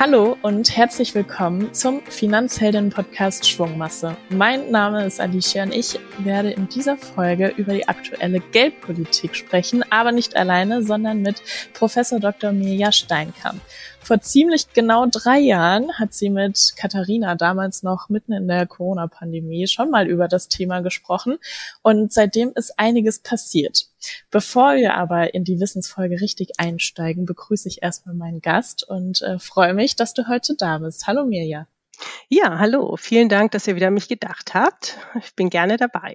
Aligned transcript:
Hallo 0.00 0.38
und 0.40 0.74
herzlich 0.78 1.14
willkommen 1.14 1.74
zum 1.74 2.00
Finanzhelden-Podcast 2.00 3.46
Schwungmasse. 3.46 4.16
Mein 4.30 4.70
Name 4.70 5.04
ist 5.04 5.20
Alicia 5.20 5.62
und 5.62 5.74
ich 5.74 6.00
werde 6.20 6.52
in 6.52 6.70
dieser 6.70 6.96
Folge 6.96 7.52
über 7.58 7.74
die 7.74 7.86
aktuelle 7.86 8.40
Geldpolitik 8.40 9.36
sprechen, 9.36 9.84
aber 9.90 10.12
nicht 10.12 10.36
alleine, 10.36 10.82
sondern 10.82 11.20
mit 11.20 11.42
Professor 11.74 12.18
Dr. 12.18 12.50
Mirja 12.52 12.92
Steinkamp. 12.92 13.60
Vor 14.02 14.20
ziemlich 14.20 14.72
genau 14.72 15.06
drei 15.06 15.38
Jahren 15.38 15.92
hat 15.98 16.14
sie 16.14 16.30
mit 16.30 16.72
Katharina 16.76 17.34
damals 17.34 17.82
noch 17.82 18.08
mitten 18.08 18.32
in 18.32 18.48
der 18.48 18.66
Corona-Pandemie 18.66 19.66
schon 19.68 19.90
mal 19.90 20.08
über 20.08 20.26
das 20.26 20.48
Thema 20.48 20.80
gesprochen 20.80 21.38
und 21.82 22.12
seitdem 22.12 22.52
ist 22.54 22.78
einiges 22.78 23.20
passiert. 23.20 23.86
Bevor 24.30 24.76
wir 24.76 24.94
aber 24.94 25.34
in 25.34 25.44
die 25.44 25.60
Wissensfolge 25.60 26.20
richtig 26.20 26.52
einsteigen, 26.58 27.26
begrüße 27.26 27.68
ich 27.68 27.82
erstmal 27.82 28.14
meinen 28.14 28.40
Gast 28.40 28.88
und 28.88 29.22
äh, 29.22 29.38
freue 29.38 29.74
mich, 29.74 29.96
dass 29.96 30.14
du 30.14 30.26
heute 30.28 30.56
da 30.56 30.78
bist. 30.78 31.06
Hallo 31.06 31.24
Mirja. 31.24 31.66
Ja, 32.28 32.58
hallo. 32.58 32.96
Vielen 32.96 33.28
Dank, 33.28 33.52
dass 33.52 33.66
ihr 33.66 33.76
wieder 33.76 33.88
an 33.88 33.94
mich 33.94 34.08
gedacht 34.08 34.54
habt. 34.54 34.96
Ich 35.22 35.34
bin 35.34 35.50
gerne 35.50 35.76
dabei. 35.76 36.14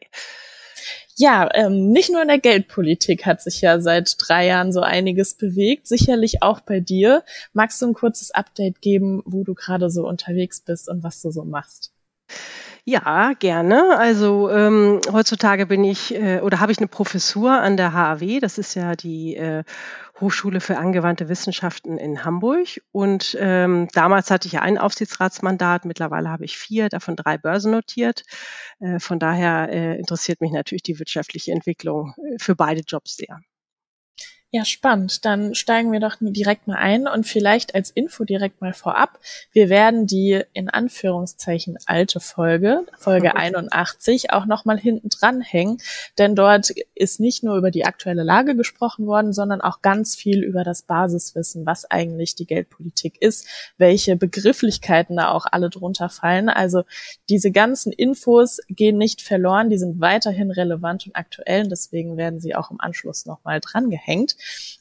Ja, 1.18 1.50
ähm, 1.54 1.92
nicht 1.92 2.12
nur 2.12 2.22
in 2.22 2.28
der 2.28 2.40
Geldpolitik 2.40 3.26
hat 3.26 3.42
sich 3.42 3.62
ja 3.62 3.80
seit 3.80 4.16
drei 4.20 4.48
Jahren 4.48 4.74
so 4.74 4.82
einiges 4.82 5.34
bewegt, 5.36 5.88
sicherlich 5.88 6.44
auch 6.44 6.60
bei 6.60 6.82
dir. 6.82 7.24
Magst 7.54 7.82
du 7.82 7.88
ein 7.88 7.94
kurzes 7.94 8.32
Update 8.32 8.82
geben, 8.82 9.24
wo 9.26 9.46
du 9.46 9.54
gerade 9.54 9.90
so 9.90 10.06
unterwegs 10.08 10.60
bist 10.60 10.90
und 10.90 11.04
was 11.04 11.22
du 11.22 11.32
so 11.32 11.46
machst? 11.46 11.94
Ja, 12.88 13.34
gerne. 13.40 13.98
Also 13.98 14.48
ähm, 14.52 15.02
heutzutage 15.12 15.66
bin 15.66 15.84
ich 15.84 16.14
äh, 16.14 16.40
oder 16.42 16.60
habe 16.60 16.72
ich 16.72 16.78
eine 16.78 16.88
Professur 16.88 17.52
an 17.52 17.78
der 17.78 17.94
HAW. 17.94 18.40
Das 18.40 18.60
ist 18.60 18.76
ja 18.76 18.96
die 18.96 19.36
äh, 19.36 19.64
Hochschule 20.20 20.62
für 20.62 20.78
angewandte 20.78 21.28
Wissenschaften 21.28 21.98
in 21.98 22.24
Hamburg. 22.24 22.68
Und 22.92 23.36
ähm, 23.40 23.88
damals 23.94 24.30
hatte 24.30 24.48
ich 24.48 24.54
ja 24.54 24.62
ein 24.62 24.78
Aufsichtsratsmandat. 24.78 25.86
Mittlerweile 25.86 26.30
habe 26.30 26.46
ich 26.46 26.60
vier, 26.60 26.90
davon 26.90 27.16
drei 27.16 27.40
börsennotiert. 27.40 28.22
Äh, 28.80 29.00
von 29.00 29.18
daher 29.18 29.70
äh, 29.72 29.98
interessiert 29.98 30.40
mich 30.42 30.52
natürlich 30.52 30.84
die 30.84 31.00
wirtschaftliche 31.00 31.54
Entwicklung 31.54 32.14
äh, 32.18 32.38
für 32.40 32.56
beide 32.56 32.82
Jobs 32.88 33.18
sehr. 33.18 33.40
Ja, 34.52 34.64
spannend. 34.64 35.26
Dann 35.26 35.54
steigen 35.54 35.92
wir 35.92 36.00
doch 36.00 36.16
direkt 36.22 36.66
mal 36.66 36.78
ein 36.78 37.08
und 37.08 37.28
vielleicht 37.28 37.76
als 37.76 37.90
Info 37.90 38.24
direkt 38.24 38.62
mal 38.62 38.72
vorab. 38.72 39.20
Wir 39.52 39.68
werden 39.68 40.08
die 40.08 40.42
in 40.54 40.70
Anführungszeichen 40.70 41.78
alte 41.88 42.22
Folge, 42.22 42.86
Folge 42.98 43.36
81, 43.36 44.32
auch 44.32 44.46
nochmal 44.46 44.80
hinten 44.80 45.10
dran 45.10 45.42
hängen, 45.42 45.80
denn 46.18 46.36
dort 46.36 46.70
ist 46.94 47.20
nicht 47.20 47.44
nur 47.44 47.58
über 47.58 47.70
die 47.70 47.84
aktuelle 47.84 48.24
Lage 48.24 48.56
gesprochen 48.56 49.08
worden, 49.08 49.34
sondern 49.34 49.60
auch 49.60 49.82
ganz 49.82 50.16
viel 50.16 50.42
über 50.42 50.64
das 50.64 50.84
Basiswissen, 50.84 51.66
was 51.66 51.84
eigentlich 51.92 52.36
die 52.36 52.46
Geldpolitik 52.46 53.22
ist, 53.22 53.48
welche 53.78 54.16
Begrifflichkeiten 54.16 55.18
da 55.18 55.32
auch 55.32 55.48
alle 55.52 55.70
drunter 55.70 56.08
fallen. 56.08 56.48
Also 56.48 56.84
diese 57.28 57.52
ganzen 57.52 57.92
Infos 57.92 58.62
gehen 58.70 58.98
nicht 58.98 59.22
verloren, 59.22 59.70
die 59.70 59.78
sind 59.78 60.00
weiterhin 60.00 60.52
relevant 60.52 61.08
und 61.08 61.16
aktuell 61.18 61.64
und 61.64 61.72
deswegen 61.72 62.16
werden 62.16 62.40
sie 62.40 62.56
auch 62.56 62.72
im 62.72 62.80
Anschluss 62.80 63.26
nochmal 63.26 63.60
dran 63.60 63.90
gehängt. 63.90 64.38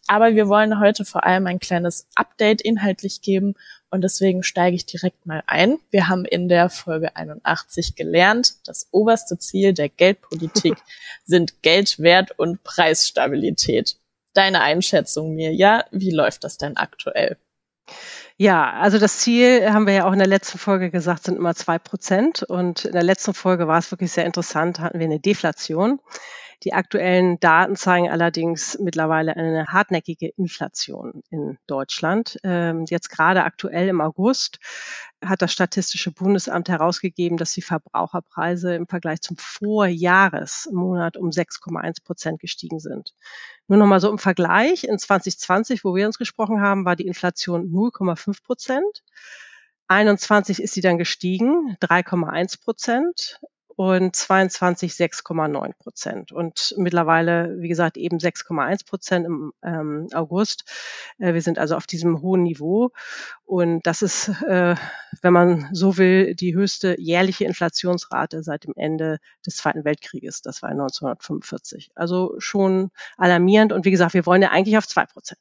Aber 0.07 0.35
wir 0.35 0.49
wollen 0.49 0.81
heute 0.81 1.05
vor 1.05 1.25
allem 1.25 1.47
ein 1.47 1.61
kleines 1.61 2.07
Update 2.15 2.61
inhaltlich 2.61 3.23
geben 3.23 3.55
und 3.91 4.03
deswegen 4.03 4.43
steige 4.43 4.75
ich 4.75 4.87
direkt 4.87 5.25
mal 5.25 5.43
ein. 5.47 5.79
Wir 5.91 6.09
haben 6.09 6.25
in 6.25 6.49
der 6.49 6.69
Folge 6.69 7.15
81 7.15 7.95
gelernt, 7.95 8.55
das 8.67 8.89
oberste 8.91 9.39
Ziel 9.39 9.73
der 9.73 9.89
Geldpolitik 9.89 10.75
sind 11.25 11.63
Geldwert 11.63 12.39
und 12.39 12.65
Preisstabilität. 12.65 13.97
Deine 14.35 14.63
Einschätzung 14.63 15.35
mir, 15.35 15.55
ja, 15.55 15.85
wie 15.93 16.11
läuft 16.11 16.43
das 16.43 16.59
denn 16.59 16.77
aktuell? 16.77 17.37
Ja, 18.37 18.73
also 18.73 18.99
das 18.99 19.19
Ziel 19.19 19.73
haben 19.73 19.87
wir 19.87 19.95
ja 19.95 20.09
auch 20.09 20.13
in 20.13 20.19
der 20.19 20.27
letzten 20.27 20.59
Folge 20.59 20.91
gesagt, 20.91 21.25
sind 21.25 21.37
immer 21.37 21.55
zwei 21.55 21.79
Prozent. 21.79 22.43
Und 22.43 22.85
in 22.85 22.93
der 22.93 23.05
letzten 23.05 23.33
Folge 23.33 23.69
war 23.69 23.79
es 23.79 23.93
wirklich 23.93 24.11
sehr 24.11 24.27
interessant, 24.27 24.81
hatten 24.81 24.99
wir 24.99 25.07
eine 25.07 25.21
Deflation. 25.21 26.01
Die 26.63 26.73
aktuellen 26.73 27.39
Daten 27.41 27.77
zeigen 27.77 28.09
allerdings 28.09 28.79
mittlerweile 28.79 29.37
eine 29.37 29.67
hartnäckige 29.67 30.29
Inflation 30.37 31.23
in 31.31 31.59
Deutschland. 31.67 32.39
Ähm, 32.45 32.85
jetzt 32.89 33.11
gerade 33.11 33.45
aktuell 33.45 33.89
im 33.89 34.01
August 34.01 34.59
hat 35.25 35.43
das 35.43 35.53
Statistische 35.53 36.13
Bundesamt 36.13 36.69
herausgegeben, 36.69 37.37
dass 37.39 37.53
die 37.53 37.63
Verbraucherpreise 37.63 38.75
im 38.75 38.87
Vergleich 38.87 39.21
zum 39.21 39.37
Vorjahresmonat 39.37 41.17
um 41.17 41.31
6,1 41.31 42.05
Prozent 42.05 42.41
gestiegen 42.41 42.79
sind. 42.79 43.15
Nur 43.67 43.79
noch 43.79 43.87
mal 43.87 44.01
so 44.01 44.11
im 44.11 44.19
Vergleich. 44.19 44.85
In 44.85 44.99
2020, 44.99 45.85
wo 45.85 45.95
wir 45.95 46.07
uns 46.07 46.19
gesprochen 46.19 46.61
haben, 46.61 46.85
war 46.85 46.97
die 46.97 47.07
Inflation 47.07 47.71
0,5 47.73 48.45
Prozent. 48.45 49.03
21 49.89 50.63
ist 50.63 50.75
sie 50.75 50.81
dann 50.81 50.99
gestiegen, 50.99 51.77
3,1 51.81 52.63
Prozent 52.63 53.41
und 53.77 54.15
22 54.15 54.93
6,9 54.93 55.73
Prozent. 55.79 56.33
Und 56.33 56.75
mittlerweile, 56.77 57.57
wie 57.61 57.69
gesagt, 57.69 57.97
eben 57.97 58.19
6,1 58.19 58.87
Prozent 58.87 59.27
im 59.27 59.53
ähm, 59.63 60.09
August. 60.13 60.65
Äh, 61.19 61.35
wir 61.35 61.43
sind 61.43 61.59
also 61.59 61.77
auf 61.77 61.87
diesem 61.87 62.23
hohen 62.23 62.43
Niveau. 62.43 62.91
Und 63.45 63.87
das 63.87 64.03
ist, 64.03 64.29
äh, 64.29 64.77
wenn 65.23 65.33
man 65.33 65.69
so 65.73 65.97
will, 65.97 66.35
die 66.35 66.55
höchste 66.55 66.97
jährliche 67.01 67.45
Inflationsrate 67.45 68.43
seit 68.43 68.65
dem 68.65 68.75
Ende 68.77 69.19
des 69.45 69.57
Zweiten 69.57 69.85
Weltkrieges. 69.85 70.43
Das 70.43 70.63
war 70.63 70.71
1945. 70.71 71.91
Also 71.95 72.35
schon 72.39 72.91
alarmierend. 73.17 73.73
Und 73.73 73.85
wie 73.85 73.91
gesagt, 73.91 74.15
wir 74.15 74.27
wollen 74.27 74.43
ja 74.43 74.51
eigentlich 74.51 74.79
auf 74.79 74.87
zwei 74.87 75.07
Prozent. 75.07 75.41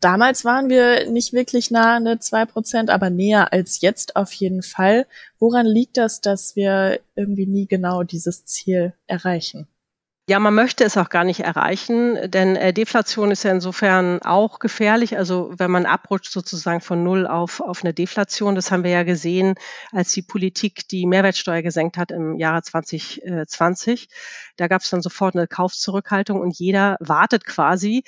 Damals 0.00 0.44
waren 0.44 0.68
wir 0.68 1.10
nicht 1.10 1.32
wirklich 1.32 1.70
nah 1.70 1.96
an 1.96 2.04
der 2.04 2.20
zwei 2.20 2.44
Prozent, 2.44 2.90
aber 2.90 3.10
näher 3.10 3.52
als 3.52 3.80
jetzt 3.80 4.16
auf 4.16 4.32
jeden 4.32 4.62
Fall. 4.62 5.06
Woran 5.38 5.66
liegt 5.66 5.96
das, 5.96 6.20
dass 6.20 6.56
wir 6.56 7.00
irgendwie 7.14 7.46
nie 7.46 7.66
genau 7.66 8.02
dieses 8.02 8.44
Ziel 8.44 8.94
erreichen? 9.06 9.68
Ja, 10.30 10.38
man 10.40 10.54
möchte 10.54 10.84
es 10.84 10.98
auch 10.98 11.08
gar 11.08 11.24
nicht 11.24 11.40
erreichen, 11.40 12.30
denn 12.30 12.54
äh, 12.54 12.74
Deflation 12.74 13.30
ist 13.30 13.44
ja 13.44 13.50
insofern 13.50 14.20
auch 14.20 14.58
gefährlich. 14.58 15.16
Also 15.16 15.50
wenn 15.56 15.70
man 15.70 15.86
abrutscht 15.86 16.30
sozusagen 16.30 16.82
von 16.82 17.02
Null 17.02 17.26
auf, 17.26 17.62
auf 17.62 17.82
eine 17.82 17.94
Deflation, 17.94 18.54
das 18.54 18.70
haben 18.70 18.84
wir 18.84 18.90
ja 18.90 19.04
gesehen, 19.04 19.54
als 19.90 20.12
die 20.12 20.20
Politik 20.20 20.86
die 20.86 21.06
Mehrwertsteuer 21.06 21.62
gesenkt 21.62 21.96
hat 21.96 22.10
im 22.10 22.36
Jahre 22.36 22.60
2020. 22.60 24.10
Da 24.58 24.68
gab 24.68 24.82
es 24.82 24.90
dann 24.90 25.00
sofort 25.00 25.34
eine 25.34 25.46
Kaufzurückhaltung 25.46 26.38
und 26.38 26.58
jeder 26.58 26.98
wartet 27.00 27.46
quasi, 27.46 28.04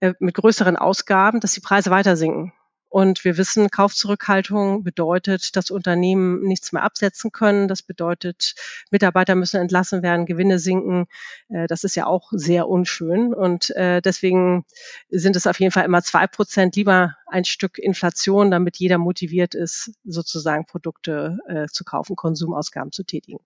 äh, 0.00 0.14
mit 0.18 0.34
größeren 0.34 0.76
Ausgaben, 0.76 1.40
dass 1.40 1.52
die 1.52 1.60
Preise 1.60 1.90
weiter 1.90 2.16
sinken. 2.16 2.52
Und 2.88 3.24
wir 3.24 3.36
wissen, 3.36 3.70
Kaufzurückhaltung 3.70 4.84
bedeutet, 4.84 5.56
dass 5.56 5.70
Unternehmen 5.70 6.42
nichts 6.42 6.72
mehr 6.72 6.82
absetzen 6.82 7.32
können. 7.32 7.68
Das 7.68 7.82
bedeutet, 7.82 8.54
Mitarbeiter 8.90 9.34
müssen 9.34 9.60
entlassen 9.60 10.02
werden, 10.02 10.24
Gewinne 10.24 10.58
sinken. 10.58 11.06
Äh, 11.48 11.66
das 11.66 11.84
ist 11.84 11.96
ja 11.96 12.06
auch 12.06 12.30
sehr 12.32 12.68
unschön. 12.68 13.34
Und 13.34 13.70
äh, 13.76 14.00
deswegen 14.00 14.64
sind 15.08 15.36
es 15.36 15.46
auf 15.46 15.60
jeden 15.60 15.72
Fall 15.72 15.84
immer 15.84 16.02
zwei 16.02 16.26
Prozent 16.26 16.76
lieber 16.76 17.16
ein 17.26 17.44
Stück 17.44 17.78
Inflation, 17.78 18.50
damit 18.50 18.76
jeder 18.76 18.98
motiviert 18.98 19.54
ist, 19.54 19.92
sozusagen 20.04 20.66
Produkte 20.66 21.38
zu 21.72 21.84
kaufen, 21.84 22.16
Konsumausgaben 22.16 22.92
zu 22.92 23.04
tätigen. 23.04 23.40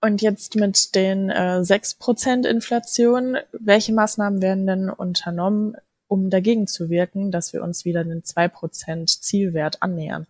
Und 0.00 0.22
jetzt 0.22 0.56
mit 0.56 0.94
den 0.94 1.28
äh, 1.28 1.60
6% 1.60 2.46
Inflation, 2.46 3.36
welche 3.52 3.92
Maßnahmen 3.92 4.40
werden 4.40 4.66
denn 4.66 4.88
unternommen, 4.88 5.76
um 6.08 6.30
dagegen 6.30 6.66
zu 6.66 6.88
wirken, 6.88 7.30
dass 7.30 7.52
wir 7.52 7.62
uns 7.62 7.84
wieder 7.84 8.02
den 8.02 8.22
2% 8.22 9.20
Zielwert 9.20 9.82
annähern? 9.82 10.26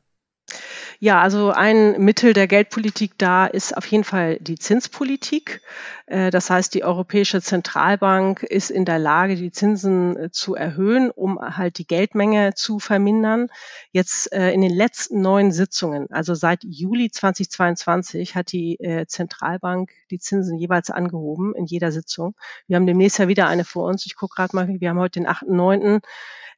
Ja, 1.03 1.22
also 1.22 1.50
ein 1.50 1.99
Mittel 1.99 2.34
der 2.34 2.47
Geldpolitik 2.47 3.12
da 3.16 3.47
ist 3.47 3.75
auf 3.75 3.87
jeden 3.87 4.05
Fall 4.05 4.37
die 4.38 4.59
Zinspolitik. 4.59 5.62
Äh, 6.05 6.31
das 6.31 6.50
heißt, 6.50 6.75
die 6.75 6.84
Europäische 6.84 7.41
Zentralbank 7.41 8.42
ist 8.42 8.71
in 8.71 8.84
der 8.84 8.98
Lage, 8.98 9.36
die 9.36 9.51
Zinsen 9.51 10.16
äh, 10.16 10.30
zu 10.30 10.54
erhöhen, 10.54 11.10
um 11.10 11.39
halt 11.41 11.78
die 11.78 11.86
Geldmenge 11.86 12.53
zu 12.54 12.80
vermindern. 12.80 13.48
Jetzt 13.92 14.30
äh, 14.33 14.51
in 14.53 14.60
den 14.60 14.75
letzten 14.75 15.22
neun 15.22 15.53
Sitzungen, 15.53 16.10
also 16.10 16.34
seit 16.34 16.65
Juli 16.65 17.10
2022, 17.10 18.34
hat 18.34 18.53
die 18.53 18.78
Zentralbank 19.07 19.91
die 20.10 20.19
Zinsen 20.19 20.59
jeweils 20.59 20.91
angehoben 20.91 21.54
in 21.54 21.66
jeder 21.66 21.92
Sitzung. 21.92 22.34
Wir 22.66 22.77
haben 22.77 22.86
demnächst 22.86 23.19
ja 23.19 23.28
wieder 23.28 23.47
eine 23.47 23.65
vor 23.65 23.86
uns. 23.89 24.07
Ich 24.07 24.16
gucke 24.16 24.34
gerade 24.36 24.54
mal, 24.54 24.69
wir 24.69 24.91
haben 24.91 24.98
heute 24.98 25.21
den 25.21 25.28
8.9. 25.28 26.01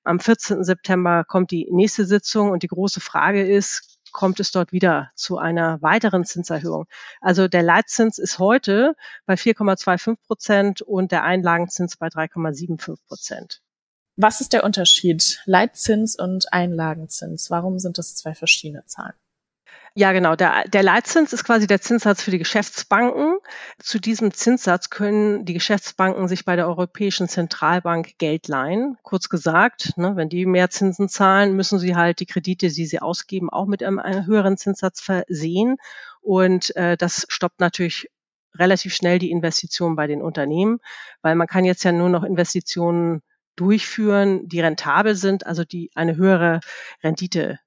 Am 0.04 0.18
14. 0.18 0.64
September 0.64 1.24
kommt 1.24 1.50
die 1.50 1.68
nächste 1.70 2.06
Sitzung 2.06 2.50
und 2.50 2.62
die 2.62 2.68
große 2.68 3.00
Frage 3.00 3.46
ist, 3.46 3.98
kommt 4.12 4.40
es 4.40 4.50
dort 4.50 4.72
wieder 4.72 5.10
zu 5.14 5.38
einer 5.38 5.80
weiteren 5.80 6.24
Zinserhöhung. 6.24 6.86
Also 7.20 7.48
der 7.48 7.62
Leitzins 7.62 8.18
ist 8.18 8.38
heute 8.38 8.94
bei 9.26 9.34
4,25 9.34 10.16
Prozent 10.26 10.82
und 10.82 11.12
der 11.12 11.24
Einlagenzins 11.24 11.96
bei 11.96 12.08
3,75 12.08 12.98
Prozent. 13.06 13.62
Was 14.16 14.40
ist 14.40 14.52
der 14.52 14.64
Unterschied 14.64 15.40
Leitzins 15.46 16.16
und 16.16 16.52
Einlagenzins? 16.52 17.50
Warum 17.50 17.78
sind 17.78 17.96
das 17.96 18.14
zwei 18.14 18.34
verschiedene 18.34 18.84
Zahlen? 18.84 19.14
Ja, 19.94 20.12
genau. 20.12 20.36
Der, 20.36 20.64
der 20.68 20.82
Leitzins 20.82 21.34
ist 21.34 21.44
quasi 21.44 21.66
der 21.66 21.82
Zinssatz 21.82 22.22
für 22.22 22.30
die 22.30 22.38
Geschäftsbanken. 22.38 23.36
Zu 23.78 24.00
diesem 24.00 24.32
Zinssatz 24.32 24.88
können 24.88 25.44
die 25.44 25.52
Geschäftsbanken 25.52 26.28
sich 26.28 26.46
bei 26.46 26.56
der 26.56 26.66
Europäischen 26.66 27.28
Zentralbank 27.28 28.16
Geld 28.16 28.48
leihen. 28.48 28.96
Kurz 29.02 29.28
gesagt, 29.28 29.98
ne, 29.98 30.16
wenn 30.16 30.30
die 30.30 30.46
mehr 30.46 30.70
Zinsen 30.70 31.10
zahlen, 31.10 31.54
müssen 31.56 31.78
sie 31.78 31.94
halt 31.94 32.20
die 32.20 32.26
Kredite, 32.26 32.68
die 32.68 32.86
sie 32.86 33.00
ausgeben, 33.00 33.50
auch 33.50 33.66
mit 33.66 33.82
einem, 33.82 33.98
einem 33.98 34.24
höheren 34.24 34.56
Zinssatz 34.56 35.02
versehen. 35.02 35.76
Und 36.22 36.74
äh, 36.74 36.96
das 36.96 37.26
stoppt 37.28 37.60
natürlich 37.60 38.08
relativ 38.54 38.94
schnell 38.94 39.18
die 39.18 39.30
Investitionen 39.30 39.96
bei 39.96 40.06
den 40.06 40.22
Unternehmen, 40.22 40.78
weil 41.20 41.34
man 41.34 41.46
kann 41.46 41.66
jetzt 41.66 41.84
ja 41.84 41.92
nur 41.92 42.08
noch 42.08 42.24
Investitionen 42.24 43.22
durchführen, 43.56 44.48
die 44.48 44.60
rentabel 44.60 45.14
sind, 45.16 45.46
also 45.46 45.64
die 45.64 45.90
eine 45.94 46.16
höhere 46.16 46.60
Rendite 47.02 47.58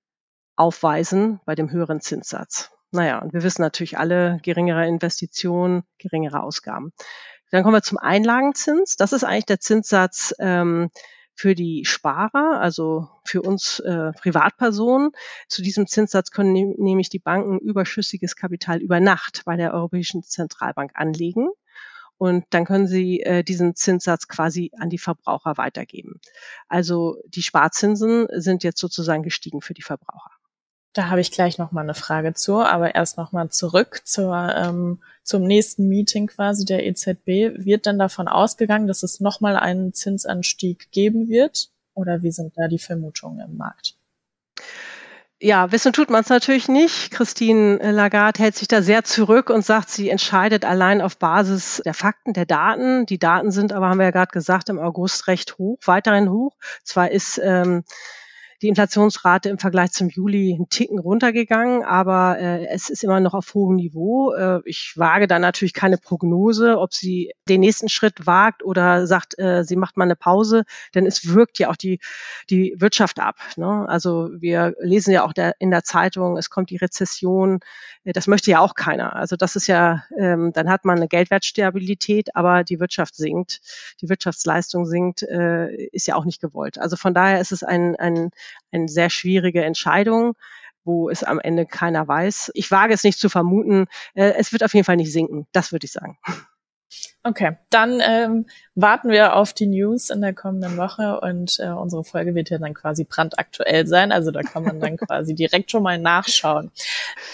aufweisen 0.56 1.40
bei 1.46 1.56
dem 1.56 1.72
höheren 1.72 2.02
Zinssatz. 2.02 2.72
Naja, 2.92 3.20
und 3.20 3.34
wir 3.34 3.44
wissen 3.44 3.62
natürlich 3.62 3.98
alle, 3.98 4.40
geringere 4.42 4.88
Investitionen, 4.88 5.84
geringere 5.98 6.42
Ausgaben. 6.42 6.94
Dann 7.52 7.64
kommen 7.64 7.76
wir 7.76 7.82
zum 7.82 7.98
Einlagenzins. 7.98 8.96
Das 8.96 9.14
ist 9.14 9.24
eigentlich 9.24 9.46
der 9.46 9.60
Zinssatz 9.60 10.34
ähm, 10.40 10.90
für 11.36 11.54
die 11.54 11.84
Sparer, 11.86 12.60
also 12.62 13.10
für 13.26 13.42
uns 13.42 13.80
äh, 13.80 14.12
Privatpersonen. 14.14 15.12
Zu 15.48 15.62
diesem 15.62 15.88
Zinssatz 15.88 16.32
können 16.32 16.54
ne 16.54 16.74
nämlich 16.78 17.10
die 17.10 17.20
Banken 17.20 17.60
überschüssiges 17.60 18.36
Kapital 18.36 18.82
über 18.82 19.00
Nacht 19.00 19.44
bei 19.46 19.58
der 19.58 19.74
Europäischen 19.74 20.24
Zentralbank 20.24 20.92
anlegen. 20.96 21.50
Und 22.18 22.46
dann 22.52 22.64
können 22.64 22.88
Sie 22.88 23.20
äh, 23.20 23.44
diesen 23.44 23.76
Zinssatz 23.76 24.30
quasi 24.30 24.72
an 24.80 24.90
die 24.90 24.98
Verbraucher 24.98 25.58
weitergeben. 25.58 26.22
Also 26.70 27.18
die 27.28 27.44
Sparzinsen 27.44 28.28
sind 28.32 28.64
jetzt 28.64 28.80
sozusagen 28.80 29.24
gestiegen 29.24 29.62
für 29.62 29.74
die 29.74 29.82
Verbraucher. 29.82 30.32
Da 30.96 31.10
habe 31.10 31.20
ich 31.20 31.30
gleich 31.30 31.58
noch 31.58 31.74
mal 31.74 31.82
eine 31.82 31.94
Frage 31.94 32.34
zu, 32.34 32.60
aber 32.60 32.96
erst 32.96 33.18
noch 33.18 33.34
mal 33.34 33.50
zurück 33.50 34.00
zur, 34.06 34.34
ähm, 34.56 35.02
zum 35.24 35.44
nächsten 35.44 35.90
Meeting 35.90 36.28
quasi 36.28 36.64
der 36.64 36.86
EZB. 36.86 37.66
Wird 37.66 37.86
dann 37.86 38.00
davon 38.00 38.30
ausgegangen, 38.30 38.88
dass 38.88 39.04
es 39.04 39.20
noch 39.20 39.42
mal 39.42 39.58
einen 39.58 39.94
Zinsanstieg 39.94 40.90
geben 40.92 41.28
wird? 41.28 41.70
Oder 41.96 42.24
wie 42.24 42.32
sind 42.32 42.54
da 42.56 42.70
die 42.70 42.80
Vermutungen 42.80 43.46
im 43.46 43.58
Markt? 43.58 43.96
Ja, 45.42 45.74
wissen 45.74 45.92
tut 45.92 46.10
man 46.10 46.22
es 46.22 46.30
natürlich 46.30 46.70
nicht. 46.70 47.12
Christine 47.12 47.92
Lagarde 47.92 48.42
hält 48.42 48.56
sich 48.56 48.70
da 48.70 48.82
sehr 48.82 49.04
zurück 49.04 49.50
und 49.50 49.66
sagt, 49.66 49.90
sie 49.90 50.10
entscheidet 50.10 50.64
allein 50.64 51.02
auf 51.02 51.18
Basis 51.18 51.82
der 51.84 51.94
Fakten, 51.94 52.32
der 52.32 52.46
Daten. 52.46 53.06
Die 53.06 53.20
Daten 53.20 53.52
sind 53.52 53.74
aber, 53.74 53.90
haben 53.90 53.98
wir 53.98 54.06
ja 54.06 54.12
gerade 54.12 54.32
gesagt, 54.32 54.70
im 54.70 54.80
August 54.80 55.28
recht 55.28 55.58
hoch, 55.58 55.78
weiterhin 55.84 56.30
hoch. 56.32 56.56
Zwar 56.86 57.12
ist 57.12 57.38
ähm, 57.44 57.84
die 58.66 58.70
Inflationsrate 58.70 59.50
im 59.50 59.60
Vergleich 59.60 59.92
zum 59.92 60.10
Juli 60.10 60.56
einen 60.56 60.70
Ticken 60.70 60.98
runtergegangen, 60.98 61.84
aber 61.84 62.40
äh, 62.40 62.66
es 62.66 62.90
ist 62.90 63.04
immer 63.04 63.20
noch 63.20 63.36
auf 63.36 63.54
hohem 63.54 63.76
Niveau. 63.76 64.34
Äh, 64.34 64.62
ich 64.66 64.94
wage 64.96 65.28
da 65.28 65.38
natürlich 65.38 65.76
keine 65.76 66.00
Prognose, 66.00 66.80
ob 66.80 66.92
sie 66.92 67.32
den 67.48 67.62
nächsten 67.62 67.90
Schritt 67.90 68.26
wagt 68.26 68.64
oder 68.64 69.06
sagt, 69.06 69.38
äh, 69.38 69.64
sie 69.64 69.76
macht 69.76 69.98
mal 69.98 70.06
eine 70.06 70.16
Pause, 70.16 70.64
denn 70.96 71.06
es 71.06 71.32
wirkt 71.32 71.60
ja 71.60 71.70
auch 71.70 71.76
die, 71.76 72.00
die 72.50 72.74
Wirtschaft 72.80 73.20
ab. 73.20 73.36
Ne? 73.56 73.86
Also 73.88 74.32
wir 74.34 74.74
lesen 74.80 75.12
ja 75.12 75.24
auch 75.24 75.34
der, 75.34 75.54
in 75.60 75.70
der 75.70 75.84
Zeitung, 75.84 76.36
es 76.36 76.50
kommt 76.50 76.72
die 76.72 76.78
Rezession. 76.78 77.60
Äh, 78.04 78.14
das 78.14 78.26
möchte 78.26 78.50
ja 78.50 78.62
auch 78.62 78.74
keiner. 78.74 79.16
Also 79.16 79.36
das 79.36 79.56
ist 79.56 79.68
ja, 79.68 80.06
ähm, 80.18 80.54
dann 80.54 80.72
hat 80.72 80.86
man 80.86 80.98
eine 80.98 81.08
Geldwertstabilität, 81.08 82.36
aber 82.36 82.64
die 82.64 82.80
Wirtschaft 82.80 83.16
sinkt, 83.16 83.62
die 84.02 84.10
Wirtschaftsleistung 84.10 84.88
sinkt, 84.88 85.22
äh, 85.22 85.72
ist 85.92 86.08
ja 86.08 86.16
auch 86.16 86.26
nicht 86.26 86.42
gewollt. 86.42 86.80
Also 86.80 86.96
von 86.96 87.14
daher 87.14 87.40
ist 87.40 87.52
es 87.52 87.62
ein, 87.62 87.96
ein 87.98 88.32
eine 88.72 88.88
sehr 88.88 89.10
schwierige 89.10 89.64
Entscheidung 89.64 90.36
wo 90.86 91.10
es 91.10 91.24
am 91.24 91.40
Ende 91.40 91.66
keiner 91.66 92.08
weiß. 92.08 92.52
Ich 92.54 92.72
wage 92.72 92.94
es 92.94 93.04
nicht 93.04 93.20
zu 93.20 93.28
vermuten. 93.28 93.88
Äh, 94.14 94.34
es 94.38 94.54
wird 94.54 94.64
auf 94.64 94.74
jeden 94.74 94.86
Fall 94.86 94.98
nicht 94.98 95.12
sinken. 95.12 95.48
Das 95.52 95.72
würde 95.72 95.86
ich 95.86 95.92
sagen. 95.92 96.18
Okay, 97.24 97.58
dann 97.72 98.02
ähm, 98.06 98.46
warten 98.76 99.10
wir 99.10 99.36
auf 99.36 99.52
die 99.52 99.66
News 99.66 100.12
in 100.12 100.22
der 100.22 100.34
kommenden 100.34 100.78
Woche 100.78 101.20
und 101.20 101.60
äh, 101.60 101.70
unsere 101.70 102.04
Folge 102.04 102.36
wird 102.36 102.52
ja 102.52 102.60
dann 102.60 102.76
quasi 102.76 103.04
brandaktuell 103.04 103.88
sein. 103.88 104.12
Also 104.12 104.30
da 104.30 104.44
kann 104.44 104.64
man 104.64 104.80
dann 104.80 104.98
quasi 104.98 105.34
direkt 105.34 105.72
schon 105.72 105.82
mal 105.82 105.98
nachschauen. 105.98 106.72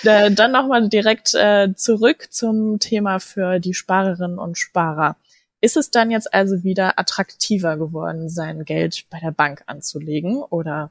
Äh, 0.04 0.32
dann 0.32 0.54
nochmal 0.54 0.88
direkt 0.88 1.34
äh, 1.34 1.74
zurück 1.76 2.28
zum 2.32 2.80
Thema 2.80 3.20
für 3.20 3.60
die 3.60 3.74
Sparerinnen 3.74 4.40
und 4.40 4.58
Sparer. 4.58 5.18
Ist 5.60 5.76
es 5.76 5.92
dann 5.92 6.10
jetzt 6.10 6.34
also 6.34 6.64
wieder 6.64 6.98
attraktiver 6.98 7.76
geworden, 7.78 8.30
sein 8.30 8.64
Geld 8.64 9.06
bei 9.10 9.20
der 9.20 9.32
Bank 9.32 9.62
anzulegen 9.68 10.38
oder 10.42 10.90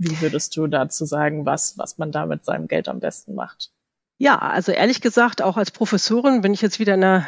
wie 0.00 0.20
würdest 0.20 0.56
du 0.56 0.66
dazu 0.66 1.04
sagen, 1.04 1.44
was, 1.44 1.76
was 1.76 1.98
man 1.98 2.10
da 2.10 2.24
mit 2.24 2.44
seinem 2.44 2.68
Geld 2.68 2.88
am 2.88 3.00
besten 3.00 3.34
macht? 3.34 3.70
Ja, 4.18 4.38
also 4.38 4.72
ehrlich 4.72 5.00
gesagt, 5.00 5.42
auch 5.42 5.56
als 5.56 5.70
Professorin 5.70 6.40
bin 6.40 6.54
ich 6.54 6.62
jetzt 6.62 6.78
wieder 6.78 6.94
in 6.94 7.04
einer 7.04 7.26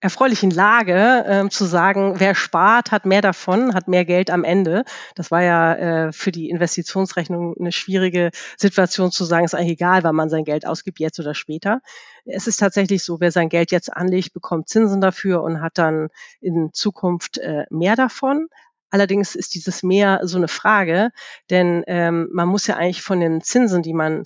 erfreulichen 0.00 0.50
Lage, 0.50 1.24
ähm, 1.28 1.50
zu 1.50 1.66
sagen, 1.66 2.18
wer 2.18 2.34
spart, 2.34 2.90
hat 2.90 3.04
mehr 3.04 3.20
davon, 3.20 3.74
hat 3.74 3.86
mehr 3.86 4.04
Geld 4.04 4.30
am 4.30 4.44
Ende. 4.44 4.84
Das 5.14 5.30
war 5.30 5.42
ja 5.42 5.74
äh, 5.74 6.12
für 6.12 6.32
die 6.32 6.48
Investitionsrechnung 6.48 7.54
eine 7.58 7.70
schwierige 7.70 8.30
Situation 8.56 9.12
zu 9.12 9.24
sagen, 9.24 9.44
ist 9.44 9.54
eigentlich 9.54 9.72
egal, 9.72 10.02
wann 10.02 10.16
man 10.16 10.30
sein 10.30 10.44
Geld 10.44 10.66
ausgibt, 10.66 11.00
jetzt 11.00 11.20
oder 11.20 11.34
später. 11.34 11.80
Es 12.24 12.46
ist 12.46 12.56
tatsächlich 12.56 13.04
so, 13.04 13.20
wer 13.20 13.30
sein 13.30 13.50
Geld 13.50 13.70
jetzt 13.72 13.92
anlegt, 13.92 14.32
bekommt 14.32 14.68
Zinsen 14.68 15.00
dafür 15.00 15.42
und 15.42 15.60
hat 15.60 15.76
dann 15.76 16.08
in 16.40 16.70
Zukunft 16.72 17.38
äh, 17.38 17.66
mehr 17.70 17.94
davon. 17.94 18.48
Allerdings 18.90 19.34
ist 19.34 19.54
dieses 19.54 19.82
mehr 19.82 20.20
so 20.24 20.36
eine 20.36 20.48
Frage, 20.48 21.10
denn 21.48 21.84
ähm, 21.86 22.28
man 22.32 22.48
muss 22.48 22.66
ja 22.66 22.76
eigentlich 22.76 23.02
von 23.02 23.20
den 23.20 23.40
Zinsen, 23.40 23.82
die 23.82 23.94
man 23.94 24.24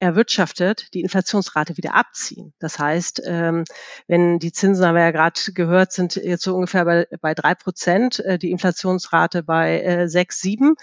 erwirtschaftet, 0.00 0.94
die 0.94 1.00
Inflationsrate 1.00 1.76
wieder 1.76 1.94
abziehen. 1.94 2.52
Das 2.58 2.78
heißt, 2.78 3.22
ähm, 3.24 3.64
wenn 4.06 4.38
die 4.38 4.52
Zinsen, 4.52 4.84
haben 4.84 4.94
wir 4.94 5.02
ja 5.02 5.10
gerade 5.10 5.40
gehört, 5.54 5.92
sind 5.92 6.16
jetzt 6.16 6.44
so 6.44 6.54
ungefähr 6.54 6.84
bei, 6.84 7.34
drei 7.34 7.54
Prozent, 7.54 8.20
äh, 8.20 8.38
die 8.38 8.50
Inflationsrate 8.50 9.42
bei 9.42 9.80
äh, 9.82 10.08
sechs, 10.08 10.40
sieben. 10.40 10.74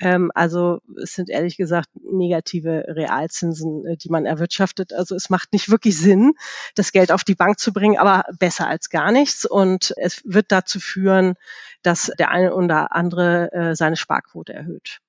Ähm, 0.00 0.30
also 0.34 0.80
es 1.02 1.12
sind 1.12 1.28
ehrlich 1.28 1.56
gesagt 1.56 1.88
negative 1.94 2.84
Realzinsen, 2.88 3.86
äh, 3.86 3.96
die 3.96 4.08
man 4.08 4.24
erwirtschaftet. 4.24 4.92
Also 4.92 5.14
es 5.14 5.28
macht 5.28 5.52
nicht 5.52 5.70
wirklich 5.70 5.98
Sinn, 5.98 6.32
das 6.74 6.92
Geld 6.92 7.12
auf 7.12 7.24
die 7.24 7.34
Bank 7.34 7.58
zu 7.58 7.72
bringen, 7.72 7.98
aber 7.98 8.24
besser 8.38 8.68
als 8.68 8.88
gar 8.88 9.12
nichts. 9.12 9.44
Und 9.44 9.92
es 9.96 10.22
wird 10.24 10.50
dazu 10.50 10.80
führen, 10.80 11.34
dass 11.82 12.10
der 12.18 12.30
eine 12.30 12.54
oder 12.54 12.94
andere 12.94 13.72
seine 13.74 13.96
Sparquote 13.96 14.52
erhöht. 14.52 15.00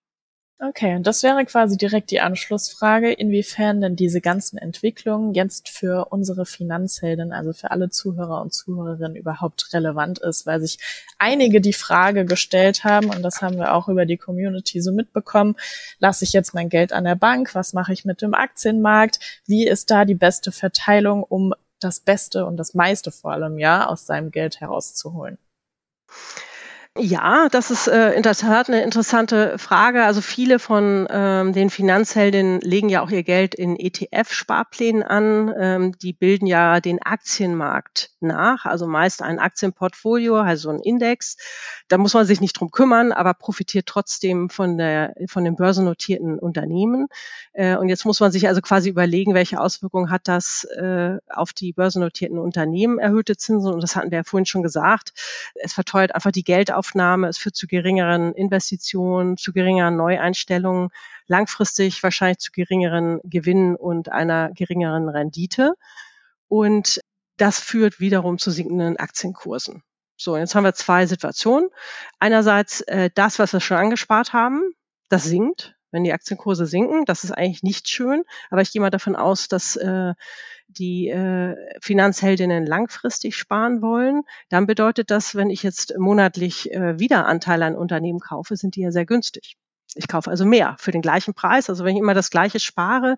Okay, 0.59 0.99
das 1.01 1.23
wäre 1.23 1.43
quasi 1.45 1.77
direkt 1.77 2.09
die 2.11 2.21
Anschlussfrage, 2.21 3.11
inwiefern 3.11 3.81
denn 3.81 3.95
diese 3.97 4.21
ganzen 4.21 4.57
Entwicklungen 4.57 5.33
jetzt 5.33 5.67
für 5.67 6.05
unsere 6.11 6.45
Finanzhelden, 6.45 7.33
also 7.33 7.51
für 7.51 7.71
alle 7.71 7.89
Zuhörer 7.89 8.41
und 8.41 8.53
Zuhörerinnen 8.53 9.17
überhaupt 9.17 9.73
relevant 9.73 10.19
ist, 10.19 10.45
weil 10.45 10.61
sich 10.61 10.77
einige 11.17 11.59
die 11.59 11.73
Frage 11.73 12.23
gestellt 12.23 12.85
haben, 12.85 13.09
und 13.09 13.23
das 13.23 13.41
haben 13.41 13.57
wir 13.57 13.73
auch 13.73 13.89
über 13.89 14.05
die 14.05 14.15
Community 14.17 14.79
so 14.79 14.93
mitbekommen, 14.93 15.55
lasse 15.99 16.23
ich 16.23 16.31
jetzt 16.31 16.53
mein 16.53 16.69
Geld 16.69 16.93
an 16.93 17.03
der 17.03 17.15
Bank, 17.15 17.55
was 17.55 17.73
mache 17.73 17.91
ich 17.91 18.05
mit 18.05 18.21
dem 18.21 18.33
Aktienmarkt, 18.33 19.19
wie 19.45 19.67
ist 19.67 19.91
da 19.91 20.05
die 20.05 20.15
beste 20.15 20.53
Verteilung, 20.53 21.23
um 21.23 21.53
das 21.81 21.99
Beste 21.99 22.45
und 22.45 22.55
das 22.57 22.73
meiste 22.73 23.11
vor 23.11 23.33
allem 23.33 23.57
ja 23.57 23.87
aus 23.87 24.05
seinem 24.05 24.31
Geld 24.31 24.61
herauszuholen? 24.61 25.37
Ja, 26.99 27.49
das 27.49 27.71
ist 27.71 27.87
äh, 27.87 28.11
in 28.11 28.21
der 28.21 28.35
Tat 28.35 28.69
eine 28.69 28.83
interessante 28.83 29.57
Frage. 29.57 30.03
Also 30.03 30.21
viele 30.21 30.59
von 30.59 31.07
ähm, 31.09 31.51
den 31.51 31.71
Finanzheldinnen 31.71 32.61
legen 32.61 32.87
ja 32.87 33.01
auch 33.01 33.09
ihr 33.09 33.23
Geld 33.23 33.55
in 33.55 33.75
ETF-Sparplänen 33.75 35.01
an. 35.01 35.51
Ähm, 35.57 35.97
die 35.97 36.13
bilden 36.13 36.45
ja 36.45 36.81
den 36.81 37.01
Aktienmarkt 37.01 38.11
nach, 38.19 38.65
also 38.65 38.85
meist 38.85 39.23
ein 39.23 39.39
Aktienportfolio, 39.39 40.35
also 40.35 40.69
ein 40.69 40.81
Index. 40.81 41.37
Da 41.87 41.97
muss 41.97 42.13
man 42.13 42.27
sich 42.27 42.41
nicht 42.41 42.59
drum 42.59 42.69
kümmern, 42.69 43.11
aber 43.11 43.33
profitiert 43.33 43.87
trotzdem 43.87 44.51
von 44.51 44.77
der 44.77 45.15
von 45.27 45.43
den 45.43 45.55
börsennotierten 45.55 46.37
Unternehmen. 46.37 47.07
Äh, 47.53 47.75
und 47.75 47.89
jetzt 47.89 48.05
muss 48.05 48.19
man 48.19 48.31
sich 48.31 48.47
also 48.47 48.61
quasi 48.61 48.89
überlegen, 48.89 49.33
welche 49.33 49.59
Auswirkungen 49.59 50.11
hat 50.11 50.27
das 50.27 50.63
äh, 50.65 51.17
auf 51.27 51.53
die 51.53 51.73
börsennotierten 51.73 52.37
Unternehmen 52.37 52.99
erhöhte 52.99 53.35
Zinsen. 53.35 53.73
Und 53.73 53.81
das 53.81 53.95
hatten 53.95 54.11
wir 54.11 54.19
ja 54.19 54.23
vorhin 54.23 54.45
schon 54.45 54.61
gesagt. 54.61 55.13
Es 55.55 55.73
verteuert 55.73 56.13
einfach 56.13 56.31
die 56.31 56.43
Geldaufnahme 56.43 56.82
Aufnahme, 56.83 57.29
es 57.29 57.37
führt 57.37 57.55
zu 57.55 57.65
geringeren 57.65 58.33
Investitionen, 58.33 59.37
zu 59.37 59.53
geringeren 59.53 59.95
Neueinstellungen, 59.95 60.89
langfristig 61.27 62.03
wahrscheinlich 62.03 62.39
zu 62.39 62.51
geringeren 62.51 63.21
Gewinnen 63.23 63.77
und 63.77 64.11
einer 64.11 64.51
geringeren 64.51 65.07
Rendite. 65.07 65.75
Und 66.49 66.99
das 67.37 67.61
führt 67.61 68.01
wiederum 68.01 68.37
zu 68.37 68.51
sinkenden 68.51 68.97
Aktienkursen. 68.97 69.81
So, 70.17 70.35
jetzt 70.35 70.55
haben 70.55 70.65
wir 70.65 70.73
zwei 70.73 71.05
Situationen. 71.05 71.69
Einerseits 72.19 72.81
äh, 72.81 73.09
das, 73.15 73.39
was 73.39 73.53
wir 73.53 73.61
schon 73.61 73.77
angespart 73.77 74.33
haben, 74.33 74.73
das 75.07 75.23
sinkt, 75.23 75.75
wenn 75.91 76.03
die 76.03 76.11
Aktienkurse 76.11 76.65
sinken. 76.65 77.05
Das 77.05 77.23
ist 77.23 77.31
eigentlich 77.31 77.63
nicht 77.63 77.87
schön, 77.87 78.25
aber 78.49 78.61
ich 78.61 78.73
gehe 78.73 78.81
mal 78.81 78.89
davon 78.89 79.15
aus, 79.15 79.47
dass 79.47 79.77
äh, 79.77 80.13
die 80.73 81.09
äh, 81.09 81.55
Finanzheldinnen 81.81 82.65
langfristig 82.65 83.35
sparen 83.35 83.81
wollen, 83.81 84.23
dann 84.49 84.67
bedeutet 84.67 85.11
das, 85.11 85.35
wenn 85.35 85.49
ich 85.49 85.63
jetzt 85.63 85.93
monatlich 85.97 86.71
äh, 86.71 86.99
wieder 86.99 87.25
Anteile 87.25 87.65
an 87.65 87.75
Unternehmen 87.75 88.19
kaufe, 88.19 88.55
sind 88.55 88.75
die 88.75 88.81
ja 88.81 88.91
sehr 88.91 89.05
günstig. 89.05 89.57
Ich 89.95 90.07
kaufe 90.07 90.31
also 90.31 90.45
mehr 90.45 90.75
für 90.79 90.91
den 90.91 91.01
gleichen 91.01 91.33
Preis. 91.33 91.69
Also 91.69 91.85
wenn 91.85 91.95
ich 91.95 92.01
immer 92.01 92.15
das 92.15 92.31
gleiche 92.31 92.59
spare, 92.59 93.15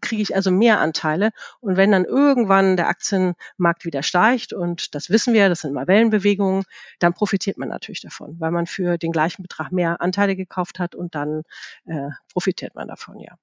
kriege 0.00 0.22
ich 0.22 0.34
also 0.34 0.50
mehr 0.50 0.80
Anteile. 0.80 1.30
Und 1.60 1.76
wenn 1.76 1.92
dann 1.92 2.04
irgendwann 2.04 2.76
der 2.76 2.88
Aktienmarkt 2.88 3.84
wieder 3.84 4.02
steigt, 4.02 4.52
und 4.52 4.94
das 4.94 5.08
wissen 5.10 5.34
wir, 5.34 5.48
das 5.48 5.60
sind 5.60 5.70
immer 5.70 5.86
Wellenbewegungen, 5.86 6.64
dann 6.98 7.14
profitiert 7.14 7.58
man 7.58 7.68
natürlich 7.68 8.00
davon, 8.00 8.36
weil 8.40 8.50
man 8.50 8.66
für 8.66 8.98
den 8.98 9.12
gleichen 9.12 9.42
Betrag 9.42 9.70
mehr 9.70 10.00
Anteile 10.00 10.34
gekauft 10.34 10.78
hat 10.80 10.94
und 10.94 11.14
dann 11.14 11.42
äh, 11.84 12.10
profitiert 12.32 12.74
man 12.74 12.88
davon, 12.88 13.20
ja. 13.20 13.36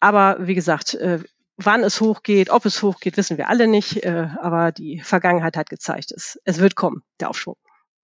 Aber 0.00 0.38
wie 0.40 0.54
gesagt, 0.54 0.94
äh, 0.94 1.20
wann 1.64 1.84
es 1.84 2.00
hochgeht, 2.00 2.50
ob 2.50 2.64
es 2.66 2.82
hochgeht, 2.82 3.16
wissen 3.16 3.38
wir 3.38 3.48
alle 3.48 3.66
nicht. 3.66 4.04
Äh, 4.04 4.28
aber 4.40 4.72
die 4.72 5.00
Vergangenheit 5.00 5.56
hat 5.56 5.70
gezeigt, 5.70 6.12
es, 6.12 6.40
es 6.44 6.58
wird 6.58 6.74
kommen, 6.74 7.02
der 7.20 7.30
Aufschwung. 7.30 7.56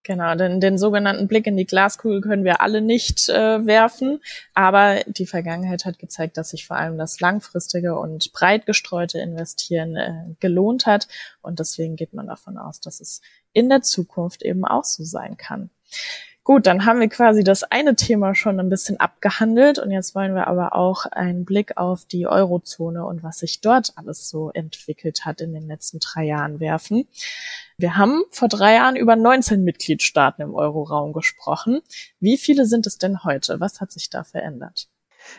Genau, 0.06 0.36
denn 0.36 0.60
den 0.60 0.78
sogenannten 0.78 1.26
Blick 1.26 1.48
in 1.48 1.56
die 1.56 1.66
Glaskugel 1.66 2.20
können 2.20 2.44
wir 2.44 2.60
alle 2.60 2.80
nicht 2.80 3.28
äh, 3.28 3.66
werfen, 3.66 4.20
aber 4.54 5.00
die 5.08 5.26
Vergangenheit 5.26 5.84
hat 5.84 5.98
gezeigt, 5.98 6.36
dass 6.36 6.50
sich 6.50 6.64
vor 6.64 6.76
allem 6.76 6.96
das 6.96 7.18
langfristige 7.18 7.98
und 7.98 8.32
breit 8.32 8.66
gestreute 8.66 9.18
Investieren 9.18 9.96
äh, 9.96 10.36
gelohnt 10.38 10.86
hat 10.86 11.08
und 11.42 11.58
deswegen 11.58 11.96
geht 11.96 12.14
man 12.14 12.28
davon 12.28 12.56
aus, 12.56 12.80
dass 12.80 13.00
es 13.00 13.20
in 13.52 13.68
der 13.68 13.82
Zukunft 13.82 14.44
eben 14.44 14.64
auch 14.64 14.84
so 14.84 15.02
sein 15.02 15.36
kann. 15.36 15.70
Gut, 16.46 16.68
dann 16.68 16.86
haben 16.86 17.00
wir 17.00 17.08
quasi 17.08 17.42
das 17.42 17.64
eine 17.64 17.96
Thema 17.96 18.36
schon 18.36 18.60
ein 18.60 18.68
bisschen 18.68 19.00
abgehandelt 19.00 19.80
und 19.80 19.90
jetzt 19.90 20.14
wollen 20.14 20.36
wir 20.36 20.46
aber 20.46 20.76
auch 20.76 21.04
einen 21.06 21.44
Blick 21.44 21.76
auf 21.76 22.04
die 22.04 22.28
Eurozone 22.28 23.04
und 23.04 23.24
was 23.24 23.40
sich 23.40 23.60
dort 23.60 23.94
alles 23.96 24.28
so 24.28 24.52
entwickelt 24.52 25.24
hat 25.24 25.40
in 25.40 25.52
den 25.52 25.66
letzten 25.66 25.98
drei 25.98 26.22
Jahren 26.22 26.60
werfen. 26.60 27.08
Wir 27.78 27.96
haben 27.96 28.22
vor 28.30 28.46
drei 28.46 28.74
Jahren 28.74 28.94
über 28.94 29.16
19 29.16 29.64
Mitgliedstaaten 29.64 30.40
im 30.40 30.54
Euroraum 30.54 31.12
gesprochen. 31.12 31.80
Wie 32.20 32.38
viele 32.38 32.64
sind 32.64 32.86
es 32.86 32.96
denn 32.96 33.24
heute? 33.24 33.58
Was 33.58 33.80
hat 33.80 33.90
sich 33.90 34.08
da 34.08 34.22
verändert? 34.22 34.88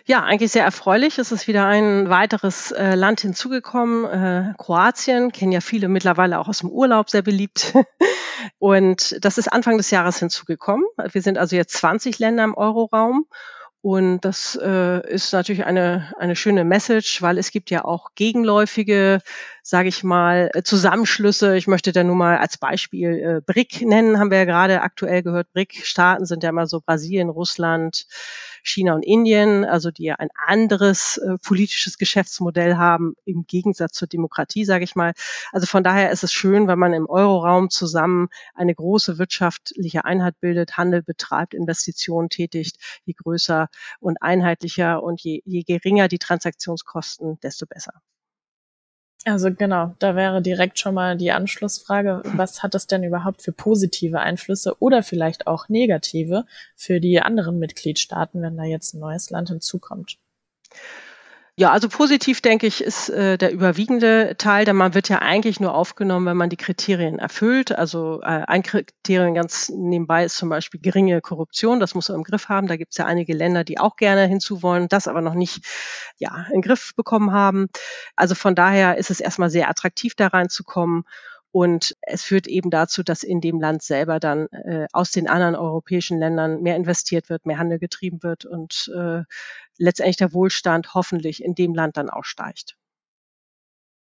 Ja, 0.05 0.23
eigentlich 0.23 0.51
sehr 0.51 0.63
erfreulich. 0.63 1.17
Es 1.17 1.31
ist 1.31 1.47
wieder 1.47 1.65
ein 1.65 2.09
weiteres 2.09 2.71
äh, 2.71 2.95
Land 2.95 3.21
hinzugekommen. 3.21 4.05
Äh, 4.05 4.53
Kroatien 4.57 5.31
kennen 5.31 5.51
ja 5.51 5.61
viele 5.61 5.87
mittlerweile 5.87 6.39
auch 6.39 6.47
aus 6.47 6.59
dem 6.59 6.69
Urlaub 6.69 7.09
sehr 7.09 7.21
beliebt. 7.21 7.73
Und 8.59 9.23
das 9.23 9.37
ist 9.37 9.47
Anfang 9.51 9.77
des 9.77 9.91
Jahres 9.91 10.19
hinzugekommen. 10.19 10.85
Wir 11.11 11.21
sind 11.21 11.37
also 11.37 11.55
jetzt 11.55 11.73
20 11.73 12.19
Länder 12.19 12.43
im 12.43 12.55
Euroraum. 12.55 13.25
Und 13.81 14.21
das 14.21 14.59
äh, 14.61 15.07
ist 15.09 15.31
natürlich 15.33 15.63
eine, 15.63 16.11
eine 16.17 16.35
schöne 16.35 16.65
Message, 16.65 17.21
weil 17.21 17.37
es 17.37 17.51
gibt 17.51 17.69
ja 17.69 17.85
auch 17.85 18.15
gegenläufige, 18.15 19.21
sage 19.61 19.87
ich 19.87 20.03
mal, 20.03 20.49
Zusammenschlüsse. 20.63 21.55
Ich 21.55 21.67
möchte 21.67 21.91
da 21.91 22.03
nur 22.03 22.15
mal 22.15 22.37
als 22.37 22.57
Beispiel 22.57 23.09
äh, 23.11 23.41
BRIC 23.45 23.83
nennen, 23.83 24.19
haben 24.19 24.31
wir 24.31 24.39
ja 24.39 24.45
gerade 24.45 24.81
aktuell 24.81 25.21
gehört. 25.23 25.53
BRIC-Staaten 25.53 26.25
sind 26.25 26.43
ja 26.43 26.49
immer 26.49 26.67
so 26.67 26.81
Brasilien, 26.81 27.29
Russland, 27.29 28.07
China 28.63 28.93
und 28.95 29.03
Indien, 29.03 29.65
also 29.65 29.91
die 29.91 30.03
ja 30.03 30.15
ein 30.15 30.29
anderes 30.45 31.17
äh, 31.17 31.37
politisches 31.43 31.97
Geschäftsmodell 31.97 32.77
haben 32.77 33.15
im 33.25 33.45
Gegensatz 33.47 33.93
zur 33.93 34.07
Demokratie, 34.07 34.65
sage 34.65 34.83
ich 34.83 34.95
mal. 34.95 35.13
Also 35.51 35.67
von 35.67 35.83
daher 35.83 36.11
ist 36.11 36.23
es 36.23 36.33
schön, 36.33 36.67
wenn 36.67 36.79
man 36.79 36.93
im 36.93 37.07
Euroraum 37.07 37.69
zusammen 37.69 38.29
eine 38.53 38.75
große 38.75 39.17
wirtschaftliche 39.17 40.05
Einheit 40.05 40.39
bildet, 40.39 40.77
Handel 40.77 41.03
betreibt, 41.03 41.53
Investitionen 41.53 42.29
tätigt. 42.29 42.77
Je 43.05 43.13
größer 43.13 43.69
und 43.99 44.21
einheitlicher 44.21 45.03
und 45.03 45.21
je, 45.21 45.41
je 45.45 45.63
geringer 45.63 46.07
die 46.07 46.19
Transaktionskosten, 46.19 47.39
desto 47.41 47.65
besser. 47.65 47.93
Also 49.27 49.53
genau, 49.53 49.93
da 49.99 50.15
wäre 50.15 50.41
direkt 50.41 50.79
schon 50.79 50.93
mal 50.93 51.17
die 51.17 51.33
Anschlussfrage, 51.33 52.21
was 52.23 52.63
hat 52.63 52.75
es 52.75 52.87
denn 52.87 53.03
überhaupt 53.03 53.41
für 53.41 53.51
positive 53.51 54.21
Einflüsse 54.21 54.77
oder 54.79 55.03
vielleicht 55.03 55.47
auch 55.47 55.67
negative 55.67 56.45
für 56.77 57.01
die 57.01 57.19
anderen 57.19 57.59
Mitgliedstaaten, 57.59 58.41
wenn 58.41 58.55
da 58.55 58.63
jetzt 58.63 58.93
ein 58.93 59.01
neues 59.01 59.29
Land 59.29 59.49
hinzukommt? 59.49 60.17
Ja, 61.59 61.71
also 61.71 61.89
positiv 61.89 62.41
denke 62.41 62.67
ich, 62.67 62.83
ist 62.83 63.09
äh, 63.09 63.35
der 63.35 63.51
überwiegende 63.51 64.35
Teil, 64.37 64.63
denn 64.63 64.75
man 64.75 64.93
wird 64.93 65.09
ja 65.09 65.23
eigentlich 65.23 65.59
nur 65.59 65.73
aufgenommen, 65.73 66.27
wenn 66.27 66.37
man 66.37 66.51
die 66.51 66.55
Kriterien 66.55 67.17
erfüllt. 67.17 67.71
Also 67.71 68.21
äh, 68.21 68.43
ein 68.45 68.61
Kriterium 68.61 69.33
ganz 69.33 69.69
nebenbei 69.69 70.23
ist 70.23 70.37
zum 70.37 70.49
Beispiel 70.49 70.79
geringe 70.79 71.19
Korruption. 71.19 71.79
Das 71.79 71.95
muss 71.95 72.09
man 72.09 72.19
im 72.19 72.23
Griff 72.23 72.47
haben. 72.47 72.67
Da 72.67 72.75
gibt 72.77 72.91
es 72.91 72.97
ja 72.99 73.05
einige 73.05 73.33
Länder, 73.33 73.63
die 73.63 73.79
auch 73.79 73.95
gerne 73.95 74.27
hinzu 74.27 74.61
wollen, 74.61 74.87
das 74.87 75.07
aber 75.07 75.21
noch 75.21 75.33
nicht 75.33 75.65
ja, 76.19 76.45
in 76.53 76.61
Griff 76.61 76.93
bekommen 76.95 77.31
haben. 77.31 77.69
Also 78.15 78.35
von 78.35 78.53
daher 78.53 78.99
ist 78.99 79.09
es 79.09 79.19
erstmal 79.19 79.49
sehr 79.49 79.67
attraktiv, 79.67 80.13
da 80.13 80.27
reinzukommen. 80.27 81.05
Und 81.51 81.95
es 82.01 82.21
führt 82.21 82.45
eben 82.45 82.69
dazu, 82.69 83.01
dass 83.01 83.23
in 83.23 83.41
dem 83.41 83.59
Land 83.59 83.81
selber 83.81 84.19
dann 84.19 84.47
äh, 84.51 84.85
aus 84.93 85.09
den 85.09 85.27
anderen 85.27 85.55
europäischen 85.55 86.19
Ländern 86.19 86.61
mehr 86.61 86.75
investiert 86.75 87.29
wird, 87.29 87.47
mehr 87.47 87.57
Handel 87.57 87.79
getrieben 87.79 88.21
wird 88.21 88.45
und 88.45 88.91
äh, 88.95 89.23
letztendlich 89.77 90.17
der 90.17 90.33
Wohlstand 90.33 90.93
hoffentlich 90.93 91.43
in 91.43 91.55
dem 91.55 91.73
Land 91.73 91.97
dann 91.97 92.09
auch 92.09 92.23
steigt. 92.23 92.77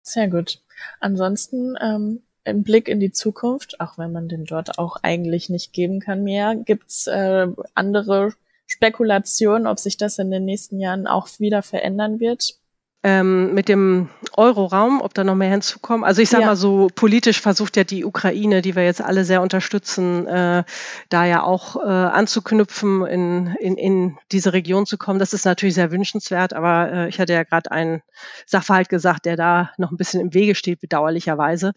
Sehr 0.03 0.29
gut. 0.29 0.63
Ansonsten 1.01 1.77
ähm, 1.81 2.23
im 2.45 2.63
Blick 2.63 2.89
in 2.89 3.01
die 3.01 3.11
Zukunft, 3.11 3.81
auch 3.81 3.99
wenn 3.99 4.13
man 4.13 4.29
den 4.29 4.45
dort 4.45 4.79
auch 4.79 4.97
eigentlich 5.03 5.49
nicht 5.49 5.73
geben 5.73 6.01
kann 6.01 6.23
mehr, 6.23 6.55
gibt's 6.55 7.07
äh, 7.09 7.49
andere 7.75 8.33
Spekulationen, 8.67 9.67
ob 9.67 9.79
sich 9.79 9.97
das 9.97 10.19
in 10.19 10.31
den 10.31 10.45
nächsten 10.45 10.79
Jahren 10.79 11.07
auch 11.07 11.29
wieder 11.39 11.63
verändern 11.63 12.21
wird? 12.21 12.59
Ähm, 13.03 13.55
mit 13.55 13.69
dem 13.69 14.09
Euroraum, 14.37 15.01
ob 15.01 15.15
da 15.15 15.23
noch 15.23 15.35
mehr 15.35 15.51
hinzukommen. 15.51 16.05
Also 16.05 16.23
ich 16.23 16.29
sage 16.29 16.43
ja. 16.43 16.49
mal 16.49 16.57
so, 16.57 16.89
politisch 16.95 17.41
versucht 17.41 17.77
ja 17.77 17.85
die 17.85 18.05
Ukraine, 18.05 18.63
die 18.63 18.75
wir 18.75 18.85
jetzt 18.85 19.01
alle 19.01 19.25
sehr 19.25 19.43
unterstützen, 19.43 20.27
äh, 20.27 20.65
da 21.09 21.25
ja 21.25 21.43
auch 21.43 21.77
äh, 21.77 21.89
anzuknüpfen, 21.89 23.07
in, 23.07 23.55
in, 23.61 23.77
in 23.77 24.19
diese 24.33 24.53
Region 24.53 24.87
zu 24.87 24.99
kommen. 24.99 25.19
Das 25.19 25.33
ist 25.33 25.45
natürlich 25.45 25.75
sehr 25.75 25.93
wünschenswert, 25.93 26.53
aber 26.53 26.93
äh, 26.93 27.09
ich 27.09 27.21
hatte 27.21 27.33
ja 27.33 27.45
gerade 27.45 27.71
einen 27.71 28.03
Sachverhalt 28.45 28.89
gesagt, 28.89 29.25
der 29.27 29.37
da 29.37 29.71
noch 29.79 29.93
ein 29.93 29.97
bisschen 29.97 30.21
im 30.21 30.35
Wege 30.35 30.55
steht, 30.55 30.81
bedauerlicherweise. 30.81 31.73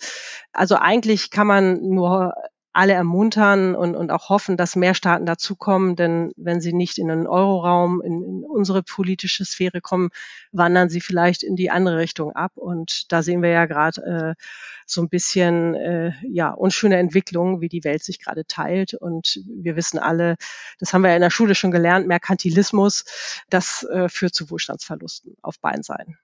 Also 0.51 0.75
eigentlich 0.75 1.29
kann 1.29 1.47
man 1.47 1.81
nur 1.81 2.33
alle 2.71 2.93
ermuntern 2.93 3.73
und, 3.75 3.95
und 3.95 4.11
auch 4.11 4.29
hoffen, 4.29 4.55
dass 4.55 4.75
mehr 4.75 4.93
Staaten 4.93 5.25
dazukommen, 5.25 5.95
denn 5.95 6.31
wenn 6.37 6.61
sie 6.61 6.71
nicht 6.71 6.99
in 6.99 7.07
den 7.07 7.25
Euroraum, 7.25 8.01
in, 8.01 8.23
in 8.23 8.43
unsere 8.43 8.83
politische 8.83 9.43
Sphäre 9.43 9.81
kommen, 9.81 10.09
wandern 10.51 10.89
sie 10.89 11.01
vielleicht 11.01 11.41
in 11.41 11.55
die 11.55 11.71
andere 11.71 11.97
Richtung 11.97 12.33
ab. 12.33 12.51
Und 12.55 13.11
da 13.11 13.23
sehen 13.23 13.41
wir 13.41 13.49
ja 13.49 13.65
gerade 13.65 14.35
äh, 14.37 14.43
so 14.85 15.01
ein 15.01 15.09
bisschen 15.09 15.73
äh, 15.75 16.13
ja 16.27 16.51
unschöne 16.51 16.97
Entwicklungen, 16.97 17.59
wie 17.59 17.69
die 17.69 17.83
Welt 17.83 18.03
sich 18.03 18.19
gerade 18.19 18.45
teilt. 18.45 18.93
Und 18.93 19.41
wir 19.47 19.75
wissen 19.75 19.97
alle, 19.97 20.35
das 20.79 20.93
haben 20.93 21.01
wir 21.01 21.09
ja 21.09 21.15
in 21.15 21.21
der 21.21 21.31
Schule 21.31 21.55
schon 21.55 21.71
gelernt, 21.71 22.07
Merkantilismus, 22.07 23.05
das 23.49 23.83
äh, 23.83 24.09
führt 24.09 24.35
zu 24.35 24.49
Wohlstandsverlusten 24.51 25.35
auf 25.41 25.59
beiden 25.59 25.83
Seiten. 25.83 26.19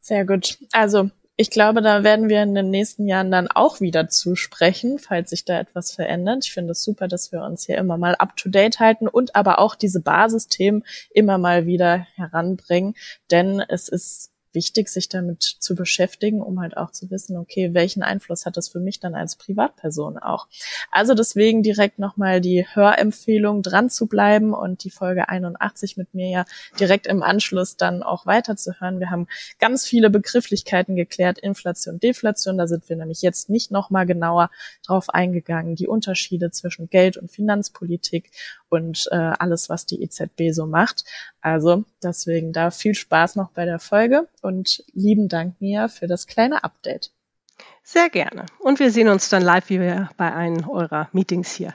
Sehr 0.00 0.26
gut. 0.26 0.58
Also 0.72 1.10
ich 1.36 1.50
glaube, 1.50 1.82
da 1.82 2.04
werden 2.04 2.28
wir 2.28 2.42
in 2.42 2.54
den 2.54 2.70
nächsten 2.70 3.08
Jahren 3.08 3.30
dann 3.30 3.48
auch 3.48 3.80
wieder 3.80 4.08
zusprechen, 4.08 4.98
falls 4.98 5.30
sich 5.30 5.44
da 5.44 5.58
etwas 5.58 5.92
verändert. 5.92 6.44
Ich 6.44 6.52
finde 6.52 6.72
es 6.72 6.84
super, 6.84 7.08
dass 7.08 7.32
wir 7.32 7.42
uns 7.42 7.66
hier 7.66 7.76
immer 7.78 7.96
mal 7.96 8.14
up 8.14 8.36
to 8.36 8.48
date 8.48 8.78
halten 8.78 9.08
und 9.08 9.34
aber 9.34 9.58
auch 9.58 9.74
diese 9.74 10.00
Basisthemen 10.00 10.84
immer 11.10 11.38
mal 11.38 11.66
wieder 11.66 12.06
heranbringen, 12.14 12.94
denn 13.30 13.60
es 13.60 13.88
ist 13.88 14.33
wichtig, 14.54 14.88
sich 14.88 15.08
damit 15.08 15.42
zu 15.42 15.74
beschäftigen, 15.74 16.40
um 16.40 16.60
halt 16.60 16.76
auch 16.76 16.90
zu 16.90 17.10
wissen, 17.10 17.36
okay, 17.36 17.74
welchen 17.74 18.02
Einfluss 18.02 18.46
hat 18.46 18.56
das 18.56 18.68
für 18.68 18.80
mich 18.80 19.00
dann 19.00 19.14
als 19.14 19.36
Privatperson 19.36 20.18
auch. 20.18 20.46
Also 20.90 21.14
deswegen 21.14 21.62
direkt 21.62 21.98
nochmal 21.98 22.40
die 22.40 22.66
Hörempfehlung, 22.66 23.62
dran 23.62 23.90
zu 23.90 24.06
bleiben 24.06 24.54
und 24.54 24.84
die 24.84 24.90
Folge 24.90 25.28
81 25.28 25.96
mit 25.96 26.14
mir 26.14 26.28
ja 26.28 26.44
direkt 26.78 27.06
im 27.06 27.22
Anschluss 27.22 27.76
dann 27.76 28.02
auch 28.02 28.26
weiterzuhören. 28.26 29.00
Wir 29.00 29.10
haben 29.10 29.26
ganz 29.58 29.86
viele 29.86 30.10
Begrifflichkeiten 30.10 30.96
geklärt, 30.96 31.38
Inflation, 31.38 31.98
Deflation, 31.98 32.58
da 32.58 32.66
sind 32.66 32.88
wir 32.88 32.96
nämlich 32.96 33.22
jetzt 33.22 33.50
nicht 33.50 33.70
nochmal 33.70 34.06
genauer 34.06 34.50
drauf 34.86 35.08
eingegangen, 35.10 35.74
die 35.74 35.88
Unterschiede 35.88 36.50
zwischen 36.50 36.88
Geld- 36.88 37.16
und 37.16 37.30
Finanzpolitik 37.30 38.30
und 38.68 39.08
äh, 39.10 39.16
alles, 39.16 39.68
was 39.68 39.86
die 39.86 40.02
EZB 40.02 40.52
so 40.52 40.66
macht. 40.66 41.04
Also 41.44 41.84
deswegen 42.02 42.54
da 42.54 42.70
viel 42.70 42.94
Spaß 42.94 43.36
noch 43.36 43.50
bei 43.50 43.66
der 43.66 43.78
Folge 43.78 44.26
und 44.40 44.82
lieben 44.94 45.28
Dank 45.28 45.60
Mia 45.60 45.88
für 45.88 46.06
das 46.06 46.26
kleine 46.26 46.64
Update. 46.64 47.12
Sehr 47.82 48.08
gerne. 48.08 48.46
Und 48.58 48.80
wir 48.80 48.90
sehen 48.90 49.08
uns 49.08 49.28
dann 49.28 49.42
live 49.42 49.68
wie 49.68 49.76
bei 50.16 50.32
einem 50.32 50.66
eurer 50.66 51.10
Meetings 51.12 51.52
hier. 51.52 51.74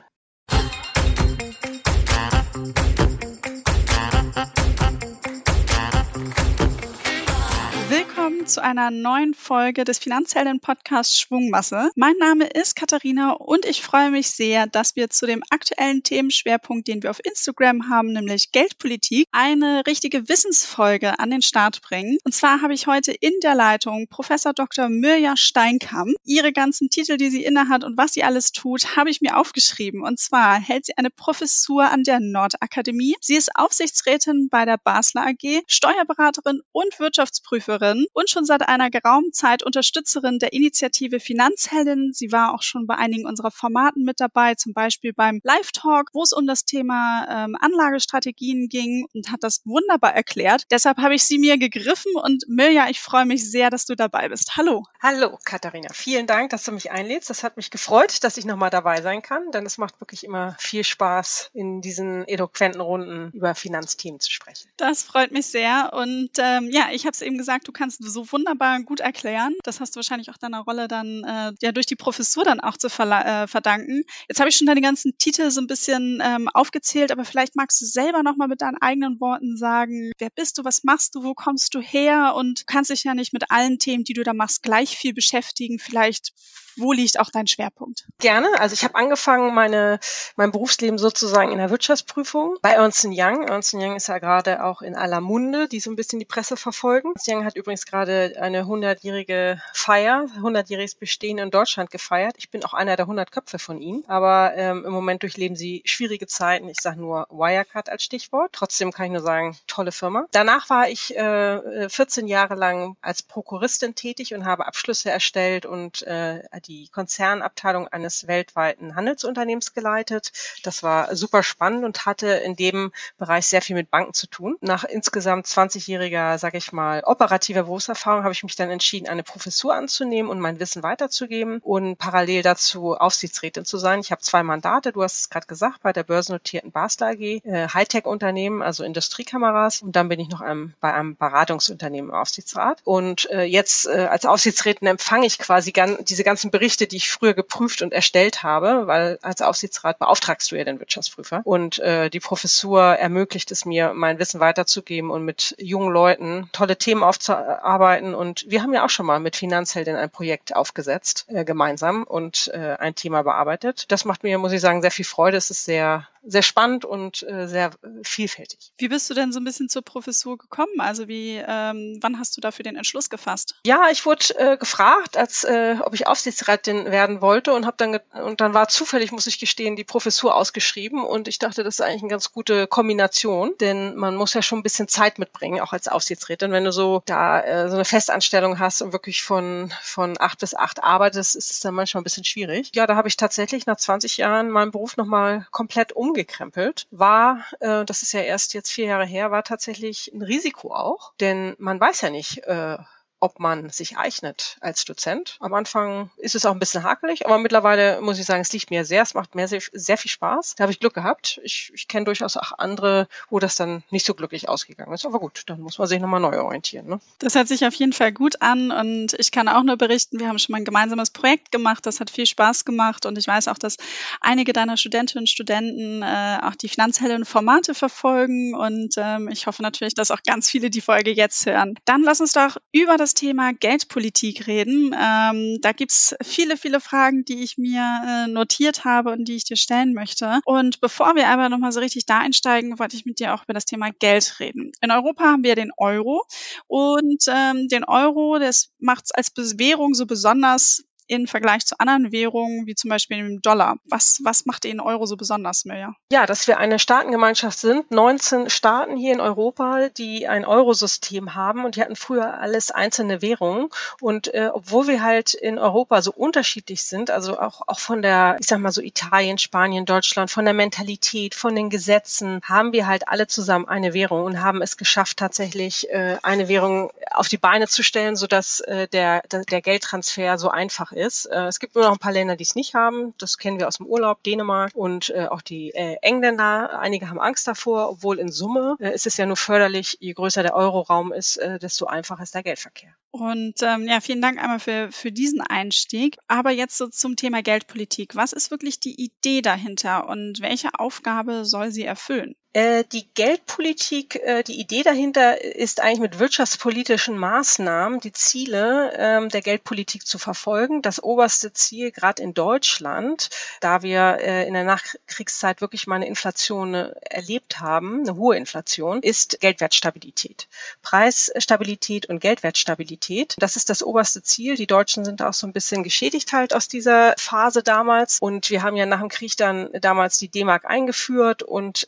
Willkommen 8.30 8.48
zu 8.48 8.62
einer 8.62 8.92
neuen 8.92 9.34
Folge 9.34 9.86
des 9.86 9.98
Finanzhelden 9.98 10.60
Podcasts 10.60 11.20
Schwungmasse. 11.20 11.90
Mein 11.96 12.16
Name 12.20 12.46
ist 12.46 12.76
Katharina 12.76 13.32
und 13.32 13.66
ich 13.66 13.82
freue 13.82 14.12
mich 14.12 14.30
sehr, 14.30 14.68
dass 14.68 14.96
wir 14.96 15.10
zu 15.10 15.26
dem 15.26 15.42
aktuellen 15.50 16.04
Themenschwerpunkt, 16.04 16.88
den 16.88 17.02
wir 17.02 17.10
auf 17.10 17.26
Instagram 17.26 17.90
haben, 17.90 18.14
nämlich 18.14 18.52
Geldpolitik, 18.52 19.26
eine 19.32 19.82
richtige 19.88 20.30
Wissensfolge 20.30 21.18
an 21.18 21.32
den 21.32 21.42
Start 21.42 21.82
bringen. 21.82 22.20
Und 22.24 22.36
zwar 22.36 22.62
habe 22.62 22.76
ich 22.76 22.86
heute 22.86 23.14
in 23.14 23.34
der 23.42 23.56
Leitung 23.56 24.08
Professor 24.08 24.54
Dr. 24.54 24.90
Mirja 24.90 25.36
Steinkamp. 25.36 26.12
Ihre 26.24 26.54
ganzen 26.54 26.92
Titel, 26.92 27.18
die 27.18 27.32
sie 27.32 27.44
innehat 27.44 27.84
und 27.84 27.98
was 27.98 28.14
sie 28.14 28.24
alles 28.24 28.52
tut, 28.52 28.96
habe 28.96 29.10
ich 29.10 29.22
mir 29.22 29.38
aufgeschrieben. 29.38 30.04
Und 30.04 30.20
zwar 30.20 30.60
hält 30.60 30.86
sie 30.86 30.98
eine 30.98 31.10
Professur 31.10 31.90
an 31.90 32.04
der 32.04 32.20
Nordakademie. 32.20 33.16
Sie 33.22 33.36
ist 33.36 33.56
Aufsichtsrätin 33.56 34.50
bei 34.52 34.66
der 34.66 34.78
Basler 34.78 35.26
AG, 35.26 35.64
Steuerberaterin 35.66 36.62
und 36.72 37.00
Wirtschaftsprüferin 37.00 38.06
und 38.20 38.30
schon 38.30 38.44
seit 38.44 38.68
einer 38.68 38.90
geraumen 38.90 39.32
Zeit 39.32 39.64
Unterstützerin 39.64 40.40
der 40.40 40.52
Initiative 40.52 41.22
Finanzheldin. 41.22 42.12
Sie 42.14 42.34
war 42.34 42.54
auch 42.54 42.64
schon 42.64 42.86
bei 42.86 42.96
einigen 42.96 43.26
unserer 43.26 43.50
Formaten 43.50 44.04
mit 44.04 44.20
dabei, 44.20 44.56
zum 44.56 44.74
Beispiel 44.74 45.14
beim 45.14 45.40
Live 45.44 45.72
Talk, 45.72 46.10
wo 46.12 46.22
es 46.24 46.34
um 46.34 46.46
das 46.46 46.66
Thema 46.66 47.26
ähm, 47.30 47.56
Anlagestrategien 47.60 48.68
ging 48.68 49.08
und 49.14 49.32
hat 49.32 49.42
das 49.44 49.62
wunderbar 49.64 50.14
erklärt. 50.14 50.64
Deshalb 50.70 50.98
habe 50.98 51.16
ich 51.16 51.24
sie 51.24 51.40
mir 51.40 51.58
gegriffen 51.58 52.12
und 52.16 52.44
Mirja, 52.50 52.90
ich 52.90 53.00
freue 53.00 53.26
mich 53.26 53.50
sehr, 53.50 53.70
dass 53.70 53.86
du 53.86 53.96
dabei 53.96 54.28
bist. 54.28 54.58
Hallo. 54.58 54.84
Hallo, 55.02 55.40
Katharina. 55.46 55.88
Vielen 55.94 56.28
Dank, 56.28 56.50
dass 56.50 56.66
du 56.66 56.74
mich 56.74 56.92
einlädst. 56.92 57.30
Das 57.30 57.44
hat 57.44 57.56
mich 57.56 57.72
gefreut, 57.72 58.24
dass 58.26 58.36
ich 58.36 58.44
nochmal 58.44 58.70
dabei 58.70 59.02
sein 59.02 59.22
kann, 59.22 59.52
denn 59.52 59.66
es 59.66 59.78
macht 59.78 60.02
wirklich 60.02 60.26
immer 60.26 60.58
viel 60.60 60.84
Spaß, 60.84 61.52
in 61.54 61.80
diesen 61.80 62.28
eloquenten 62.28 62.82
Runden 62.82 63.32
über 63.32 63.56
Finanzthemen 63.56 64.20
zu 64.20 64.30
sprechen. 64.30 64.70
Das 64.76 65.04
freut 65.04 65.32
mich 65.32 65.46
sehr. 65.46 65.92
Und 65.94 66.32
ähm, 66.38 66.70
ja, 66.70 66.90
ich 66.92 67.06
habe 67.06 67.14
es 67.14 67.22
eben 67.22 67.38
gesagt, 67.38 67.66
du 67.70 67.72
kannst 67.72 67.99
so 68.00 68.32
wunderbar 68.32 68.82
gut 68.84 69.02
erklären. 69.02 69.54
Das 69.64 69.80
hast 69.80 69.96
du 69.96 69.98
wahrscheinlich 69.98 70.30
auch 70.30 70.38
deiner 70.38 70.62
Rolle 70.62 70.88
dann 70.88 71.24
äh, 71.24 71.54
ja 71.62 71.72
durch 71.72 71.86
die 71.86 71.96
Professur 71.96 72.44
dann 72.44 72.60
auch 72.60 72.78
zu 72.78 72.88
äh, 72.88 73.48
verdanken. 73.48 74.04
Jetzt 74.28 74.40
habe 74.40 74.50
ich 74.50 74.56
schon 74.56 74.68
deine 74.68 74.82
ganzen 74.82 75.18
Titel 75.18 75.52
so 75.52 75.62
ein 75.62 75.68
bisschen 75.68 76.22
ähm, 76.24 76.48
aufgezählt, 76.50 77.12
aber 77.12 77.26
vielleicht 77.26 77.56
magst 77.56 77.82
du 77.82 77.86
selber 77.86 78.24
nochmal 78.24 78.48
mit 78.48 78.62
deinen 78.62 78.78
eigenen 78.82 79.20
Worten 79.20 79.58
sagen, 79.58 80.12
wer 80.18 80.30
bist 80.30 80.58
du, 80.58 80.64
was 80.64 80.84
machst 80.84 81.16
du, 81.16 81.24
wo 81.24 81.34
kommst 81.34 81.76
du 81.76 81.82
her 81.82 82.34
und 82.36 82.62
du 82.62 82.64
kannst 82.66 82.90
dich 82.90 83.04
ja 83.04 83.14
nicht 83.14 83.34
mit 83.34 83.52
allen 83.52 83.80
Themen, 83.80 84.04
die 84.04 84.14
du 84.14 84.24
da 84.24 84.34
machst, 84.34 84.64
gleich 84.64 84.98
viel 84.98 85.14
beschäftigen. 85.14 85.80
Vielleicht 85.80 86.34
wo 86.78 86.92
liegt 86.94 87.20
auch 87.20 87.30
dein 87.32 87.48
Schwerpunkt? 87.48 88.06
Gerne. 88.20 88.48
Also 88.60 88.74
ich 88.74 88.84
habe 88.84 88.96
angefangen, 88.96 89.54
meine, 89.54 90.00
mein 90.36 90.52
Berufsleben 90.52 90.98
sozusagen 90.98 91.52
in 91.52 91.58
der 91.58 91.70
Wirtschaftsprüfung 91.70 92.58
bei 92.62 92.72
Ernst 92.72 93.06
Young. 93.06 93.48
Ernst 93.48 93.74
Young 93.74 93.96
ist 93.96 94.08
ja 94.08 94.20
gerade 94.20 94.64
auch 94.64 94.82
in 94.82 94.96
aller 94.96 95.22
Munde, 95.22 95.68
die 95.68 95.80
so 95.80 95.90
ein 95.90 95.96
bisschen 95.96 96.20
die 96.20 96.26
Presse 96.26 96.58
verfolgen. 96.58 97.14
Ernst 97.16 97.30
Young 97.30 97.46
hat 97.46 97.56
übrigens 97.56 97.86
gerade 97.86 98.36
eine 98.40 98.64
100-jährige 98.64 99.62
Feier, 99.74 100.28
100-jähriges 100.42 100.98
Bestehen 100.98 101.38
in 101.38 101.52
Deutschland 101.52 101.92
gefeiert. 101.92 102.36
Ich 102.38 102.50
bin 102.50 102.64
auch 102.64 102.74
einer 102.74 102.96
der 102.96 103.06
100 103.06 103.32
Köpfe 103.32 103.60
von 103.60 103.82
ihnen. 103.82 104.04
Aber 104.08 104.54
ähm, 104.56 104.86
im 104.86 104.92
Moment 104.92 105.24
durchleben 105.24 105.56
sie 105.56 105.82
schwierige 105.86 106.28
Zeiten. 106.28 106.70
Ich 106.70 106.82
sage 106.82 107.00
nur 107.00 107.28
Wirecard 107.30 107.90
als 107.90 108.04
Stichwort. 108.04 108.52
Trotzdem 108.54 108.92
kann 108.92 109.08
ich 109.08 109.12
nur 109.12 109.22
sagen, 109.22 109.58
tolle 109.68 109.92
Firma. 109.92 110.26
Danach 110.32 110.70
war 110.70 110.90
ich 110.90 111.16
äh, 111.16 111.90
14 111.90 112.28
Jahre 112.28 112.56
lang 112.56 112.96
als 113.02 113.24
Prokuristin 113.24 113.96
tätig 113.96 114.34
und 114.34 114.46
habe 114.46 114.68
Abschlüsse 114.68 115.10
erstellt 115.10 115.66
und 115.66 116.02
äh, 116.04 116.42
die 116.66 116.69
Konzernabteilung 116.92 117.88
eines 117.88 118.28
weltweiten 118.28 118.96
Handelsunternehmens 118.96 119.74
geleitet. 119.74 120.32
Das 120.64 120.84
war 120.84 121.16
super 121.16 121.44
spannend 121.44 121.84
und 121.84 122.06
hatte 122.06 122.28
in 122.28 122.56
dem 122.56 122.92
Bereich 123.18 123.48
sehr 123.48 123.62
viel 123.62 123.76
mit 123.76 123.90
Banken 123.90 124.14
zu 124.14 124.28
tun. 124.28 124.58
Nach 124.62 124.84
insgesamt 124.84 125.46
20-jähriger, 125.48 126.38
sage 126.38 126.58
ich 126.58 126.72
mal, 126.72 127.04
operativer 127.06 127.64
Berufserfahrung 127.64 128.24
habe 128.24 128.34
ich 128.34 128.44
mich 128.44 128.56
dann 128.56 128.70
entschieden, 128.70 129.08
eine 129.08 129.24
Professur 129.24 129.74
anzunehmen 129.74 130.30
und 130.30 130.40
mein 130.40 130.60
Wissen 130.60 130.84
weiterzugeben 130.84 131.60
und 131.60 131.98
parallel 131.98 132.44
dazu 132.44 132.96
Aufsichtsrätin 132.96 133.66
zu 133.66 133.78
sein. 133.78 134.00
Ich 134.00 134.12
habe 134.12 134.22
zwei 134.22 134.44
Mandate, 134.44 134.92
du 134.92 135.04
hast 135.04 135.20
es 135.20 135.30
gerade 135.30 135.48
gesagt, 135.48 135.82
bei 135.82 135.94
der 135.94 136.04
börsennotierten 136.04 136.72
Basler 136.72 137.08
AG, 137.08 137.22
äh, 137.22 137.68
Hightech-Unternehmen, 137.74 138.62
also 138.62 138.84
Industriekameras 138.84 139.82
und 139.82 139.96
dann 139.96 140.10
bin 140.10 140.20
ich 140.20 140.30
noch 140.30 140.42
einem, 140.42 140.74
bei 140.80 140.94
einem 140.94 141.16
Beratungsunternehmen 141.16 142.10
im 142.12 142.16
Aufsichtsrat. 142.16 142.82
Und 142.84 143.30
äh, 143.32 143.44
jetzt 143.44 143.88
äh, 143.88 144.08
als 144.10 144.26
Aufsichtsrätin 144.26 144.88
empfange 144.88 145.26
ich 145.26 145.40
quasi 145.40 145.72
gan 145.72 145.98
diese 146.06 146.24
ganzen 146.24 146.49
Berichte, 146.50 146.88
die 146.88 146.98
ich 146.98 147.10
früher 147.10 147.34
geprüft 147.34 147.82
und 147.82 147.94
erstellt 147.94 148.44
habe, 148.44 148.88
weil 148.88 149.20
als 149.22 149.42
Aufsichtsrat 149.42 150.00
beauftragst 150.00 150.52
du 150.52 150.56
ja 150.56 150.64
den 150.64 150.80
Wirtschaftsprüfer. 150.80 151.42
Und 151.44 151.80
äh, 151.80 152.10
die 152.10 152.20
Professur 152.20 152.82
ermöglicht 152.82 153.52
es 153.52 153.66
mir, 153.66 153.94
mein 153.94 154.20
Wissen 154.20 154.40
weiterzugeben 154.40 155.12
und 155.12 155.26
mit 155.26 155.56
jungen 155.58 155.92
Leuten 155.92 156.50
tolle 156.52 156.78
Themen 156.78 157.04
aufzuarbeiten. 157.04 158.16
Und 158.16 158.46
wir 158.48 158.62
haben 158.62 158.74
ja 158.74 158.86
auch 158.86 158.90
schon 158.90 159.06
mal 159.06 159.20
mit 159.20 159.36
Finanzheldin 159.36 159.96
ein 159.96 160.10
Projekt 160.10 160.56
aufgesetzt, 160.56 161.26
äh, 161.30 161.46
gemeinsam 161.46 162.04
und 162.04 162.52
äh, 162.54 162.76
ein 162.80 162.96
Thema 162.96 163.24
bearbeitet. 163.24 163.86
Das 163.92 164.06
macht 164.06 164.24
mir, 164.24 164.38
muss 164.38 164.52
ich 164.52 164.62
sagen, 164.62 164.82
sehr 164.82 164.92
viel 164.92 165.06
Freude. 165.06 165.38
Es 165.38 165.50
ist 165.50 165.66
sehr 165.66 166.08
sehr 166.24 166.42
spannend 166.42 166.86
und 166.86 167.24
äh, 167.24 167.48
sehr 167.48 167.72
vielfältig. 168.04 168.72
Wie 168.78 168.88
bist 168.88 169.10
du 169.10 169.14
denn 169.14 169.32
so 169.32 169.40
ein 169.40 169.44
bisschen 169.44 169.70
zur 169.70 169.82
Professur 169.82 170.38
gekommen? 170.38 170.80
Also 170.80 171.08
wie, 171.08 171.38
ähm, 171.38 172.00
wann 172.02 172.20
hast 172.20 172.36
du 172.38 172.42
dafür 172.42 172.64
den 172.64 172.76
Entschluss 172.76 173.10
gefasst? 173.10 173.56
Ja, 173.66 173.90
ich 173.92 174.06
wurde 174.06 174.38
äh, 174.38 174.58
gefragt, 174.58 175.18
als 175.18 175.44
äh, 175.44 175.78
ob 175.82 175.94
ich 175.94 176.08
Aufsichtsrätin 176.08 176.86
werden 176.86 177.22
wollte 177.22 177.54
und 177.54 177.66
habe 177.66 177.78
dann 177.78 178.00
und 178.24 178.42
dann 178.42 178.54
war 178.54 178.68
zufällig, 178.68 179.12
muss 179.12 179.28
ich 179.28 179.40
gestehen, 179.40 179.76
die 179.76 179.84
Professur 179.84 180.36
ausgeschrieben 180.36 181.04
und 181.04 181.28
ich 181.28 181.40
dachte, 181.40 181.64
das 181.64 181.76
ist 181.76 181.82
eigentlich 181.82 182.02
eine 182.02 182.12
ganz 182.12 182.32
gute 182.32 182.68
Kombination, 182.68 183.54
denn 183.60 183.96
man 183.96 184.16
muss 184.16 184.34
ja 184.34 184.42
schon 184.42 184.60
ein 184.60 184.64
bisschen 184.64 184.88
Zeit 184.88 185.20
mitbringen, 185.20 185.62
auch 185.62 185.74
als 185.74 185.88
Aufsichtsrätin. 185.88 186.52
Wenn 186.52 186.66
du 186.66 186.72
so 186.72 187.02
da 187.06 187.42
äh, 187.42 187.70
so 187.70 187.76
eine 187.76 187.86
Festanstellung 187.86 188.60
hast 188.60 188.82
und 188.82 188.94
wirklich 188.94 189.24
von 189.24 189.72
von 189.82 190.18
acht 190.20 190.40
bis 190.40 190.56
acht 190.56 190.84
arbeitest, 190.84 191.36
ist 191.36 191.52
es 191.52 191.60
dann 191.60 191.74
manchmal 191.74 192.02
ein 192.02 192.04
bisschen 192.04 192.26
schwierig. 192.26 192.72
Ja, 192.74 192.88
da 192.88 192.96
habe 192.96 193.08
ich 193.08 193.18
tatsächlich 193.18 193.66
nach 193.66 193.78
20 193.78 194.18
Jahren 194.18 194.50
meinen 194.50 194.72
Beruf 194.72 194.98
nochmal 194.98 195.48
komplett 195.52 195.94
um 195.94 196.09
umgekrempelt, 196.10 196.88
war, 196.92 197.46
äh, 197.60 197.86
das 197.86 198.02
ist 198.02 198.14
ja 198.14 198.22
erst 198.22 198.54
jetzt 198.54 198.72
vier 198.72 198.86
Jahre 198.86 199.06
her, 199.06 199.32
war 199.32 199.44
tatsächlich 199.44 200.12
ein 200.14 200.22
Risiko 200.22 200.74
auch, 200.74 201.14
denn 201.20 201.56
man 201.58 201.80
weiß 201.80 202.02
ja 202.02 202.10
nicht, 202.10 202.40
äh, 202.46 202.78
ob 203.20 203.40
man 203.40 203.70
sich 203.70 203.98
eignet 203.98 204.58
als 204.62 204.86
Dozent. 204.86 205.38
Am 205.40 205.54
Anfang 205.54 206.10
ist 206.18 206.36
es 206.36 206.46
auch 206.46 206.54
ein 206.54 206.60
bisschen 206.60 206.84
hakelig, 206.84 207.26
aber 207.26 207.38
mittlerweile 207.38 208.02
muss 208.02 208.20
ich 208.20 208.26
sagen, 208.26 208.42
es 208.42 208.54
liegt 208.54 208.72
mir 208.72 208.86
sehr, 208.86 209.04
es 209.04 209.14
macht 209.14 209.36
mir 209.36 209.48
sehr, 209.48 209.62
sehr 209.74 209.98
viel 209.98 210.12
Spaß. 210.12 210.56
Da 210.56 210.64
habe 210.64 210.72
ich 210.72 210.80
Glück 210.80 210.94
gehabt. 210.94 211.40
Ich, 211.44 211.72
ich 211.74 211.88
kenne 211.88 212.06
durchaus 212.06 212.38
auch 212.38 212.54
andere, 212.58 213.08
wo 213.30 213.40
das 213.40 213.56
dann 213.56 213.84
nicht 213.90 214.06
so 214.06 214.14
glücklich 214.14 214.48
ausgegangen 214.48 214.94
ist. 214.94 215.06
Aber 215.06 215.20
gut, 215.20 215.44
dann 215.48 215.62
muss 215.62 215.78
man 215.78 215.88
sich 215.88 216.00
nochmal 216.00 216.20
neu 216.20 216.40
orientieren. 216.40 216.88
Ne? 216.88 217.00
Das 217.20 217.36
hört 217.36 217.48
sich 217.48 217.66
auf 217.66 217.74
jeden 217.74 217.94
Fall 217.94 218.12
gut 218.12 218.42
an 218.42 218.72
und 218.72 219.14
ich 219.14 219.32
kann 219.32 219.48
auch 219.48 219.64
nur 219.64 219.78
berichten, 219.78 220.20
wir 220.20 220.28
haben 220.28 220.40
schon 220.40 220.54
mal 220.54 220.60
ein 220.60 220.66
gemeinsames 220.66 221.12
Projekt 221.12 221.52
gemacht, 221.52 221.86
das 221.86 222.00
hat 222.00 222.10
viel 222.10 222.26
Spaß 222.26 222.66
gemacht 222.66 223.06
und 223.06 223.18
ich 223.18 223.28
weiß 223.28 223.48
auch, 223.48 223.58
dass 223.58 223.78
einige 224.22 224.54
deiner 224.54 224.78
Studentinnen 224.78 225.24
und 225.24 225.30
Studenten 225.30 226.02
äh, 226.02 226.40
auch 226.42 226.56
die 226.56 226.70
finanziellen 226.70 227.26
Formate 227.26 227.74
verfolgen 227.74 228.56
und 228.56 228.96
ähm, 228.98 229.30
ich 229.30 229.48
hoffe 229.48 229.62
natürlich, 229.62 229.94
dass 229.94 230.12
auch 230.12 230.24
ganz 230.24 230.50
viele 230.50 230.70
die 230.70 230.82
Folge 230.82 231.12
jetzt 231.12 231.46
hören. 231.46 231.76
Dann 231.86 232.04
lass 232.04 232.22
uns 232.22 232.34
doch 232.34 232.58
über 232.72 232.98
das 232.98 233.09
das 233.10 233.16
Thema 233.16 233.54
Geldpolitik 233.54 234.46
reden. 234.46 234.96
Ähm, 234.96 235.58
da 235.62 235.72
gibt's 235.72 236.16
viele, 236.22 236.58
viele 236.58 236.80
Fragen, 236.80 237.26
die 237.26 237.42
ich 237.42 237.58
mir 237.58 237.82
äh, 237.82 238.28
notiert 238.28 238.86
habe 238.86 239.12
und 239.12 239.26
die 239.26 239.36
ich 239.36 239.46
dir 239.46 239.58
stellen 239.58 239.94
möchte. 239.94 240.42
Und 240.46 240.80
bevor 240.80 241.16
wir 241.16 241.28
aber 241.28 241.50
nochmal 241.50 241.72
so 241.72 241.80
richtig 241.80 242.06
da 242.06 242.20
einsteigen, 242.20 242.78
wollte 242.78 242.96
ich 242.96 243.06
mit 243.06 243.20
dir 243.20 243.34
auch 243.34 243.46
über 243.46 243.54
das 243.54 243.66
Thema 243.66 243.90
Geld 243.98 244.40
reden. 244.40 244.74
In 244.82 244.92
Europa 244.92 245.24
haben 245.24 245.44
wir 245.44 245.56
den 245.56 245.72
Euro 245.76 246.24
und 246.68 247.24
ähm, 247.28 247.68
den 247.68 247.84
Euro, 247.84 248.38
das 248.38 248.70
macht 248.78 249.06
es 249.06 249.12
als 249.12 249.58
Währung 249.58 249.96
so 249.96 250.06
besonders 250.06 250.84
im 251.10 251.28
Vergleich 251.28 251.66
zu 251.66 251.80
anderen 251.80 252.12
Währungen, 252.12 252.68
wie 252.68 252.76
zum 252.76 252.90
Beispiel 252.90 253.18
dem 253.18 253.42
Dollar. 253.42 253.78
Was, 253.86 254.22
was 254.24 254.46
macht 254.46 254.64
den 254.64 254.80
Euro 254.80 255.08
so 255.08 255.18
besonders, 255.18 255.66
Mirja? 255.66 255.96
Ja, 256.12 256.28
dass 256.28 256.48
wir 256.48 256.60
eine 256.60 256.78
Staatengemeinschaft 256.78 257.58
sind. 257.58 257.90
19 257.90 258.50
Staaten 258.50 258.96
hier 258.96 259.14
in 259.14 259.20
Europa, 259.20 259.90
die 259.90 260.28
ein 260.28 260.46
Eurosystem 260.46 261.34
haben 261.34 261.66
und 261.66 261.76
die 261.76 261.82
hatten 261.82 261.96
früher 261.96 262.40
alles 262.40 262.70
einzelne 262.70 263.24
Währungen. 263.24 263.70
Und 264.00 264.32
äh, 264.34 264.52
obwohl 264.54 264.88
wir 264.88 265.04
halt 265.04 265.34
in 265.34 265.58
Europa 265.58 266.04
so 266.04 266.14
unterschiedlich 266.14 266.84
sind, 266.84 267.10
also 267.10 267.40
auch, 267.40 267.64
auch 267.66 267.80
von 267.80 268.04
der, 268.04 268.38
ich 268.40 268.46
sag 268.46 268.60
mal 268.60 268.72
so 268.72 268.82
Italien, 268.82 269.40
Spanien, 269.40 269.86
Deutschland, 269.86 270.30
von 270.30 270.46
der 270.46 270.54
Mentalität, 270.54 271.34
von 271.34 271.56
den 271.56 271.72
Gesetzen, 271.72 272.40
haben 272.44 272.72
wir 272.72 272.86
halt 272.86 273.08
alle 273.08 273.26
zusammen 273.26 273.68
eine 273.68 273.96
Währung 273.96 274.26
und 274.26 274.42
haben 274.42 274.62
es 274.62 274.78
geschafft, 274.78 275.18
tatsächlich 275.18 275.90
äh, 275.90 276.18
eine 276.22 276.48
Währung 276.48 276.92
auf 277.12 277.28
die 277.28 277.38
Beine 277.38 277.68
zu 277.68 277.82
stellen, 277.82 278.16
sodass 278.16 278.60
äh, 278.60 278.88
der, 278.88 279.24
der 279.24 279.62
Geldtransfer 279.62 280.38
so 280.38 280.50
einfach 280.50 280.92
ist 280.92 280.99
ist. 281.00 281.26
Äh, 281.26 281.48
es 281.48 281.60
gibt 281.60 281.76
nur 281.76 281.86
noch 281.86 281.94
ein 281.94 282.00
paar 282.00 282.12
Länder, 282.12 282.36
die 282.36 282.44
es 282.44 282.56
nicht 282.56 282.74
haben. 282.74 283.14
Das 283.18 283.38
kennen 283.38 283.60
wir 283.60 283.68
aus 283.68 283.78
dem 283.78 283.86
Urlaub, 283.86 284.22
Dänemark 284.24 284.76
und 284.76 285.10
äh, 285.10 285.28
auch 285.28 285.42
die 285.42 285.72
äh, 285.72 285.98
Engländer. 286.02 286.80
Einige 286.80 287.10
haben 287.10 287.20
Angst 287.20 287.48
davor, 287.48 287.90
obwohl 287.90 288.20
in 288.20 288.32
Summe 288.32 288.76
ist 288.80 289.08
es 289.08 289.18
ja 289.18 289.26
nur 289.26 289.38
förderlich, 289.38 289.98
je 290.00 290.14
größer 290.14 290.44
der 290.44 290.56
Euroraum 290.56 291.12
ist, 291.12 291.40
desto 291.62 291.86
einfacher 291.86 292.24
ist 292.24 292.36
der 292.36 292.44
Geldverkehr. 292.44 292.94
Und 293.12 293.56
ähm, 293.64 293.88
ja, 293.88 294.02
vielen 294.02 294.22
Dank 294.22 294.42
einmal 294.42 294.60
für, 294.60 294.92
für 294.92 295.12
diesen 295.12 295.42
Einstieg. 295.42 296.18
Aber 296.28 296.52
jetzt 296.52 296.78
so 296.78 296.88
zum 296.88 297.16
Thema 297.16 297.42
Geldpolitik. 297.42 298.16
Was 298.16 298.34
ist 298.34 298.52
wirklich 298.52 298.80
die 298.80 299.02
Idee 299.02 299.42
dahinter 299.42 300.08
und 300.08 300.42
welche 300.42 300.70
Aufgabe 300.78 301.46
soll 301.46 301.72
sie 301.72 301.86
erfüllen? 301.86 302.36
Äh, 302.52 302.84
die 302.92 303.08
Geldpolitik, 303.14 304.16
äh, 304.16 304.42
die 304.42 304.60
Idee 304.60 304.82
dahinter 304.82 305.40
ist 305.44 305.82
eigentlich 305.82 306.00
mit 306.00 306.18
wirtschaftspolitischen 306.18 307.16
Maßnahmen 307.16 308.00
die 308.00 308.12
Ziele 308.12 308.92
ähm, 308.98 309.30
der 309.30 309.42
Geldpolitik 309.42 310.08
zu 310.08 310.18
verfolgen. 310.18 310.82
Das 310.82 311.04
oberste 311.04 311.54
Ziel, 311.54 311.92
gerade 311.92 312.24
in 312.24 312.34
Deutschland, 312.34 313.30
da 313.60 313.84
wir 313.84 314.18
äh, 314.22 314.48
in 314.48 314.56
der 314.56 314.64
Nachkriegszeit 314.64 315.62
wirklich 315.62 315.86
mal 315.86 315.98
eine 315.98 316.08
Inflation 316.08 316.74
erlebt 316.74 317.60
haben, 317.60 318.00
eine 318.00 318.16
hohe 318.16 318.36
Inflation, 318.36 319.04
ist 319.04 319.40
Geldwertstabilität. 319.42 320.48
Preisstabilität 320.82 322.08
und 322.08 322.20
Geldwertstabilität. 322.20 323.36
Das 323.38 323.58
ist 323.58 323.70
das 323.70 323.84
oberste 323.84 324.24
Ziel. 324.24 324.56
Die 324.56 324.66
Deutschen 324.66 325.06
sind 325.06 325.22
auch 325.22 325.34
so 325.34 325.46
ein 325.46 325.54
bisschen 325.54 325.84
geschädigt 325.84 326.34
halt 326.34 326.56
aus 326.56 326.68
dieser 326.68 327.14
Phase 327.20 327.62
damals. 327.62 328.18
Und 328.20 328.50
wir 328.50 328.64
haben 328.64 328.76
ja 328.76 328.88
nach 328.88 329.02
dem 329.02 329.10
Krieg 329.10 329.38
dann 329.38 329.70
damals 329.74 330.18
die 330.18 330.30
D-Mark 330.30 330.66
eingeführt 330.66 331.44
und 331.44 331.86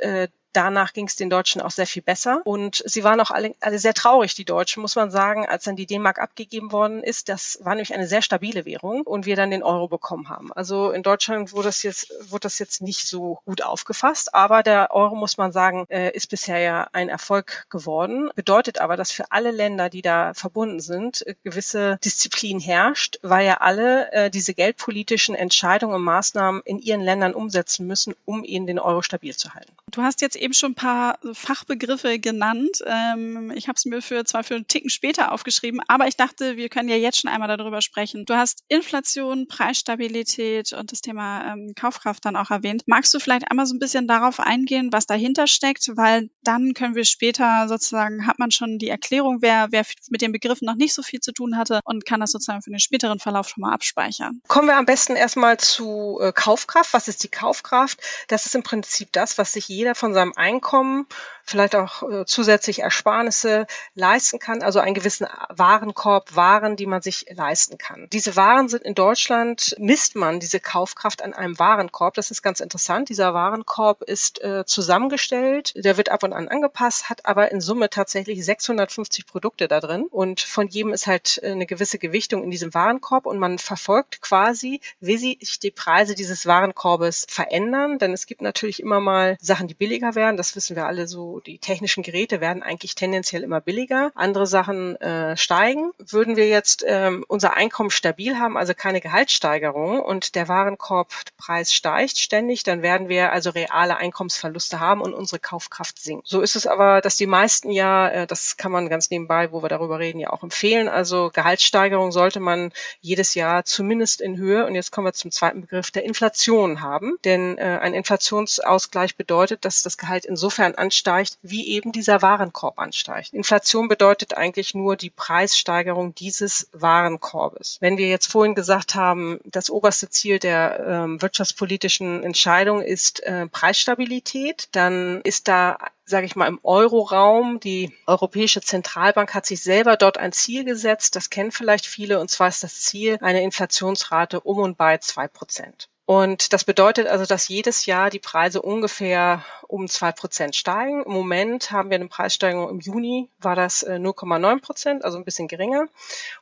Danach 0.53 0.93
ging 0.93 1.07
es 1.07 1.15
den 1.15 1.29
Deutschen 1.29 1.61
auch 1.61 1.71
sehr 1.71 1.87
viel 1.87 2.01
besser. 2.01 2.41
Und 2.43 2.83
sie 2.85 3.03
waren 3.03 3.19
auch 3.19 3.31
alle, 3.31 3.55
alle 3.59 3.79
sehr 3.79 3.93
traurig, 3.93 4.35
die 4.35 4.45
Deutschen, 4.45 4.81
muss 4.81 4.95
man 4.95 5.11
sagen, 5.11 5.45
als 5.45 5.63
dann 5.63 5.75
die 5.75 5.85
D-Mark 5.85 6.19
abgegeben 6.19 6.71
worden 6.71 7.03
ist. 7.03 7.29
Das 7.29 7.59
war 7.61 7.75
nämlich 7.75 7.93
eine 7.93 8.07
sehr 8.07 8.21
stabile 8.21 8.65
Währung 8.65 9.01
und 9.01 9.25
wir 9.25 9.35
dann 9.35 9.51
den 9.51 9.63
Euro 9.63 9.87
bekommen 9.87 10.29
haben. 10.29 10.51
Also 10.53 10.91
in 10.91 11.03
Deutschland 11.03 11.53
wurde 11.53 11.69
das 11.69 11.83
jetzt, 11.83 12.11
wurde 12.29 12.41
das 12.41 12.59
jetzt 12.59 12.81
nicht 12.81 13.07
so 13.07 13.39
gut 13.45 13.61
aufgefasst. 13.61 14.33
Aber 14.33 14.63
der 14.63 14.91
Euro, 14.91 15.15
muss 15.15 15.37
man 15.37 15.51
sagen, 15.51 15.85
äh, 15.89 16.11
ist 16.11 16.27
bisher 16.27 16.59
ja 16.59 16.87
ein 16.91 17.09
Erfolg 17.09 17.65
geworden. 17.69 18.29
Bedeutet 18.35 18.79
aber, 18.79 18.97
dass 18.97 19.11
für 19.11 19.31
alle 19.31 19.51
Länder, 19.51 19.89
die 19.89 20.01
da 20.01 20.33
verbunden 20.33 20.79
sind, 20.79 21.25
äh, 21.25 21.35
gewisse 21.43 21.97
Disziplin 22.03 22.59
herrscht, 22.59 23.19
weil 23.21 23.45
ja 23.45 23.57
alle 23.57 24.11
äh, 24.11 24.29
diese 24.29 24.53
geldpolitischen 24.53 25.35
Entscheidungen 25.35 25.95
und 25.95 26.03
Maßnahmen 26.03 26.61
in 26.65 26.79
ihren 26.79 27.01
Ländern 27.01 27.33
umsetzen 27.33 27.87
müssen, 27.87 28.15
um 28.25 28.43
ihnen 28.43 28.67
den 28.67 28.79
Euro 28.79 29.01
stabil 29.01 29.35
zu 29.35 29.53
halten. 29.53 29.71
Du 29.91 30.01
hast 30.01 30.21
jetzt 30.21 30.35
eben 30.41 30.53
schon 30.53 30.71
ein 30.71 30.75
paar 30.75 31.19
Fachbegriffe 31.33 32.19
genannt. 32.19 32.83
Ähm, 32.85 33.51
ich 33.55 33.67
habe 33.67 33.75
es 33.77 33.85
mir 33.85 34.01
für 34.01 34.25
zwar 34.25 34.43
für 34.43 34.55
einen 34.55 34.67
Ticken 34.67 34.89
später 34.89 35.31
aufgeschrieben, 35.31 35.81
aber 35.87 36.07
ich 36.07 36.17
dachte, 36.17 36.57
wir 36.57 36.69
können 36.69 36.89
ja 36.89 36.95
jetzt 36.95 37.21
schon 37.21 37.31
einmal 37.31 37.55
darüber 37.55 37.81
sprechen. 37.81 38.25
Du 38.25 38.35
hast 38.35 38.63
Inflation, 38.67 39.47
Preisstabilität 39.47 40.73
und 40.73 40.91
das 40.91 41.01
Thema 41.01 41.53
ähm, 41.53 41.73
Kaufkraft 41.75 42.25
dann 42.25 42.35
auch 42.35 42.51
erwähnt. 42.51 42.83
Magst 42.87 43.13
du 43.13 43.19
vielleicht 43.19 43.49
einmal 43.49 43.65
so 43.65 43.75
ein 43.75 43.79
bisschen 43.79 44.07
darauf 44.07 44.39
eingehen, 44.39 44.91
was 44.91 45.05
dahinter 45.05 45.47
steckt? 45.47 45.91
Weil 45.95 46.29
dann 46.43 46.73
können 46.73 46.95
wir 46.95 47.05
später 47.05 47.67
sozusagen, 47.67 48.27
hat 48.27 48.39
man 48.39 48.51
schon 48.51 48.79
die 48.79 48.89
Erklärung, 48.89 49.41
wer, 49.41 49.67
wer 49.71 49.85
mit 50.09 50.21
den 50.21 50.31
Begriffen 50.31 50.65
noch 50.65 50.75
nicht 50.75 50.93
so 50.93 51.03
viel 51.03 51.19
zu 51.19 51.31
tun 51.31 51.57
hatte 51.57 51.79
und 51.83 52.05
kann 52.05 52.19
das 52.19 52.31
sozusagen 52.31 52.61
für 52.61 52.71
den 52.71 52.79
späteren 52.79 53.19
Verlauf 53.19 53.49
schon 53.49 53.61
mal 53.61 53.73
abspeichern. 53.73 54.41
Kommen 54.47 54.67
wir 54.67 54.77
am 54.77 54.85
besten 54.85 55.15
erstmal 55.15 55.57
zu 55.57 56.19
äh, 56.21 56.31
Kaufkraft. 56.33 56.93
Was 56.93 57.07
ist 57.07 57.23
die 57.23 57.29
Kaufkraft? 57.29 57.99
Das 58.27 58.45
ist 58.45 58.55
im 58.55 58.63
Prinzip 58.63 59.11
das, 59.11 59.37
was 59.37 59.53
sich 59.53 59.67
jeder 59.67 59.95
von 59.95 60.13
seinem 60.13 60.30
Einkommen 60.35 61.07
vielleicht 61.51 61.75
auch 61.75 62.03
äh, 62.03 62.25
zusätzlich 62.25 62.79
Ersparnisse 62.79 63.67
leisten 63.93 64.39
kann, 64.39 64.63
also 64.63 64.79
einen 64.79 64.93
gewissen 64.93 65.27
Warenkorb 65.49 66.35
Waren, 66.35 66.75
die 66.75 66.85
man 66.85 67.01
sich 67.01 67.25
leisten 67.29 67.77
kann. 67.77 68.07
Diese 68.11 68.35
Waren 68.35 68.69
sind 68.69 68.83
in 68.83 68.95
Deutschland, 68.95 69.75
misst 69.77 70.15
man 70.15 70.39
diese 70.39 70.59
Kaufkraft 70.59 71.21
an 71.21 71.33
einem 71.33 71.59
Warenkorb. 71.59 72.13
Das 72.13 72.31
ist 72.31 72.41
ganz 72.41 72.59
interessant. 72.59 73.09
Dieser 73.09 73.33
Warenkorb 73.33 74.01
ist 74.03 74.41
äh, 74.41 74.65
zusammengestellt, 74.65 75.73
der 75.75 75.97
wird 75.97 76.09
ab 76.09 76.23
und 76.23 76.33
an 76.33 76.47
angepasst, 76.47 77.09
hat 77.09 77.25
aber 77.25 77.51
in 77.51 77.61
Summe 77.61 77.89
tatsächlich 77.89 78.43
650 78.43 79.27
Produkte 79.27 79.67
da 79.67 79.79
drin 79.79 80.07
und 80.09 80.41
von 80.41 80.67
jedem 80.67 80.93
ist 80.93 81.07
halt 81.07 81.39
äh, 81.43 81.51
eine 81.51 81.65
gewisse 81.65 81.99
Gewichtung 81.99 82.43
in 82.43 82.51
diesem 82.51 82.73
Warenkorb 82.73 83.25
und 83.25 83.39
man 83.39 83.59
verfolgt 83.59 84.21
quasi, 84.21 84.81
wie 84.99 85.17
sich 85.17 85.59
die 85.59 85.71
Preise 85.71 86.15
dieses 86.15 86.45
Warenkorbes 86.45 87.25
verändern, 87.29 87.99
denn 87.99 88.13
es 88.13 88.25
gibt 88.25 88.41
natürlich 88.41 88.81
immer 88.81 88.99
mal 88.99 89.37
Sachen, 89.41 89.67
die 89.67 89.73
billiger 89.73 90.15
werden. 90.15 90.20
Das 90.37 90.55
wissen 90.55 90.75
wir 90.75 90.85
alle 90.85 91.07
so 91.07 91.39
die 91.39 91.57
technischen 91.57 92.03
Geräte 92.03 92.41
werden 92.41 92.63
eigentlich 92.63 92.95
tendenziell 92.95 93.43
immer 93.43 93.61
billiger. 93.61 94.11
Andere 94.15 94.47
Sachen 94.47 94.95
äh, 95.01 95.35
steigen. 95.35 95.91
Würden 95.97 96.35
wir 96.35 96.47
jetzt 96.47 96.83
ähm, 96.87 97.25
unser 97.27 97.55
Einkommen 97.57 97.89
stabil 97.89 98.37
haben, 98.37 98.57
also 98.57 98.73
keine 98.73 99.01
Gehaltssteigerung 99.01 99.99
und 99.99 100.35
der 100.35 100.47
Warenkorbpreis 100.47 101.73
steigt 101.73 102.17
ständig, 102.17 102.63
dann 102.63 102.81
werden 102.81 103.09
wir 103.09 103.31
also 103.31 103.49
reale 103.49 103.97
Einkommensverluste 103.97 104.79
haben 104.79 105.01
und 105.01 105.13
unsere 105.13 105.39
Kaufkraft 105.39 105.99
sinkt. 105.99 106.27
So 106.27 106.41
ist 106.41 106.55
es 106.55 106.67
aber, 106.67 107.01
dass 107.01 107.17
die 107.17 107.27
meisten 107.27 107.71
ja, 107.71 108.09
äh, 108.09 108.27
das 108.27 108.57
kann 108.57 108.71
man 108.71 108.89
ganz 108.89 109.09
nebenbei, 109.09 109.51
wo 109.51 109.63
wir 109.63 109.69
darüber 109.69 109.99
reden, 109.99 110.19
ja 110.19 110.31
auch 110.31 110.43
empfehlen. 110.43 110.87
Also 110.87 111.31
Gehaltssteigerung 111.33 112.11
sollte 112.11 112.39
man 112.39 112.71
jedes 112.99 113.35
Jahr 113.35 113.65
zumindest 113.65 114.21
in 114.21 114.37
Höhe, 114.37 114.65
und 114.65 114.75
jetzt 114.75 114.91
kommen 114.91 115.07
wir 115.07 115.13
zum 115.13 115.31
zweiten 115.31 115.61
Begriff, 115.61 115.91
der 115.91 116.03
Inflation 116.03 116.81
haben. 116.81 117.17
Denn 117.23 117.57
äh, 117.57 117.79
ein 117.81 117.93
Inflationsausgleich 117.93 119.15
bedeutet, 119.15 119.65
dass 119.65 119.83
das 119.83 119.97
Gehalt 119.97 120.10
insofern 120.25 120.75
ansteigt, 120.75 121.37
wie 121.41 121.67
eben 121.69 121.91
dieser 121.91 122.21
Warenkorb 122.21 122.79
ansteigt. 122.79 123.33
Inflation 123.33 123.87
bedeutet 123.87 124.35
eigentlich 124.35 124.73
nur 124.73 124.95
die 124.95 125.09
Preissteigerung 125.09 126.15
dieses 126.15 126.69
Warenkorbes. 126.73 127.77
Wenn 127.79 127.97
wir 127.97 128.07
jetzt 128.07 128.31
vorhin 128.31 128.55
gesagt 128.55 128.95
haben, 128.95 129.39
das 129.45 129.69
oberste 129.69 130.09
Ziel 130.09 130.39
der 130.39 130.85
ähm, 130.87 131.21
wirtschaftspolitischen 131.21 132.23
Entscheidung 132.23 132.81
ist 132.81 133.23
äh, 133.23 133.47
Preisstabilität, 133.47 134.69
dann 134.71 135.21
ist 135.21 135.47
da 135.47 135.77
sage 136.11 136.27
ich 136.27 136.35
mal, 136.35 136.47
im 136.47 136.59
Euroraum. 136.61 137.59
Die 137.59 137.91
Europäische 138.05 138.61
Zentralbank 138.61 139.33
hat 139.33 139.47
sich 139.47 139.63
selber 139.63 139.97
dort 139.97 140.19
ein 140.19 140.31
Ziel 140.31 140.63
gesetzt. 140.63 141.15
Das 141.15 141.31
kennen 141.31 141.51
vielleicht 141.51 141.87
viele. 141.87 142.19
Und 142.19 142.29
zwar 142.29 142.49
ist 142.49 142.63
das 142.63 142.81
Ziel 142.81 143.17
eine 143.21 143.41
Inflationsrate 143.41 144.41
um 144.41 144.59
und 144.59 144.77
bei 144.77 144.99
zwei 144.99 145.27
Prozent. 145.27 145.89
Und 146.11 146.51
das 146.51 146.65
bedeutet 146.65 147.07
also, 147.07 147.25
dass 147.25 147.47
jedes 147.47 147.85
Jahr 147.85 148.09
die 148.09 148.19
Preise 148.19 148.61
ungefähr 148.61 149.45
um 149.69 149.87
zwei 149.87 150.11
Prozent 150.11 150.57
steigen. 150.57 151.03
Im 151.03 151.13
Moment 151.13 151.71
haben 151.71 151.89
wir 151.89 151.95
eine 151.95 152.09
Preissteigerung 152.09 152.69
im 152.69 152.81
Juni, 152.81 153.29
war 153.39 153.55
das 153.55 153.87
0,9 153.87 154.57
äh, 154.57 154.59
Prozent, 154.59 155.05
also 155.05 155.17
ein 155.17 155.23
bisschen 155.23 155.47
geringer. 155.47 155.87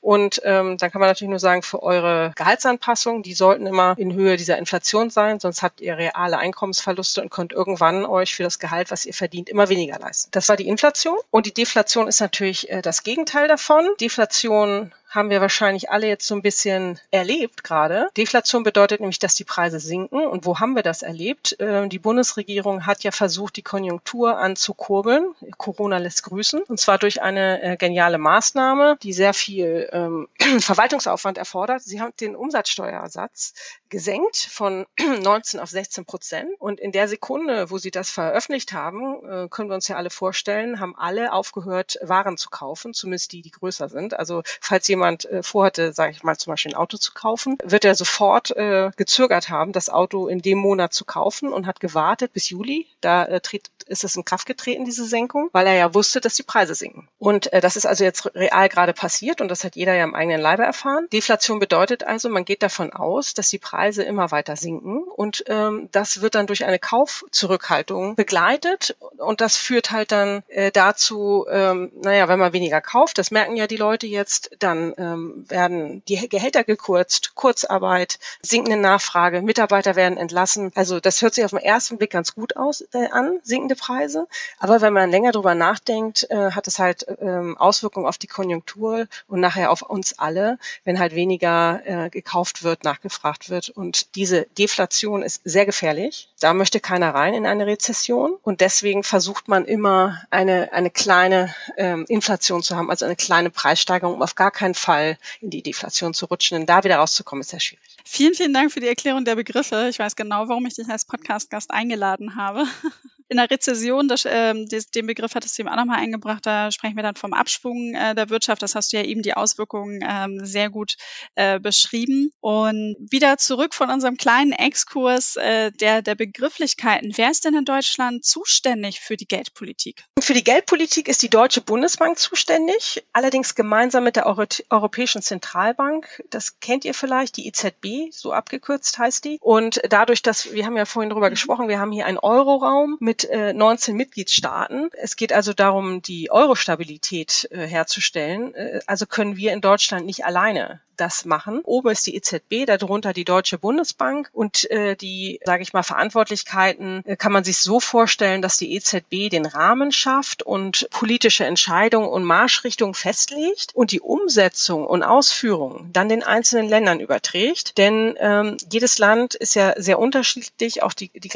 Und 0.02 0.42
ähm, 0.44 0.80
dann 0.80 0.90
kann 0.90 1.00
man 1.00 1.08
natürlich 1.08 1.30
nur 1.30 1.38
sagen, 1.38 1.62
für 1.62 1.84
eure 1.84 2.32
Gehaltsanpassungen, 2.36 3.22
die 3.22 3.36
sollten 3.36 3.68
immer 3.68 3.94
in 4.00 4.12
Höhe 4.12 4.38
dieser 4.38 4.58
Inflation 4.58 5.12
sein, 5.12 5.40
sonst 5.40 5.62
habt 5.62 5.82
ihr 5.82 6.00
reale 6.00 6.40
Einkommensverluste 6.40 7.22
und 7.22 7.30
könnt 7.30 7.54
irgendwann 7.54 8.08
euch 8.08 8.34
für 8.34 8.42
das 8.42 8.58
Gehalt, 8.58 8.90
was 8.90 9.06
ihr 9.06 9.14
verdient, 9.14 9.50
immer 9.50 9.70
weniger 9.70 10.00
leisten. 10.00 10.32
Das 10.32 10.50
war 10.50 10.56
die 10.56 10.68
Inflation. 10.68 11.20
Und 11.30 11.46
die 11.46 11.54
Deflation 11.54 12.08
ist 12.08 12.22
natürlich 12.22 12.72
äh, 12.72 12.82
das 12.82 13.04
Gegenteil 13.04 13.48
davon. 13.48 13.88
Deflation 14.02 14.96
haben 15.10 15.32
wir 15.32 15.42
wahrscheinlich 15.42 15.90
alle 15.90 16.08
jetzt 16.08 16.28
so 16.28 16.36
ein 16.36 16.44
bisschen 16.44 17.00
erlebt 17.10 17.64
gerade. 17.64 18.10
Deflation 18.16 18.62
bedeutet 18.64 19.00
nämlich, 19.00 19.18
dass 19.18 19.34
die 19.34 19.44
Preise 19.44 19.80
sinken. 19.80 20.26
Und 20.26 20.46
wo 20.46 20.60
haben 20.60 20.76
wir 20.76 20.84
das 20.84 21.02
erlebt? 21.02 21.56
Ähm, 21.60 21.90
die 21.90 21.98
Bundesregierung 21.98 22.86
hat 22.86 23.04
ja 23.04 23.12
versucht, 23.12 23.56
die 23.58 23.64
Konjunktur 23.64 24.38
anzukurbeln. 24.38 25.34
Corona 25.58 25.98
lässt 25.98 26.24
grüßen. 26.24 26.62
Und 26.62 26.80
zwar 26.80 27.00
durch 27.00 27.24
eine 27.24 27.62
äh, 27.62 27.78
geniale 27.78 28.20
Maßnahme, 28.20 28.98
die 29.02 29.14
sehr 29.14 29.34
viel 29.34 29.90
ähm, 29.92 30.28
Verwaltungsaufwand 30.60 31.40
erfordert. 31.40 31.82
Sie 31.82 32.00
haben 32.00 32.14
den 32.22 32.36
Umsatzsteuersatz 32.36 33.54
gesenkt 33.90 34.38
von 34.38 34.86
19 35.22 35.60
auf 35.60 35.72
16 35.72 36.06
Prozent. 36.06 36.52
Und 36.60 36.80
in 36.80 36.92
der 36.92 37.08
Sekunde, 37.08 37.72
wo 37.72 37.80
sie 37.80 37.92
das 37.92 38.12
veröffentlicht 38.12 38.74
haben, 38.74 39.26
äh, 39.28 39.48
können 39.50 39.70
wir 39.70 39.76
uns 39.76 39.88
ja 39.88 39.96
alle 39.96 40.12
vorstellen, 40.12 40.80
haben 40.80 40.96
alle 40.96 41.34
aufgehört, 41.34 41.98
Waren 42.04 42.38
zu 42.38 42.52
kaufen, 42.52 42.94
zumindest 42.94 43.32
die, 43.32 43.42
die 43.42 43.52
größer 43.52 43.90
sind. 43.90 44.14
Also 44.14 44.44
falls 44.62 44.88
jemand 44.88 44.99
jemand 45.00 45.26
äh, 45.26 45.42
vorhatte, 45.42 45.94
sage 45.94 46.12
ich 46.12 46.24
mal, 46.24 46.38
zum 46.38 46.52
Beispiel 46.52 46.74
ein 46.74 46.78
Auto 46.78 46.98
zu 46.98 47.14
kaufen, 47.14 47.58
wird 47.64 47.86
er 47.86 47.96
sofort 47.96 48.52
äh, 48.52 48.92
gezögert 48.98 49.50
haben, 49.50 49.72
das 49.72 49.90
Auto 49.90 50.28
in 50.28 50.42
dem 50.42 50.58
Monat 50.58 50.94
zu 50.94 51.06
kaufen 51.06 51.54
und 51.54 51.66
hat 51.66 51.80
gewartet 51.80 52.34
bis 52.34 52.50
Juli. 52.50 52.88
Da 53.02 53.26
äh, 53.26 53.40
tritt, 53.40 53.70
ist 53.88 54.04
es 54.04 54.16
in 54.16 54.26
Kraft 54.26 54.46
getreten, 54.46 54.86
diese 54.86 55.06
Senkung, 55.06 55.50
weil 55.54 55.68
er 55.68 55.76
ja 55.76 55.94
wusste, 55.94 56.20
dass 56.20 56.36
die 56.36 56.44
Preise 56.44 56.76
sinken. 56.76 57.08
Und 57.18 57.52
äh, 57.54 57.62
das 57.62 57.78
ist 57.78 57.86
also 57.86 58.04
jetzt 58.04 58.36
real 58.36 58.68
gerade 58.68 58.94
passiert 58.94 59.40
und 59.42 59.48
das 59.48 59.64
hat 59.64 59.76
jeder 59.76 59.96
ja 59.96 60.04
im 60.04 60.16
eigenen 60.16 60.42
Leibe 60.42 60.64
erfahren. 60.64 61.08
Deflation 61.14 61.60
bedeutet 61.60 62.04
also, 62.04 62.30
man 62.30 62.46
geht 62.46 62.62
davon 62.62 62.92
aus, 62.92 63.34
dass 63.34 63.50
die 63.50 63.58
Preise 63.58 64.04
immer 64.04 64.32
weiter 64.32 64.56
sinken 64.56 65.04
und 65.04 65.46
ähm, 65.48 65.88
das 65.92 66.22
wird 66.22 66.36
dann 66.36 66.48
durch 66.48 66.66
eine 66.66 66.80
Kaufzurückhaltung 66.80 68.16
begleitet 68.16 68.98
und 69.18 69.42
das 69.42 69.56
führt 69.56 69.92
halt 69.92 70.12
dann 70.12 70.44
äh, 70.50 70.72
dazu, 70.72 71.46
ähm, 71.50 71.92
naja, 72.02 72.28
wenn 72.28 72.40
man 72.40 72.54
weniger 72.54 72.82
kauft, 72.82 73.18
das 73.18 73.32
merken 73.32 73.56
ja 73.56 73.68
die 73.68 73.78
Leute 73.78 74.08
jetzt, 74.08 74.52
dann 74.96 75.14
ähm, 75.14 75.46
werden 75.50 76.04
die 76.08 76.30
Gehälter 76.30 76.64
gekürzt, 76.64 77.36
Kurzarbeit, 77.36 78.20
sinkende 78.42 78.78
Nachfrage, 78.78 79.42
Mitarbeiter 79.42 79.96
werden 79.96 80.18
entlassen. 80.18 80.72
Also 80.76 81.00
das 81.00 81.22
hört 81.22 81.34
sich 81.34 81.46
auf 81.46 81.52
den 81.52 81.60
ersten 81.60 81.98
Blick 81.98 82.12
ganz 82.12 82.36
gut 82.36 82.56
aus 82.56 82.82
äh, 82.94 83.08
an, 83.12 83.40
sinkende 83.44 83.76
Preise. 83.76 84.28
Aber 84.60 84.82
wenn 84.82 84.94
man 84.94 85.12
länger 85.12 85.32
drüber 85.32 85.56
nachdenkt, 85.56 86.30
äh, 86.30 86.52
hat 86.52 86.68
es 86.68 86.80
halt 86.80 87.06
ähm, 87.22 87.58
Auswirkungen 87.58 88.06
auf 88.06 88.18
die 88.18 88.28
Konjunktur 88.28 89.08
und 89.28 89.40
nachher 89.40 89.72
auf 89.72 89.82
uns 89.82 90.18
alle, 90.18 90.58
wenn 90.84 91.00
halt 91.00 91.16
weniger 91.16 91.82
äh, 91.86 92.10
gekauft 92.10 92.64
wird, 92.64 92.84
nachgefragt 92.84 93.50
wird. 93.50 93.70
Und 93.70 94.16
diese 94.16 94.44
Deflation 94.58 95.24
ist 95.24 95.42
sehr 95.44 95.66
gefährlich. 95.66 96.30
Da 96.40 96.54
möchte 96.54 96.80
keiner 96.80 97.14
rein 97.14 97.34
in 97.34 97.46
eine 97.46 97.68
Rezession. 97.68 98.38
Und 98.44 98.62
deswegen 98.62 99.04
versucht 99.04 99.48
man 99.48 99.66
immer 99.66 100.22
eine, 100.30 100.72
eine 100.74 100.90
kleine 100.90 101.54
ähm, 101.78 102.06
Inflation 102.08 102.64
zu 102.64 102.76
haben, 102.76 102.90
also 102.90 103.06
eine 103.06 103.16
kleine 103.16 103.50
Preissteigerung, 103.50 104.16
um 104.16 104.22
auf 104.22 104.36
gar 104.36 104.52
keinen 104.52 104.76
Fall 104.80 105.18
in 105.42 105.50
die 105.50 105.62
Deflation 105.62 106.14
zu 106.14 106.26
rutschen. 106.26 106.58
Denn 106.58 106.66
da 106.66 106.84
wieder 106.84 106.98
rauszukommen, 106.98 107.42
ist 107.42 107.50
sehr 107.50 107.60
schwierig. 107.60 107.98
Vielen, 108.06 108.34
vielen 108.34 108.54
Dank 108.54 108.72
für 108.72 108.80
die 108.80 108.88
Erklärung 108.88 109.26
der 109.26 109.36
Begriffe. 109.36 109.88
Ich 109.90 110.00
weiß 110.00 110.16
genau, 110.16 110.48
warum 110.48 110.66
ich 110.66 110.76
dich 110.76 110.90
als 110.90 111.06
Podcast-Gast 111.06 111.72
eingeladen 111.72 112.36
habe. 112.36 112.66
In 113.30 113.38
der 113.38 113.50
Rezession, 113.50 114.08
das, 114.08 114.26
äh, 114.26 114.54
den 114.96 115.08
Begriff 115.08 115.36
hattest 115.36 115.58
du 115.58 115.62
eben 115.62 115.70
auch 115.70 115.76
nochmal 115.76 116.00
eingebracht, 116.00 116.46
da 116.46 116.72
sprechen 116.72 116.96
wir 116.96 117.04
dann 117.04 117.16
vom 117.16 117.34
Abschwung 117.34 117.94
äh, 117.94 118.16
der 118.16 118.30
Wirtschaft. 118.30 118.62
Das 118.64 118.76
hast 118.76 118.92
du 118.92 118.98
ja 118.98 119.04
eben 119.04 119.22
die 119.22 119.36
Auswirkungen 119.36 120.02
ähm, 120.04 120.44
sehr 120.44 120.70
gut 120.70 120.96
äh, 121.36 121.60
beschrieben. 121.60 122.32
Und 122.40 122.96
wieder 123.00 123.38
zurück 123.38 123.74
von 123.76 123.90
unserem 123.90 124.18
kleinen 124.18 124.52
Exkurs 124.52 125.36
äh, 125.36 125.72
der, 125.72 126.02
der 126.02 126.16
Begrifflichkeiten. 126.16 127.14
Wer 127.16 127.30
ist 127.30 127.46
denn 127.46 127.56
in 127.56 127.66
Deutschland 127.66 128.26
zuständig 128.26 129.00
für 129.00 129.16
die 129.16 129.28
Geldpolitik? 129.28 130.04
Für 130.20 130.34
die 130.34 130.44
Geldpolitik 130.44 131.08
ist 131.08 131.22
die 131.22 131.30
Deutsche 131.30 131.62
Bundesbank 131.62 132.18
zuständig, 132.18 133.04
allerdings 133.14 133.56
gemeinsam 133.56 134.04
mit 134.04 134.16
der 134.16 134.26
Euro 134.26 134.46
Europäischen 134.70 135.22
Zentralbank. 135.22 136.24
Das 136.30 136.60
kennt 136.60 136.86
ihr 136.86 136.94
vielleicht, 136.94 137.38
die 137.38 137.48
EZB, 137.48 138.12
so 138.12 138.32
abgekürzt 138.32 138.98
heißt 138.98 139.26
die. 139.26 139.38
Und 139.42 139.82
dadurch, 139.90 140.22
dass, 140.22 140.54
wir 140.54 140.66
haben 140.66 140.78
ja 140.78 140.86
vorhin 140.86 141.10
darüber 141.10 141.28
mhm. 141.28 141.32
gesprochen, 141.32 141.68
wir 141.68 141.80
haben 141.80 141.92
hier 141.92 142.06
einen 142.06 142.18
Euroraum 142.18 142.98
mit 143.00 143.19
äh, 143.26 143.54
19 143.54 143.96
Mitgliedstaaten. 143.96 144.90
Es 144.94 145.16
geht 145.16 145.34
also 145.34 145.54
darum, 145.54 146.02
die 146.02 146.32
Euro-Stabilität 146.32 147.48
äh, 147.52 147.66
herzustellen. 147.66 148.54
Äh, 148.56 148.80
also 148.86 149.06
können 149.06 149.38
wir 149.38 149.54
in 149.54 149.62
Deutschland 149.62 150.06
nicht 150.06 150.26
alleine 150.26 150.82
das 151.00 151.26
machen. 151.26 151.62
Oben 151.64 151.90
ist 151.90 152.06
die 152.06 152.16
EZB, 152.16 152.66
darunter 152.66 153.14
die 153.14 153.24
Deutsche 153.24 153.58
Bundesbank 153.58 154.30
und 154.34 154.70
äh, 154.70 154.96
die, 154.96 155.40
sage 155.44 155.64
ich 155.64 155.74
mal, 155.74 155.84
Verantwortlichkeiten 155.84 157.04
äh, 157.06 157.16
kann 157.16 157.32
man 157.32 157.44
sich 157.44 157.58
so 157.58 157.80
vorstellen, 157.80 158.42
dass 158.42 158.58
die 158.58 158.74
EZB 158.76 159.30
den 159.30 159.46
Rahmen 159.46 159.92
schafft 159.92 160.44
und 160.44 160.88
politische 160.92 161.46
Entscheidungen 161.46 162.10
und 162.10 162.24
Marschrichtungen 162.24 162.94
festlegt 162.94 163.72
und 163.74 163.92
die 163.92 164.02
Umsetzung 164.02 164.86
und 164.86 165.04
Ausführung 165.04 165.90
dann 165.94 166.10
den 166.10 166.24
einzelnen 166.24 166.68
Ländern 166.68 167.00
überträgt. 167.00 167.78
Denn 167.78 168.16
ähm, 168.20 168.58
jedes 168.72 168.98
Land 168.98 169.36
ist 169.36 169.56
ja 169.56 169.74
sehr 169.78 170.00
unterschiedlich, 170.00 170.84
auch 170.84 170.94
die, 170.94 171.10
die 171.10 171.30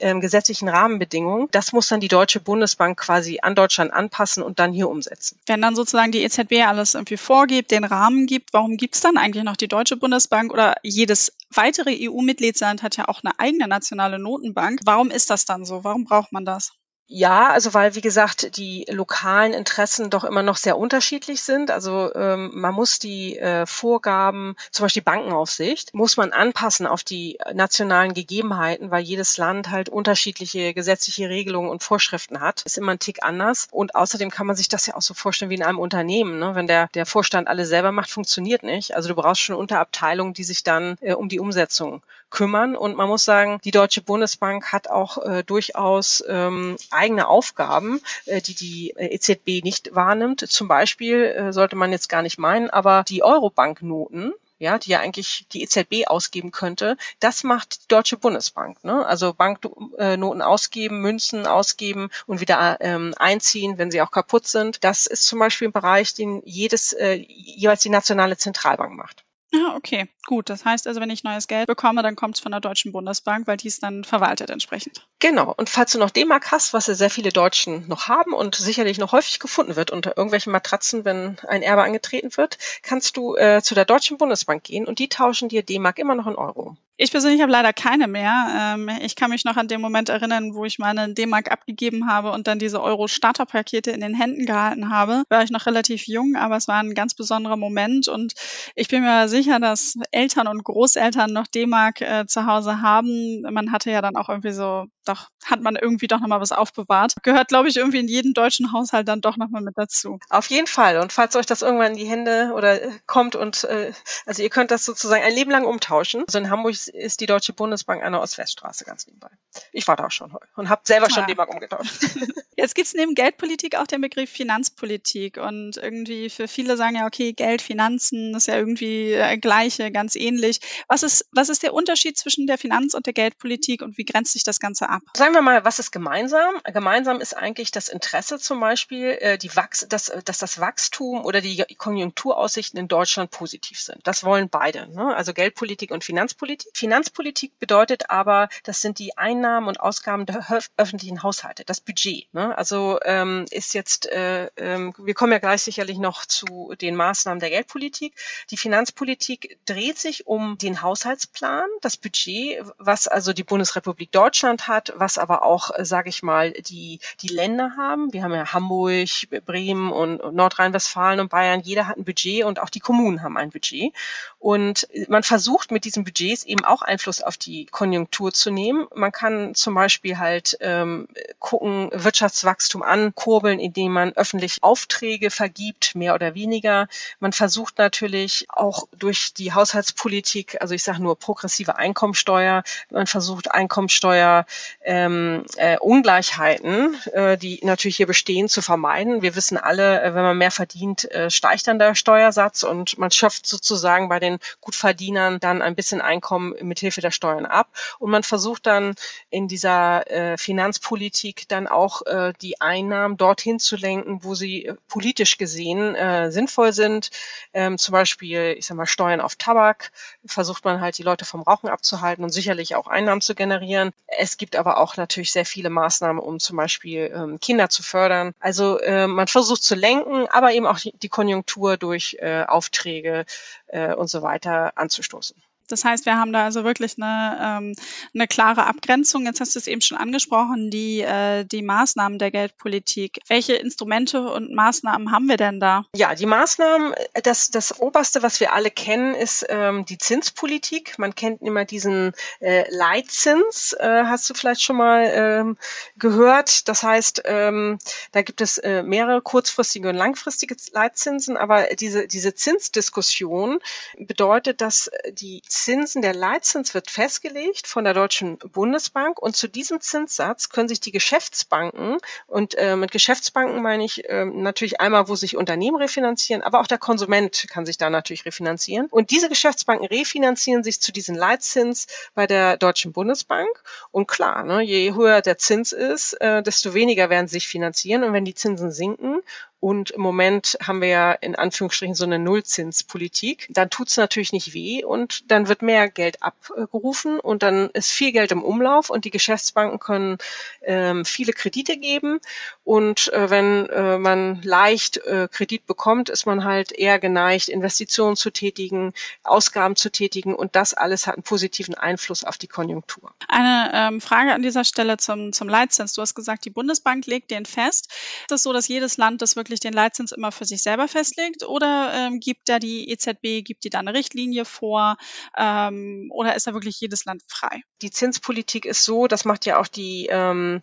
äh, 0.00 0.18
gesetzlichen 0.18 0.68
Rahmenbedingungen. 0.68 1.23
Das 1.50 1.72
muss 1.72 1.88
dann 1.88 2.00
die 2.00 2.08
Deutsche 2.08 2.40
Bundesbank 2.40 2.98
quasi 2.98 3.38
an 3.42 3.54
Deutschland 3.54 3.92
anpassen 3.92 4.42
und 4.42 4.58
dann 4.58 4.72
hier 4.72 4.88
umsetzen. 4.88 5.38
Wenn 5.46 5.62
dann 5.62 5.76
sozusagen 5.76 6.12
die 6.12 6.22
EZB 6.22 6.66
alles 6.66 6.94
irgendwie 6.94 7.16
vorgibt, 7.16 7.70
den 7.70 7.84
Rahmen 7.84 8.26
gibt, 8.26 8.52
warum 8.52 8.76
gibt 8.76 8.94
es 8.94 9.00
dann 9.00 9.16
eigentlich 9.16 9.44
noch 9.44 9.56
die 9.56 9.68
Deutsche 9.68 9.96
Bundesbank 9.96 10.52
oder 10.52 10.74
jedes 10.82 11.36
weitere 11.50 12.08
EU-Mitgliedsland 12.08 12.82
hat 12.82 12.96
ja 12.96 13.08
auch 13.08 13.22
eine 13.22 13.38
eigene 13.38 13.68
nationale 13.68 14.18
Notenbank. 14.18 14.80
Warum 14.84 15.10
ist 15.10 15.30
das 15.30 15.44
dann 15.44 15.64
so? 15.64 15.84
Warum 15.84 16.04
braucht 16.04 16.32
man 16.32 16.44
das? 16.44 16.72
Ja, 17.06 17.50
also 17.50 17.74
weil, 17.74 17.94
wie 17.94 18.00
gesagt, 18.00 18.56
die 18.56 18.86
lokalen 18.88 19.52
Interessen 19.52 20.08
doch 20.08 20.24
immer 20.24 20.42
noch 20.42 20.56
sehr 20.56 20.78
unterschiedlich 20.78 21.42
sind. 21.42 21.70
Also 21.70 22.10
ähm, 22.14 22.50
man 22.54 22.72
muss 22.72 22.98
die 22.98 23.38
äh, 23.38 23.66
Vorgaben, 23.66 24.56
zum 24.70 24.84
Beispiel 24.84 25.02
Bankenaufsicht, 25.02 25.92
muss 25.92 26.16
man 26.16 26.32
anpassen 26.32 26.86
auf 26.86 27.04
die 27.04 27.38
nationalen 27.52 28.14
Gegebenheiten, 28.14 28.90
weil 28.90 29.02
jedes 29.02 29.36
Land 29.36 29.70
halt 29.70 29.90
unterschiedliche 29.90 30.72
gesetzliche 30.72 31.28
Regelungen 31.28 31.68
und 31.68 31.82
Vorschriften 31.82 32.40
hat. 32.40 32.62
Ist 32.62 32.78
immer 32.78 32.92
ein 32.92 32.98
Tick 32.98 33.22
anders. 33.22 33.68
Und 33.70 33.94
außerdem 33.94 34.30
kann 34.30 34.46
man 34.46 34.56
sich 34.56 34.68
das 34.68 34.86
ja 34.86 34.96
auch 34.96 35.02
so 35.02 35.12
vorstellen 35.12 35.50
wie 35.50 35.56
in 35.56 35.62
einem 35.62 35.80
Unternehmen. 35.80 36.38
Ne? 36.38 36.54
Wenn 36.54 36.66
der, 36.66 36.88
der 36.94 37.04
Vorstand 37.04 37.48
alles 37.48 37.68
selber 37.68 37.92
macht, 37.92 38.10
funktioniert 38.10 38.62
nicht. 38.62 38.96
Also 38.96 39.10
du 39.10 39.14
brauchst 39.14 39.42
schon 39.42 39.56
Unterabteilungen, 39.56 40.32
die 40.32 40.44
sich 40.44 40.62
dann 40.62 40.96
äh, 41.02 41.12
um 41.12 41.28
die 41.28 41.38
Umsetzung 41.38 42.02
kümmern. 42.34 42.76
Und 42.76 42.96
man 42.96 43.08
muss 43.08 43.24
sagen, 43.24 43.60
die 43.64 43.70
Deutsche 43.70 44.02
Bundesbank 44.02 44.72
hat 44.72 44.90
auch 44.90 45.18
äh, 45.24 45.44
durchaus 45.44 46.22
ähm, 46.28 46.76
eigene 46.90 47.28
Aufgaben, 47.28 48.00
äh, 48.26 48.42
die 48.42 48.54
die 48.54 48.90
äh, 48.96 49.14
EZB 49.14 49.62
nicht 49.62 49.94
wahrnimmt. 49.94 50.40
Zum 50.40 50.68
Beispiel 50.68 51.24
äh, 51.24 51.52
sollte 51.52 51.76
man 51.76 51.92
jetzt 51.92 52.08
gar 52.08 52.22
nicht 52.22 52.38
meinen, 52.38 52.68
aber 52.68 53.04
die 53.08 53.22
Eurobanknoten, 53.22 54.34
ja, 54.58 54.78
die 54.78 54.90
ja 54.90 55.00
eigentlich 55.00 55.46
die 55.52 55.62
EZB 55.62 56.06
ausgeben 56.06 56.50
könnte, 56.50 56.96
das 57.20 57.44
macht 57.44 57.84
die 57.84 57.88
Deutsche 57.88 58.16
Bundesbank. 58.16 58.82
Ne? 58.82 59.06
Also 59.06 59.32
Banknoten 59.32 60.42
ausgeben, 60.42 61.00
Münzen 61.00 61.46
ausgeben 61.46 62.10
und 62.26 62.40
wieder 62.40 62.78
ähm, 62.80 63.14
einziehen, 63.16 63.78
wenn 63.78 63.90
sie 63.90 64.02
auch 64.02 64.10
kaputt 64.10 64.46
sind. 64.46 64.82
Das 64.82 65.06
ist 65.06 65.26
zum 65.26 65.38
Beispiel 65.38 65.68
ein 65.68 65.72
Bereich, 65.72 66.14
den 66.14 66.42
jedes 66.44 66.92
äh, 66.92 67.14
jeweils 67.14 67.82
die 67.82 67.90
nationale 67.90 68.36
Zentralbank 68.36 68.94
macht. 68.94 69.23
Ah, 69.54 69.76
okay, 69.76 70.08
gut. 70.26 70.50
Das 70.50 70.64
heißt 70.64 70.88
also, 70.88 71.00
wenn 71.00 71.10
ich 71.10 71.22
neues 71.22 71.46
Geld 71.46 71.68
bekomme, 71.68 72.02
dann 72.02 72.16
kommt 72.16 72.34
es 72.34 72.40
von 72.40 72.50
der 72.50 72.60
Deutschen 72.60 72.90
Bundesbank, 72.92 73.46
weil 73.46 73.56
die 73.56 73.68
es 73.68 73.78
dann 73.78 74.02
verwaltet 74.02 74.50
entsprechend. 74.50 75.06
Genau. 75.20 75.54
Und 75.56 75.70
falls 75.70 75.92
du 75.92 75.98
noch 75.98 76.10
D-Mark 76.10 76.50
hast, 76.50 76.72
was 76.72 76.88
ja 76.88 76.94
sehr 76.94 77.10
viele 77.10 77.30
Deutschen 77.30 77.86
noch 77.86 78.08
haben 78.08 78.32
und 78.32 78.56
sicherlich 78.56 78.98
noch 78.98 79.12
häufig 79.12 79.38
gefunden 79.38 79.76
wird 79.76 79.92
unter 79.92 80.16
irgendwelchen 80.16 80.52
Matratzen, 80.52 81.04
wenn 81.04 81.36
ein 81.46 81.62
Erbe 81.62 81.82
angetreten 81.82 82.36
wird, 82.36 82.58
kannst 82.82 83.16
du 83.16 83.36
äh, 83.36 83.62
zu 83.62 83.74
der 83.74 83.84
Deutschen 83.84 84.18
Bundesbank 84.18 84.64
gehen 84.64 84.86
und 84.86 84.98
die 84.98 85.08
tauschen 85.08 85.48
dir 85.48 85.62
D-Mark 85.62 85.98
immer 85.98 86.16
noch 86.16 86.26
in 86.26 86.34
Euro. 86.34 86.76
Ich 86.96 87.10
persönlich 87.10 87.40
habe 87.42 87.50
leider 87.50 87.72
keine 87.72 88.06
mehr. 88.06 88.74
Ähm, 88.76 88.88
ich 89.02 89.16
kann 89.16 89.30
mich 89.30 89.44
noch 89.44 89.56
an 89.56 89.66
den 89.66 89.80
Moment 89.80 90.08
erinnern, 90.10 90.54
wo 90.54 90.64
ich 90.64 90.78
meine 90.78 91.12
D-Mark 91.12 91.50
abgegeben 91.50 92.08
habe 92.08 92.30
und 92.30 92.46
dann 92.46 92.60
diese 92.60 92.80
Euro-Starterpakete 92.80 93.90
in 93.90 94.00
den 94.00 94.14
Händen 94.14 94.46
gehalten 94.46 94.90
habe. 94.90 95.24
War 95.28 95.42
ich 95.42 95.50
noch 95.50 95.66
relativ 95.66 96.06
jung, 96.06 96.36
aber 96.36 96.56
es 96.56 96.68
war 96.68 96.80
ein 96.80 96.94
ganz 96.94 97.14
besonderer 97.14 97.56
Moment 97.56 98.06
und 98.06 98.34
ich 98.76 98.86
bin 98.88 99.02
mir 99.02 99.28
sicher, 99.28 99.58
dass 99.58 99.96
Eltern 100.12 100.46
und 100.46 100.62
Großeltern 100.62 101.32
noch 101.32 101.48
D-Mark 101.48 102.00
äh, 102.00 102.26
zu 102.26 102.46
Hause 102.46 102.80
haben. 102.80 103.42
Man 103.42 103.72
hatte 103.72 103.90
ja 103.90 104.00
dann 104.00 104.14
auch 104.14 104.28
irgendwie 104.28 104.52
so, 104.52 104.86
doch 105.04 105.28
hat 105.44 105.60
man 105.60 105.76
irgendwie 105.76 106.06
doch 106.06 106.20
nochmal 106.20 106.40
was 106.40 106.52
aufbewahrt. 106.52 107.14
Gehört, 107.22 107.48
glaube 107.48 107.68
ich, 107.68 107.76
irgendwie 107.76 107.98
in 107.98 108.08
jedem 108.08 108.34
deutschen 108.34 108.72
Haushalt 108.72 109.08
dann 109.08 109.20
doch 109.20 109.36
nochmal 109.36 109.62
mit 109.62 109.76
dazu. 109.76 110.18
Auf 110.30 110.48
jeden 110.48 110.66
Fall. 110.66 110.98
Und 110.98 111.12
falls 111.12 111.36
euch 111.36 111.46
das 111.46 111.62
irgendwann 111.62 111.92
in 111.92 111.98
die 111.98 112.06
Hände 112.06 112.52
oder 112.54 112.82
äh, 112.82 112.90
kommt 113.06 113.36
und 113.36 113.64
äh, 113.64 113.92
also 114.26 114.42
ihr 114.42 114.50
könnt 114.50 114.70
das 114.70 114.84
sozusagen 114.84 115.22
ein 115.22 115.34
Leben 115.34 115.50
lang 115.50 115.64
umtauschen. 115.64 116.24
Also 116.26 116.38
in 116.38 116.50
Hamburg 116.50 116.74
ist 116.74 117.20
die 117.20 117.26
Deutsche 117.26 117.52
Bundesbank 117.52 118.02
an 118.02 118.12
der 118.12 118.20
Ostweststraße 118.20 118.84
ganz 118.84 119.06
nebenbei. 119.06 119.30
Ich 119.72 119.86
war 119.86 119.96
da 119.96 120.06
auch 120.06 120.10
schon 120.10 120.34
und 120.56 120.68
habe 120.68 120.82
selber 120.84 121.10
schon 121.10 121.24
ah. 121.24 121.26
D-Mark 121.26 121.52
umgetauscht. 121.52 122.04
Jetzt 122.56 122.74
gibt 122.74 122.86
es 122.86 122.94
neben 122.94 123.14
Geldpolitik 123.14 123.76
auch 123.76 123.86
den 123.86 124.00
Begriff 124.00 124.30
Finanzpolitik 124.30 125.36
und 125.38 125.76
irgendwie 125.76 126.30
für 126.30 126.48
viele 126.48 126.76
sagen 126.76 126.96
ja, 126.96 127.06
okay, 127.06 127.32
Geld, 127.32 127.60
Finanzen 127.60 128.34
ist 128.34 128.46
ja 128.46 128.56
irgendwie 128.56 129.12
äh, 129.12 129.36
gleiche, 129.38 129.90
ganz 129.90 130.14
ähnlich. 130.14 130.60
Was 130.88 131.02
ist, 131.02 131.26
was 131.32 131.48
ist 131.48 131.62
der 131.62 131.74
Unterschied 131.74 132.16
zwischen 132.16 132.46
der 132.46 132.58
Finanz- 132.58 132.94
und 132.94 133.06
der 133.06 133.12
Geldpolitik 133.12 133.82
und 133.82 133.98
wie 133.98 134.04
grenzt 134.04 134.32
sich 134.32 134.44
das 134.44 134.60
Ganze 134.60 134.88
ab? 134.88 134.93
Sagen 135.16 135.34
wir 135.34 135.42
mal, 135.42 135.64
was 135.64 135.78
ist 135.78 135.90
gemeinsam? 135.90 136.54
Gemeinsam 136.64 137.20
ist 137.20 137.36
eigentlich 137.36 137.70
das 137.70 137.88
Interesse 137.88 138.38
zum 138.38 138.60
Beispiel, 138.60 139.16
äh, 139.20 139.38
die 139.38 139.54
Wachs 139.54 139.86
dass, 139.88 140.12
dass 140.24 140.38
das 140.38 140.60
Wachstum 140.60 141.24
oder 141.24 141.40
die 141.40 141.64
Konjunkturaussichten 141.76 142.78
in 142.78 142.88
Deutschland 142.88 143.30
positiv 143.30 143.80
sind. 143.80 144.00
Das 144.04 144.24
wollen 144.24 144.48
beide, 144.48 144.88
ne? 144.92 145.14
also 145.14 145.32
Geldpolitik 145.32 145.90
und 145.90 146.04
Finanzpolitik. 146.04 146.70
Finanzpolitik 146.74 147.58
bedeutet 147.58 148.10
aber, 148.10 148.48
das 148.64 148.80
sind 148.80 148.98
die 148.98 149.16
Einnahmen 149.16 149.68
und 149.68 149.80
Ausgaben 149.80 150.26
der 150.26 150.46
öffentlichen 150.76 151.22
Haushalte, 151.22 151.64
das 151.64 151.80
Budget. 151.80 152.32
Ne? 152.32 152.56
Also 152.56 152.98
ähm, 153.04 153.46
ist 153.50 153.74
jetzt, 153.74 154.06
äh, 154.06 154.46
äh, 154.56 154.92
wir 154.98 155.14
kommen 155.14 155.32
ja 155.32 155.38
gleich 155.38 155.62
sicherlich 155.62 155.98
noch 155.98 156.26
zu 156.26 156.74
den 156.80 156.96
Maßnahmen 156.96 157.40
der 157.40 157.50
Geldpolitik. 157.50 158.14
Die 158.50 158.56
Finanzpolitik 158.56 159.58
dreht 159.66 159.98
sich 159.98 160.26
um 160.26 160.58
den 160.58 160.82
Haushaltsplan, 160.82 161.66
das 161.80 161.96
Budget, 161.96 162.64
was 162.78 163.08
also 163.08 163.32
die 163.32 163.44
Bundesrepublik 163.44 164.12
Deutschland 164.12 164.68
hat, 164.68 164.83
was 164.96 165.18
aber 165.18 165.42
auch, 165.42 165.70
äh, 165.76 165.84
sage 165.84 166.08
ich 166.08 166.22
mal, 166.22 166.52
die, 166.52 167.00
die 167.20 167.28
Länder 167.28 167.72
haben. 167.76 168.12
Wir 168.12 168.22
haben 168.22 168.34
ja 168.34 168.52
Hamburg, 168.52 169.08
Bremen 169.44 169.92
und, 169.92 170.34
Nordrhein-Westfalen 170.34 171.20
und 171.20 171.30
Bayern. 171.30 171.60
Jeder 171.60 171.86
hat 171.86 171.96
ein 171.96 172.04
Budget 172.04 172.44
und 172.44 172.58
auch 172.60 172.70
die 172.70 172.80
Kommunen 172.80 173.22
haben 173.22 173.36
ein 173.36 173.50
Budget. 173.50 173.92
Und 174.38 174.88
man 175.08 175.22
versucht 175.22 175.70
mit 175.70 175.84
diesen 175.84 176.04
Budgets 176.04 176.44
eben 176.44 176.64
auch 176.64 176.82
Einfluss 176.82 177.22
auf 177.22 177.36
die 177.36 177.66
Konjunktur 177.66 178.32
zu 178.32 178.50
nehmen. 178.50 178.86
Man 178.94 179.12
kann 179.12 179.54
zum 179.54 179.74
Beispiel 179.74 180.18
halt 180.18 180.56
ähm, 180.60 181.08
gucken, 181.38 181.90
Wirtschaftswachstum 181.92 182.82
ankurbeln, 182.82 183.58
indem 183.58 183.92
man 183.92 184.12
öffentlich 184.12 184.62
Aufträge 184.62 185.30
vergibt, 185.30 185.94
mehr 185.94 186.14
oder 186.14 186.34
weniger. 186.34 186.88
Man 187.20 187.32
versucht 187.32 187.78
natürlich 187.78 188.46
auch 188.50 188.86
durch 188.96 189.34
die 189.34 189.52
Haushaltspolitik, 189.52 190.60
also 190.60 190.74
ich 190.74 190.82
sage 190.82 191.02
nur 191.02 191.18
progressive 191.18 191.76
Einkommensteuer, 191.76 192.62
man 192.90 193.06
versucht 193.06 193.50
Einkommensteuer 193.50 194.46
ähm, 194.82 195.44
äh, 195.56 195.78
Ungleichheiten, 195.78 196.96
äh, 197.12 197.36
die 197.36 197.60
natürlich 197.62 197.96
hier 197.96 198.06
bestehen, 198.06 198.48
zu 198.48 198.62
vermeiden. 198.62 199.22
Wir 199.22 199.36
wissen 199.36 199.56
alle, 199.56 200.02
äh, 200.02 200.14
wenn 200.14 200.22
man 200.22 200.38
mehr 200.38 200.50
verdient, 200.50 201.10
äh, 201.10 201.30
steigt 201.30 201.66
dann 201.66 201.78
der 201.78 201.94
Steuersatz 201.94 202.62
und 202.62 202.98
man 202.98 203.10
schöpft 203.10 203.46
sozusagen 203.46 204.08
bei 204.08 204.20
den 204.20 204.38
Gutverdienern 204.60 205.40
dann 205.40 205.62
ein 205.62 205.74
bisschen 205.74 206.00
Einkommen 206.00 206.54
mithilfe 206.60 207.00
der 207.00 207.10
Steuern 207.10 207.46
ab. 207.46 207.68
Und 207.98 208.10
man 208.10 208.22
versucht 208.22 208.66
dann 208.66 208.94
in 209.30 209.48
dieser 209.48 210.10
äh, 210.10 210.36
Finanzpolitik 210.38 211.48
dann 211.48 211.66
auch 211.66 212.02
äh, 212.06 212.32
die 212.40 212.60
Einnahmen 212.60 213.16
dorthin 213.16 213.58
zu 213.58 213.76
lenken, 213.76 214.22
wo 214.22 214.34
sie 214.34 214.72
politisch 214.88 215.38
gesehen 215.38 215.94
äh, 215.94 216.30
sinnvoll 216.30 216.72
sind. 216.72 217.10
Ähm, 217.52 217.78
zum 217.78 217.92
Beispiel, 217.92 218.54
ich 218.58 218.66
sag 218.66 218.76
mal, 218.76 218.86
Steuern 218.86 219.20
auf 219.20 219.36
Tabak 219.36 219.92
versucht 220.26 220.64
man 220.64 220.80
halt 220.80 220.98
die 220.98 221.02
Leute 221.02 221.24
vom 221.24 221.42
Rauchen 221.42 221.68
abzuhalten 221.68 222.24
und 222.24 222.30
sicherlich 222.30 222.74
auch 222.74 222.86
Einnahmen 222.86 223.20
zu 223.20 223.34
generieren. 223.34 223.92
Es 224.06 224.36
gibt 224.36 224.56
aber 224.56 224.63
auch 224.66 224.96
natürlich 224.96 225.32
sehr 225.32 225.44
viele 225.44 225.70
Maßnahmen, 225.70 226.22
um 226.22 226.38
zum 226.40 226.56
Beispiel 226.56 227.12
ähm, 227.14 227.40
Kinder 227.40 227.68
zu 227.68 227.82
fördern. 227.82 228.32
Also 228.40 228.78
äh, 228.78 229.06
man 229.06 229.28
versucht 229.28 229.62
zu 229.62 229.74
lenken, 229.74 230.26
aber 230.30 230.52
eben 230.52 230.66
auch 230.66 230.78
die, 230.78 230.92
die 230.96 231.08
Konjunktur 231.08 231.76
durch 231.76 232.16
äh, 232.20 232.44
Aufträge 232.44 233.24
äh, 233.68 233.94
und 233.94 234.08
so 234.08 234.22
weiter 234.22 234.72
anzustoßen. 234.76 235.36
Das 235.68 235.84
heißt, 235.84 236.06
wir 236.06 236.16
haben 236.16 236.32
da 236.32 236.44
also 236.44 236.64
wirklich 236.64 236.96
eine, 236.96 237.38
ähm, 237.40 237.74
eine 238.14 238.26
klare 238.26 238.66
Abgrenzung. 238.66 239.24
Jetzt 239.24 239.40
hast 239.40 239.54
du 239.54 239.58
es 239.58 239.66
eben 239.66 239.80
schon 239.80 239.96
angesprochen, 239.96 240.70
die, 240.70 241.00
äh, 241.00 241.44
die 241.44 241.62
Maßnahmen 241.62 242.18
der 242.18 242.30
Geldpolitik. 242.30 243.20
Welche 243.28 243.54
Instrumente 243.54 244.30
und 244.30 244.52
Maßnahmen 244.52 245.10
haben 245.10 245.28
wir 245.28 245.36
denn 245.36 245.60
da? 245.60 245.84
Ja, 245.96 246.14
die 246.14 246.26
Maßnahmen, 246.26 246.94
das, 247.22 247.50
das 247.50 247.80
Oberste, 247.80 248.22
was 248.22 248.40
wir 248.40 248.52
alle 248.52 248.70
kennen, 248.70 249.14
ist 249.14 249.46
ähm, 249.48 249.84
die 249.86 249.98
Zinspolitik. 249.98 250.98
Man 250.98 251.14
kennt 251.14 251.40
immer 251.42 251.64
diesen 251.64 252.12
äh, 252.40 252.64
Leitzins, 252.70 253.74
äh, 253.78 254.04
hast 254.04 254.28
du 254.28 254.34
vielleicht 254.34 254.62
schon 254.62 254.76
mal 254.76 255.10
ähm, 255.14 255.56
gehört. 255.96 256.68
Das 256.68 256.82
heißt, 256.82 257.22
ähm, 257.24 257.78
da 258.12 258.22
gibt 258.22 258.40
es 258.40 258.58
äh, 258.58 258.82
mehrere 258.82 259.22
kurzfristige 259.22 259.88
und 259.88 259.96
langfristige 259.96 260.56
Leitzinsen, 260.72 261.36
aber 261.36 261.68
diese, 261.74 262.06
diese 262.06 262.34
Zinsdiskussion 262.34 263.58
bedeutet, 263.98 264.60
dass 264.60 264.90
die 265.12 265.42
Zinsen, 265.54 266.02
der 266.02 266.14
Leitzins 266.14 266.74
wird 266.74 266.90
festgelegt 266.90 267.66
von 267.66 267.84
der 267.84 267.94
Deutschen 267.94 268.38
Bundesbank 268.38 269.20
und 269.20 269.36
zu 269.36 269.48
diesem 269.48 269.80
Zinssatz 269.80 270.48
können 270.48 270.68
sich 270.68 270.80
die 270.80 270.92
Geschäftsbanken 270.92 271.98
und 272.26 272.54
äh, 272.56 272.76
mit 272.76 272.90
Geschäftsbanken 272.90 273.62
meine 273.62 273.84
ich 273.84 274.08
äh, 274.08 274.24
natürlich 274.24 274.80
einmal, 274.80 275.08
wo 275.08 275.14
sich 275.14 275.36
Unternehmen 275.36 275.76
refinanzieren, 275.76 276.42
aber 276.42 276.60
auch 276.60 276.66
der 276.66 276.78
Konsument 276.78 277.46
kann 277.48 277.66
sich 277.66 277.78
da 277.78 277.88
natürlich 277.88 278.26
refinanzieren. 278.26 278.88
Und 278.90 279.10
diese 279.10 279.28
Geschäftsbanken 279.28 279.86
refinanzieren 279.86 280.64
sich 280.64 280.80
zu 280.80 280.92
diesem 280.92 281.14
Leitzins 281.14 281.86
bei 282.14 282.26
der 282.26 282.56
Deutschen 282.56 282.92
Bundesbank. 282.92 283.48
Und 283.90 284.08
klar, 284.08 284.42
ne, 284.44 284.60
je 284.62 284.94
höher 284.94 285.22
der 285.22 285.38
Zins 285.38 285.72
ist, 285.72 286.14
äh, 286.20 286.42
desto 286.42 286.74
weniger 286.74 287.10
werden 287.10 287.28
sie 287.28 287.34
sich 287.34 287.48
finanzieren. 287.48 288.04
Und 288.04 288.12
wenn 288.12 288.24
die 288.24 288.34
Zinsen 288.34 288.72
sinken 288.72 289.20
und 289.64 289.92
im 289.92 290.02
Moment 290.02 290.58
haben 290.62 290.82
wir 290.82 290.88
ja 290.88 291.12
in 291.12 291.36
Anführungsstrichen 291.36 291.94
so 291.94 292.04
eine 292.04 292.18
Nullzinspolitik. 292.18 293.46
Dann 293.48 293.70
tut 293.70 293.88
es 293.88 293.96
natürlich 293.96 294.34
nicht 294.34 294.52
weh 294.52 294.84
und 294.84 295.30
dann 295.30 295.48
wird 295.48 295.62
mehr 295.62 295.88
Geld 295.88 296.22
abgerufen 296.22 297.18
und 297.18 297.42
dann 297.42 297.70
ist 297.70 297.90
viel 297.90 298.12
Geld 298.12 298.30
im 298.30 298.42
Umlauf 298.42 298.90
und 298.90 299.06
die 299.06 299.10
Geschäftsbanken 299.10 299.78
können 299.78 300.18
ähm, 300.60 301.06
viele 301.06 301.32
Kredite 301.32 301.78
geben. 301.78 302.20
Und 302.62 303.10
äh, 303.14 303.30
wenn 303.30 303.66
äh, 303.70 303.96
man 303.96 304.42
leicht 304.42 304.98
äh, 304.98 305.28
Kredit 305.32 305.64
bekommt, 305.64 306.10
ist 306.10 306.26
man 306.26 306.44
halt 306.44 306.70
eher 306.70 306.98
geneigt, 306.98 307.48
Investitionen 307.48 308.16
zu 308.16 308.30
tätigen, 308.30 308.92
Ausgaben 309.22 309.76
zu 309.76 309.90
tätigen 309.90 310.34
und 310.34 310.56
das 310.56 310.74
alles 310.74 311.06
hat 311.06 311.14
einen 311.14 311.22
positiven 311.22 311.74
Einfluss 311.74 312.22
auf 312.22 312.36
die 312.36 312.48
Konjunktur. 312.48 313.14
Eine 313.28 313.70
ähm, 313.72 314.02
Frage 314.02 314.34
an 314.34 314.42
dieser 314.42 314.64
Stelle 314.64 314.98
zum, 314.98 315.32
zum 315.32 315.48
Leitzins. 315.48 315.94
Du 315.94 316.02
hast 316.02 316.14
gesagt, 316.14 316.44
die 316.44 316.50
Bundesbank 316.50 317.06
legt 317.06 317.30
den 317.30 317.46
fest. 317.46 317.88
Ist 318.24 318.32
es 318.32 318.42
so, 318.42 318.52
dass 318.52 318.68
jedes 318.68 318.98
Land 318.98 319.22
das 319.22 319.36
wirklich 319.36 319.53
wirklich 319.54 319.60
den 319.60 319.72
Leitzins 319.72 320.12
immer 320.12 320.32
für 320.32 320.44
sich 320.44 320.62
selber 320.62 320.88
festlegt 320.88 321.44
oder 321.44 321.92
ähm, 321.94 322.18
gibt 322.18 322.48
da 322.48 322.58
die 322.58 322.90
EZB, 322.90 323.44
gibt 323.44 323.64
die 323.64 323.70
da 323.70 323.78
eine 323.78 323.94
Richtlinie 323.94 324.44
vor 324.44 324.96
ähm, 325.38 326.10
oder 326.12 326.34
ist 326.34 326.46
da 326.46 326.54
wirklich 326.54 326.80
jedes 326.80 327.04
Land 327.04 327.22
frei? 327.28 327.60
Die 327.82 327.90
Zinspolitik 327.90 328.64
ist 328.64 328.84
so, 328.84 329.06
das 329.06 329.24
macht 329.24 329.46
ja 329.46 329.60
auch 329.60 329.68
die 329.68 330.08
ähm, 330.10 330.60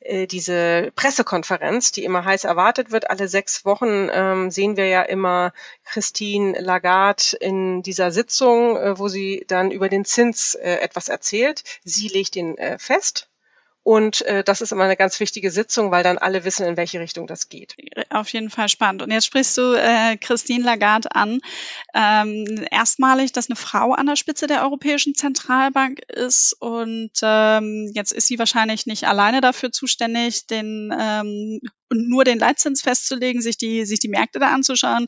äh, 0.00 0.26
diese 0.26 0.92
Pressekonferenz, 0.94 1.92
die 1.92 2.04
immer 2.04 2.24
heiß 2.24 2.44
erwartet 2.44 2.90
wird. 2.90 3.08
Alle 3.10 3.28
sechs 3.28 3.64
Wochen 3.64 4.08
ähm, 4.12 4.50
sehen 4.50 4.76
wir 4.76 4.86
ja 4.86 5.02
immer 5.02 5.52
Christine 5.84 6.60
Lagarde 6.60 7.36
in 7.40 7.82
dieser 7.82 8.10
Sitzung, 8.10 8.76
äh, 8.76 8.98
wo 8.98 9.08
sie 9.08 9.44
dann 9.48 9.70
über 9.70 9.88
den 9.88 10.04
Zins 10.04 10.54
äh, 10.54 10.78
etwas 10.82 11.08
erzählt. 11.08 11.64
Sie 11.84 12.08
legt 12.08 12.36
ihn 12.36 12.58
äh, 12.58 12.78
fest 12.78 13.28
und 13.84 14.22
äh, 14.22 14.42
das 14.42 14.62
ist 14.62 14.72
immer 14.72 14.84
eine 14.84 14.96
ganz 14.96 15.20
wichtige 15.20 15.50
Sitzung, 15.50 15.90
weil 15.90 16.02
dann 16.02 16.16
alle 16.16 16.44
wissen, 16.44 16.66
in 16.66 16.78
welche 16.78 17.00
Richtung 17.00 17.26
das 17.26 17.50
geht. 17.50 17.76
Auf 18.08 18.30
jeden 18.30 18.48
Fall 18.48 18.70
spannend. 18.70 19.02
Und 19.02 19.10
jetzt 19.10 19.26
sprichst 19.26 19.58
du 19.58 19.74
äh, 19.74 20.16
Christine 20.16 20.64
Lagarde 20.64 21.14
an. 21.14 21.40
Ähm, 21.94 22.66
erstmalig, 22.70 23.32
dass 23.32 23.50
eine 23.50 23.56
Frau 23.56 23.92
an 23.92 24.06
der 24.06 24.16
Spitze 24.16 24.46
der 24.46 24.62
Europäischen 24.62 25.14
Zentralbank 25.14 26.00
ist. 26.08 26.56
Und 26.58 27.12
ähm, 27.22 27.90
jetzt 27.94 28.12
ist 28.12 28.26
sie 28.26 28.38
wahrscheinlich 28.38 28.86
nicht 28.86 29.04
alleine 29.04 29.42
dafür 29.42 29.70
zuständig, 29.70 30.46
den 30.46 30.90
ähm, 30.98 31.60
nur 31.92 32.24
den 32.24 32.38
Leitzins 32.38 32.82
festzulegen, 32.82 33.40
sich 33.42 33.56
die, 33.56 33.84
sich 33.84 34.00
die 34.00 34.08
Märkte 34.08 34.38
da 34.38 34.52
anzuschauen. 34.52 35.06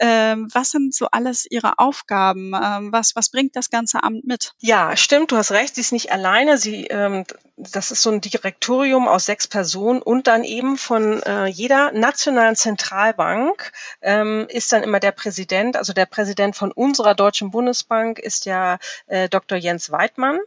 Ähm, 0.00 0.48
was 0.52 0.70
sind 0.70 0.94
so 0.94 1.06
alles 1.10 1.46
ihre 1.48 1.78
Aufgaben? 1.78 2.52
Ähm, 2.54 2.92
was, 2.92 3.14
was 3.14 3.30
bringt 3.30 3.56
das 3.56 3.70
ganze 3.70 4.02
Amt 4.02 4.24
mit? 4.24 4.52
Ja, 4.60 4.96
stimmt, 4.96 5.32
du 5.32 5.36
hast 5.36 5.52
recht, 5.52 5.74
sie 5.74 5.82
ist 5.82 5.92
nicht 5.92 6.12
alleine. 6.12 6.58
Sie, 6.58 6.86
ähm, 6.86 7.24
das 7.56 7.90
ist 7.90 8.02
so 8.06 8.12
ein 8.12 8.20
Direktorium 8.20 9.08
aus 9.08 9.26
sechs 9.26 9.48
Personen 9.48 10.00
und 10.00 10.28
dann 10.28 10.44
eben 10.44 10.78
von 10.78 11.20
äh, 11.24 11.46
jeder 11.46 11.90
nationalen 11.90 12.54
Zentralbank 12.54 13.72
ähm, 14.00 14.46
ist 14.48 14.72
dann 14.72 14.84
immer 14.84 15.00
der 15.00 15.10
Präsident, 15.10 15.76
also 15.76 15.92
der 15.92 16.06
Präsident 16.06 16.54
von 16.54 16.70
unserer 16.70 17.16
Deutschen 17.16 17.50
Bundesbank 17.50 18.20
ist 18.20 18.46
ja 18.46 18.78
äh, 19.08 19.28
Dr. 19.28 19.58
Jens 19.58 19.90
Weidmann. 19.90 20.38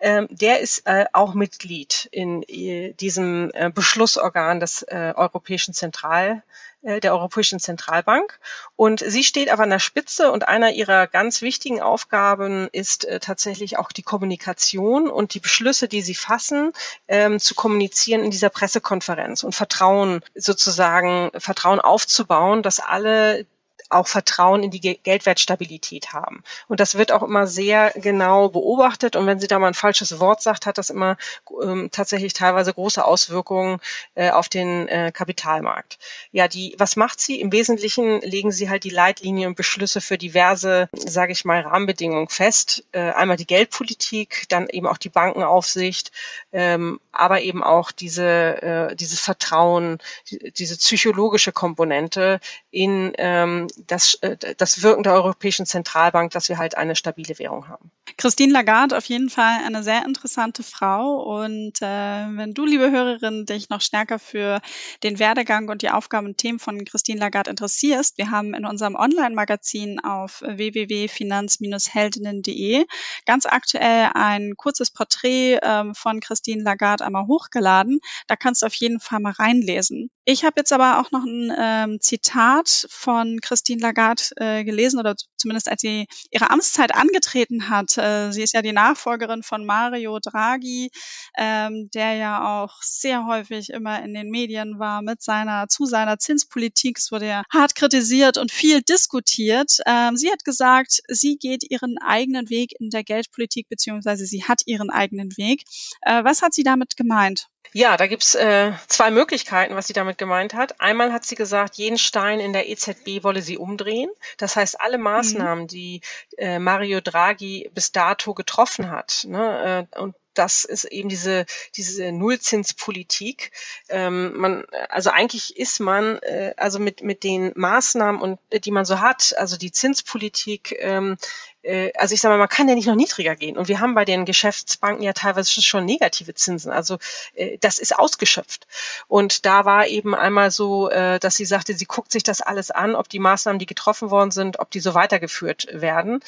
Ähm, 0.00 0.26
der 0.28 0.58
ist 0.58 0.88
äh, 0.88 1.04
auch 1.12 1.34
Mitglied 1.34 2.08
in 2.10 2.42
äh, 2.48 2.94
diesem 2.94 3.52
äh, 3.54 3.70
Beschlussorgan 3.70 4.58
des 4.58 4.82
äh, 4.82 5.12
Europäischen 5.14 5.72
Zentral 5.72 6.42
äh, 6.42 6.42
der 6.84 7.12
Europäischen 7.12 7.60
Zentralbank. 7.60 8.38
Und 8.76 9.00
sie 9.00 9.24
steht 9.24 9.50
aber 9.50 9.62
an 9.62 9.70
der 9.70 9.78
Spitze 9.78 10.30
und 10.30 10.46
einer 10.46 10.72
ihrer 10.72 11.06
ganz 11.06 11.42
wichtigen 11.42 11.80
Aufgaben 11.80 12.68
ist 12.72 13.04
äh, 13.06 13.20
tatsächlich 13.20 13.78
auch 13.78 13.90
die 13.90 14.02
Kommunikation 14.02 15.08
und 15.08 15.34
die 15.34 15.40
Beschlüsse, 15.40 15.88
die 15.88 16.02
sie 16.02 16.14
fassen, 16.14 16.72
ähm, 17.08 17.40
zu 17.40 17.54
kommunizieren 17.54 18.22
in 18.22 18.30
dieser 18.30 18.50
Pressekonferenz 18.50 19.42
und 19.42 19.54
Vertrauen 19.54 20.20
sozusagen, 20.34 21.30
Vertrauen 21.38 21.80
aufzubauen, 21.80 22.62
dass 22.62 22.80
alle 22.80 23.46
auch 23.90 24.08
Vertrauen 24.08 24.62
in 24.62 24.70
die 24.70 24.80
Geldwertstabilität 24.80 26.12
haben. 26.12 26.42
Und 26.68 26.80
das 26.80 26.96
wird 26.96 27.12
auch 27.12 27.22
immer 27.22 27.46
sehr 27.46 27.92
genau 27.96 28.48
beobachtet. 28.48 29.16
Und 29.16 29.26
wenn 29.26 29.40
sie 29.40 29.46
da 29.46 29.58
mal 29.58 29.68
ein 29.68 29.74
falsches 29.74 30.18
Wort 30.20 30.42
sagt, 30.42 30.66
hat 30.66 30.78
das 30.78 30.90
immer 30.90 31.16
ähm, 31.62 31.90
tatsächlich 31.92 32.32
teilweise 32.32 32.72
große 32.72 33.04
Auswirkungen 33.04 33.80
äh, 34.14 34.30
auf 34.30 34.48
den 34.48 34.88
äh, 34.88 35.12
Kapitalmarkt. 35.12 35.98
Ja, 36.32 36.48
die, 36.48 36.74
was 36.78 36.96
macht 36.96 37.20
sie? 37.20 37.40
Im 37.40 37.52
Wesentlichen 37.52 38.20
legen 38.22 38.52
sie 38.52 38.70
halt 38.70 38.84
die 38.84 38.90
Leitlinien 38.90 39.48
und 39.48 39.56
Beschlüsse 39.56 40.00
für 40.00 40.18
diverse, 40.18 40.88
sage 40.92 41.32
ich 41.32 41.44
mal, 41.44 41.60
Rahmenbedingungen 41.60 42.28
fest. 42.28 42.84
Äh, 42.92 43.12
einmal 43.12 43.36
die 43.36 43.46
Geldpolitik, 43.46 44.46
dann 44.48 44.68
eben 44.68 44.86
auch 44.86 44.98
die 44.98 45.08
Bankenaufsicht, 45.08 46.10
ähm, 46.52 47.00
aber 47.12 47.42
eben 47.42 47.62
auch 47.62 47.92
diese, 47.92 48.62
äh, 48.62 48.96
dieses 48.96 49.20
Vertrauen, 49.20 49.98
die, 50.30 50.52
diese 50.52 50.76
psychologische 50.76 51.52
Komponente 51.52 52.40
in 52.70 53.12
ähm, 53.18 53.68
das, 53.86 54.14
äh, 54.22 54.36
das 54.56 54.82
Wirken 54.82 55.02
der 55.02 55.12
Europäischen 55.14 55.66
Zentralbank, 55.66 56.32
dass 56.32 56.48
wir 56.48 56.58
halt 56.58 56.76
eine 56.76 56.96
stabile 56.96 57.38
Währung 57.38 57.68
haben. 57.68 57.90
Christine 58.16 58.52
Lagarde, 58.52 58.96
auf 58.96 59.04
jeden 59.06 59.30
Fall 59.30 59.58
eine 59.64 59.82
sehr 59.82 60.04
interessante 60.04 60.62
Frau. 60.62 61.22
Und 61.22 61.82
äh, 61.82 62.26
wenn 62.36 62.54
du, 62.54 62.64
liebe 62.64 62.88
Hörerin, 62.90 63.44
dich 63.46 63.70
noch 63.70 63.80
stärker 63.80 64.18
für 64.18 64.60
den 65.02 65.18
Werdegang 65.18 65.68
und 65.68 65.82
die 65.82 65.90
Aufgaben 65.90 66.28
und 66.28 66.38
Themen 66.38 66.58
von 66.58 66.82
Christine 66.84 67.20
Lagarde 67.20 67.50
interessierst, 67.50 68.18
wir 68.18 68.30
haben 68.30 68.54
in 68.54 68.66
unserem 68.66 68.94
Online-Magazin 68.94 70.00
auf 70.00 70.42
www.finanz-heldinnen.de 70.42 72.86
ganz 73.26 73.46
aktuell 73.46 74.10
ein 74.14 74.54
kurzes 74.56 74.90
Porträt 74.90 75.58
ähm, 75.62 75.94
von 75.94 76.20
Christine 76.20 76.62
Lagarde 76.62 77.04
einmal 77.04 77.26
hochgeladen. 77.26 78.00
Da 78.26 78.36
kannst 78.36 78.62
du 78.62 78.66
auf 78.66 78.74
jeden 78.74 79.00
Fall 79.00 79.20
mal 79.20 79.32
reinlesen. 79.32 80.10
Ich 80.24 80.44
habe 80.44 80.54
jetzt 80.58 80.72
aber 80.72 81.00
auch 81.00 81.10
noch 81.10 81.24
ein 81.24 81.52
ähm, 81.58 82.00
Zitat 82.00 82.86
von 82.88 83.40
Christine 83.40 83.63
Lagarde 83.68 84.22
äh, 84.36 84.64
gelesen 84.64 85.00
oder 85.00 85.14
zumindest 85.36 85.68
als 85.68 85.80
sie 85.80 86.06
ihre 86.30 86.50
Amtszeit 86.50 86.94
angetreten 86.94 87.68
hat. 87.70 87.96
Äh, 87.98 88.30
sie 88.32 88.42
ist 88.42 88.54
ja 88.54 88.62
die 88.62 88.72
Nachfolgerin 88.72 89.42
von 89.42 89.64
Mario 89.64 90.18
Draghi, 90.20 90.90
ähm, 91.36 91.90
der 91.94 92.14
ja 92.14 92.62
auch 92.62 92.82
sehr 92.82 93.26
häufig 93.26 93.70
immer 93.70 94.02
in 94.02 94.14
den 94.14 94.30
Medien 94.30 94.78
war 94.78 95.02
mit 95.02 95.22
seiner 95.22 95.68
zu 95.68 95.86
seiner 95.86 96.18
Zinspolitik. 96.18 96.98
Es 96.98 97.10
wurde 97.10 97.26
ja 97.26 97.42
hart 97.52 97.74
kritisiert 97.74 98.38
und 98.38 98.52
viel 98.52 98.82
diskutiert. 98.82 99.78
Ähm, 99.86 100.16
sie 100.16 100.30
hat 100.30 100.44
gesagt, 100.44 101.00
sie 101.08 101.36
geht 101.36 101.64
ihren 101.68 101.96
eigenen 101.98 102.50
Weg 102.50 102.72
in 102.78 102.90
der 102.90 103.04
Geldpolitik 103.04 103.68
beziehungsweise 103.68 104.26
sie 104.26 104.44
hat 104.44 104.62
ihren 104.66 104.90
eigenen 104.90 105.36
Weg. 105.36 105.64
Äh, 106.02 106.24
was 106.24 106.42
hat 106.42 106.54
sie 106.54 106.62
damit 106.62 106.96
gemeint? 106.96 107.48
Ja, 107.72 107.96
da 107.96 108.06
gibt's 108.06 108.34
äh, 108.34 108.72
zwei 108.86 109.10
Möglichkeiten, 109.10 109.74
was 109.74 109.86
sie 109.86 109.92
damit 109.92 110.18
gemeint 110.18 110.54
hat. 110.54 110.80
Einmal 110.80 111.12
hat 111.12 111.24
sie 111.24 111.34
gesagt, 111.34 111.74
jeden 111.76 111.98
Stein 111.98 112.38
in 112.38 112.52
der 112.52 112.68
EZB 112.68 113.24
wolle 113.24 113.42
sie 113.42 113.58
umdrehen. 113.58 114.10
Das 114.38 114.56
heißt, 114.56 114.80
alle 114.80 114.98
Maßnahmen, 114.98 115.64
mhm. 115.64 115.68
die 115.68 116.00
äh, 116.38 116.58
Mario 116.58 117.00
Draghi 117.00 117.70
bis 117.74 117.90
dato 117.90 118.34
getroffen 118.34 118.90
hat, 118.90 119.24
ne, 119.28 119.88
äh, 119.92 119.98
und 119.98 120.14
das 120.34 120.64
ist 120.64 120.84
eben 120.84 121.08
diese, 121.08 121.46
diese 121.76 122.12
Nullzinspolitik. 122.12 123.52
Ähm, 123.88 124.36
man, 124.36 124.64
also 124.88 125.10
eigentlich 125.10 125.56
ist 125.56 125.80
man, 125.80 126.18
äh, 126.18 126.54
also 126.56 126.78
mit, 126.78 127.02
mit 127.02 127.24
den 127.24 127.52
Maßnahmen 127.54 128.20
und 128.20 128.38
die 128.52 128.70
man 128.70 128.84
so 128.84 129.00
hat, 129.00 129.34
also 129.38 129.56
die 129.56 129.72
Zinspolitik, 129.72 130.76
ähm, 130.80 131.16
äh, 131.64 131.92
also 131.96 132.14
ich 132.14 132.20
sage 132.20 132.34
mal, 132.34 132.38
man 132.38 132.48
kann 132.48 132.68
ja 132.68 132.74
nicht 132.74 132.86
noch 132.86 132.94
niedriger 132.94 133.36
gehen. 133.36 133.56
Und 133.56 133.68
wir 133.68 133.80
haben 133.80 133.94
bei 133.94 134.04
den 134.04 134.24
Geschäftsbanken 134.24 135.02
ja 135.02 135.12
teilweise 135.12 135.62
schon 135.62 135.84
negative 135.84 136.34
Zinsen. 136.34 136.70
Also 136.70 136.98
äh, 137.34 137.58
das 137.58 137.78
ist 137.78 137.96
ausgeschöpft. 137.96 138.66
Und 139.08 139.46
da 139.46 139.64
war 139.64 139.86
eben 139.86 140.14
einmal 140.14 140.50
so, 140.50 140.90
äh, 140.90 141.18
dass 141.18 141.36
sie 141.36 141.44
sagte, 141.44 141.74
sie 141.74 141.86
guckt 141.86 142.12
sich 142.12 142.22
das 142.22 142.40
alles 142.40 142.70
an, 142.70 142.94
ob 142.94 143.08
die 143.08 143.18
Maßnahmen, 143.18 143.58
die 143.58 143.66
getroffen 143.66 144.10
worden 144.10 144.30
sind, 144.30 144.58
ob 144.58 144.70
die 144.70 144.80
so 144.80 144.94
weitergeführt 144.94 145.68
werden. 145.72 146.20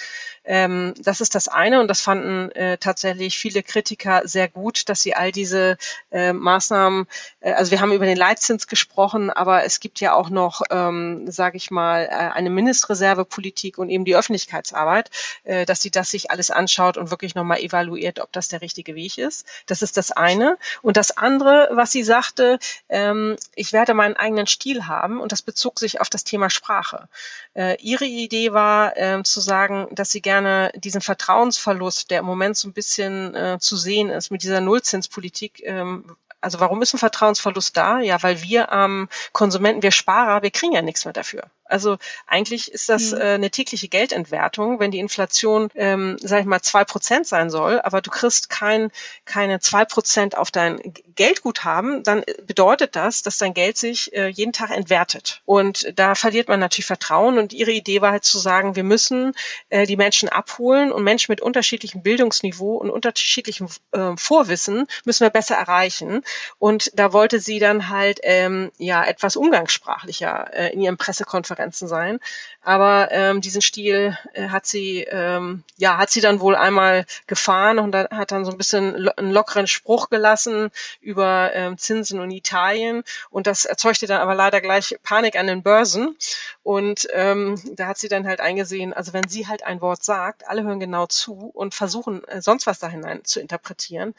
Ähm, 0.45 0.95
das 0.99 1.21
ist 1.21 1.35
das 1.35 1.49
eine. 1.49 1.81
Und 1.81 1.89
das 1.89 2.01
fanden 2.01 2.51
äh, 2.53 2.79
tatsächlich 2.79 3.39
viele 3.39 3.63
Kritiker 3.63 3.96
sehr 4.25 4.49
gut, 4.49 4.89
dass 4.89 5.03
sie 5.03 5.15
all 5.15 5.33
diese 5.33 5.77
äh, 6.11 6.33
Maßnahmen, 6.33 7.07
äh, 7.41 7.53
also 7.53 7.71
wir 7.71 7.81
haben 7.81 7.93
über 7.93 8.07
den 8.07 8.17
Leitzins 8.17 8.67
gesprochen, 8.67 9.31
aber 9.31 9.65
es 9.65 9.81
gibt 9.81 10.01
ja 10.01 10.15
auch 10.15 10.31
noch, 10.31 10.63
ähm, 10.71 11.31
sage 11.31 11.57
ich 11.57 11.71
mal, 11.71 12.05
äh, 12.05 12.09
eine 12.09 12.51
Mindestreservepolitik 12.51 13.79
und 13.79 13.89
eben 13.91 14.05
die 14.05 14.17
Öffentlichkeitsarbeit 14.17 15.11
äh, 15.45 15.65
dass 15.65 15.81
sie 15.81 15.91
das 15.91 16.11
sich 16.11 16.31
alles 16.31 16.51
anschaut 16.51 16.97
und 16.97 17.11
wirklich 17.11 17.35
nochmal 17.35 17.61
evaluiert, 17.61 18.21
ob 18.21 18.33
das 18.33 18.49
der 18.49 18.61
richtige 18.61 18.95
Weg 18.95 19.19
ist. 19.19 19.47
Das 19.67 19.83
ist 19.83 19.97
das 19.97 20.13
eine. 20.13 20.59
Und 20.83 20.97
das 20.97 21.17
andere, 21.17 21.69
was 21.73 21.93
sie 21.93 22.03
sagte, 22.03 22.59
ähm, 22.89 23.37
ich 23.55 23.73
werde 23.73 23.95
meinen 23.95 24.17
eigenen 24.17 24.47
Stil 24.47 24.87
haben 24.87 25.21
und 25.21 25.33
das 25.33 25.43
bezog 25.43 25.79
sich 25.79 26.01
auf 26.01 26.11
das 26.11 26.25
Thema 26.25 26.51
Sprache. 26.51 27.09
Äh, 27.55 27.77
ihre 27.81 28.05
Idee 28.05 28.53
war 28.53 28.97
äh, 28.97 29.23
zu 29.23 29.41
sagen, 29.41 29.89
dass 29.93 30.11
sie 30.11 30.21
gerne 30.21 30.73
diesen 30.75 31.01
Vertrauensverlust, 31.01 32.11
der 32.11 32.21
im 32.21 32.27
Moment 32.27 32.57
so 32.57 32.69
ein 32.69 32.73
bisschen 32.73 33.35
äh, 33.35 33.59
zu 33.61 33.77
sehen 33.87 34.11
ist 34.11 34.31
mit 34.31 34.43
dieser 34.43 34.61
Nullzinspolitik, 34.61 35.63
ähm, 35.65 36.05
also 36.47 36.61
warum 36.61 36.81
ist 36.81 36.95
ein 36.95 36.99
Vertrauensverlust 36.99 37.77
da? 37.77 37.99
Ja, 37.99 38.23
weil 38.23 38.41
wir 38.41 38.69
ähm, 38.71 39.09
Konsumenten, 39.33 39.83
wir 39.83 39.91
Sparer, 39.91 40.43
wir 40.45 40.53
kriegen 40.53 40.75
ja 40.75 40.81
nichts 40.81 41.05
mehr 41.05 41.13
dafür. 41.13 41.51
Also 41.69 41.99
eigentlich 42.29 42.71
ist 42.71 42.89
das 42.89 43.11
mhm. 43.11 43.21
äh, 43.21 43.25
eine 43.35 43.51
tägliche 43.51 43.89
Geldentwertung, 43.89 44.79
wenn 44.79 44.93
die 44.93 45.01
Inflation, 45.01 45.69
ähm, 45.75 46.17
sag 46.21 46.41
ich 46.41 46.47
mal, 46.47 46.63
zwei 46.63 46.85
Prozent 46.85 47.27
sein 47.27 47.51
soll, 47.51 47.81
aber 47.81 48.01
du 48.01 48.11
kriegst 48.11 48.49
kein, 48.49 48.93
keine 49.25 49.59
zwei 49.59 49.85
Prozent 49.85 50.37
auf 50.37 50.53
dein 50.53 50.79
Geldguthaben, 51.17 52.05
dann 52.05 52.23
bedeutet 52.47 52.95
das, 52.95 53.23
dass 53.23 53.39
dein 53.39 53.53
Geld 53.53 53.77
sich 53.77 54.15
äh, 54.15 54.29
jeden 54.29 54.53
Tag 54.53 54.71
entwertet. 54.71 55.43
Und 55.45 55.99
da 55.99 56.15
verliert 56.15 56.49
man 56.49 56.61
natürlich 56.61 56.87
Vertrauen. 56.87 57.39
Und 57.39 57.53
ihre 57.53 57.73
Idee 57.73 58.01
war 58.01 58.13
halt 58.13 58.25
zu 58.25 58.39
sagen, 58.39 58.77
wir 58.77 58.85
müssen 58.85 59.33
äh, 59.69 59.87
die 59.87 59.97
Menschen 59.97 60.29
abholen 60.29 60.93
und 60.93 61.03
Menschen 61.03 61.33
mit 61.33 61.41
unterschiedlichem 61.41 62.03
Bildungsniveau 62.03 62.77
und 62.77 62.91
unterschiedlichem 62.91 63.69
äh, 63.91 64.17
Vorwissen 64.17 64.87
müssen 65.05 65.25
wir 65.25 65.31
besser 65.31 65.57
erreichen. 65.57 66.23
Und 66.59 66.91
da 66.95 67.13
wollte 67.13 67.41
sie 67.41 67.59
dann 67.59 67.89
halt 67.89 68.21
ähm, 68.23 68.71
ja 68.79 69.05
etwas 69.05 69.37
umgangssprachlicher 69.37 70.53
äh, 70.53 70.73
in 70.73 70.81
ihren 70.81 70.97
Pressekonferenzen 70.97 71.89
sein. 71.89 72.19
Aber 72.63 73.09
ähm, 73.13 73.41
diesen 73.41 73.63
Stil 73.63 74.17
äh, 74.33 74.49
hat 74.49 74.67
sie 74.67 75.01
ähm, 75.03 75.63
ja 75.77 75.99
hat 75.99 76.11
sie 76.11 76.21
dann 76.21 76.41
wohl 76.41 76.57
einmal 76.57 77.07
gefahren 77.27 77.79
und 77.79 77.93
da, 77.93 78.09
hat 78.11 78.33
dann 78.33 78.45
so 78.45 78.51
ein 78.51 78.59
bisschen 78.59 78.97
lo 78.97 79.13
einen 79.17 79.31
lockeren 79.31 79.67
Spruch 79.67 80.11
gelassen 80.11 80.71
über 81.01 81.53
ähm, 81.55 81.79
Zinsen 81.79 82.21
und 82.21 82.31
Italien. 82.31 83.03
Und 83.31 83.47
das 83.47 83.65
erzeugte 83.65 84.07
dann 84.07 84.21
aber 84.21 84.35
leider 84.35 84.61
gleich 84.61 84.97
Panik 85.03 85.37
an 85.37 85.47
den 85.47 85.63
Börsen. 85.63 86.17
Und 86.63 87.09
ähm, 87.13 87.61
da 87.77 87.87
hat 87.87 87.99
sie 87.99 88.09
dann 88.09 88.27
halt 88.27 88.41
eingesehen, 88.41 88.93
also 88.93 89.13
wenn 89.13 89.29
sie 89.29 89.47
halt 89.47 89.63
ein 89.63 89.81
Wort 89.81 90.03
sagt, 90.03 90.49
alle 90.49 90.65
hören 90.65 90.81
genau 90.81 91.07
zu 91.07 91.51
und 91.55 91.75
versuchen 91.75 92.25
äh, 92.25 92.43
sonst 92.43 92.67
was 92.67 92.79
da 92.79 92.89
hinein 92.89 93.25
zu 93.25 93.41
interpretieren, 93.41 94.15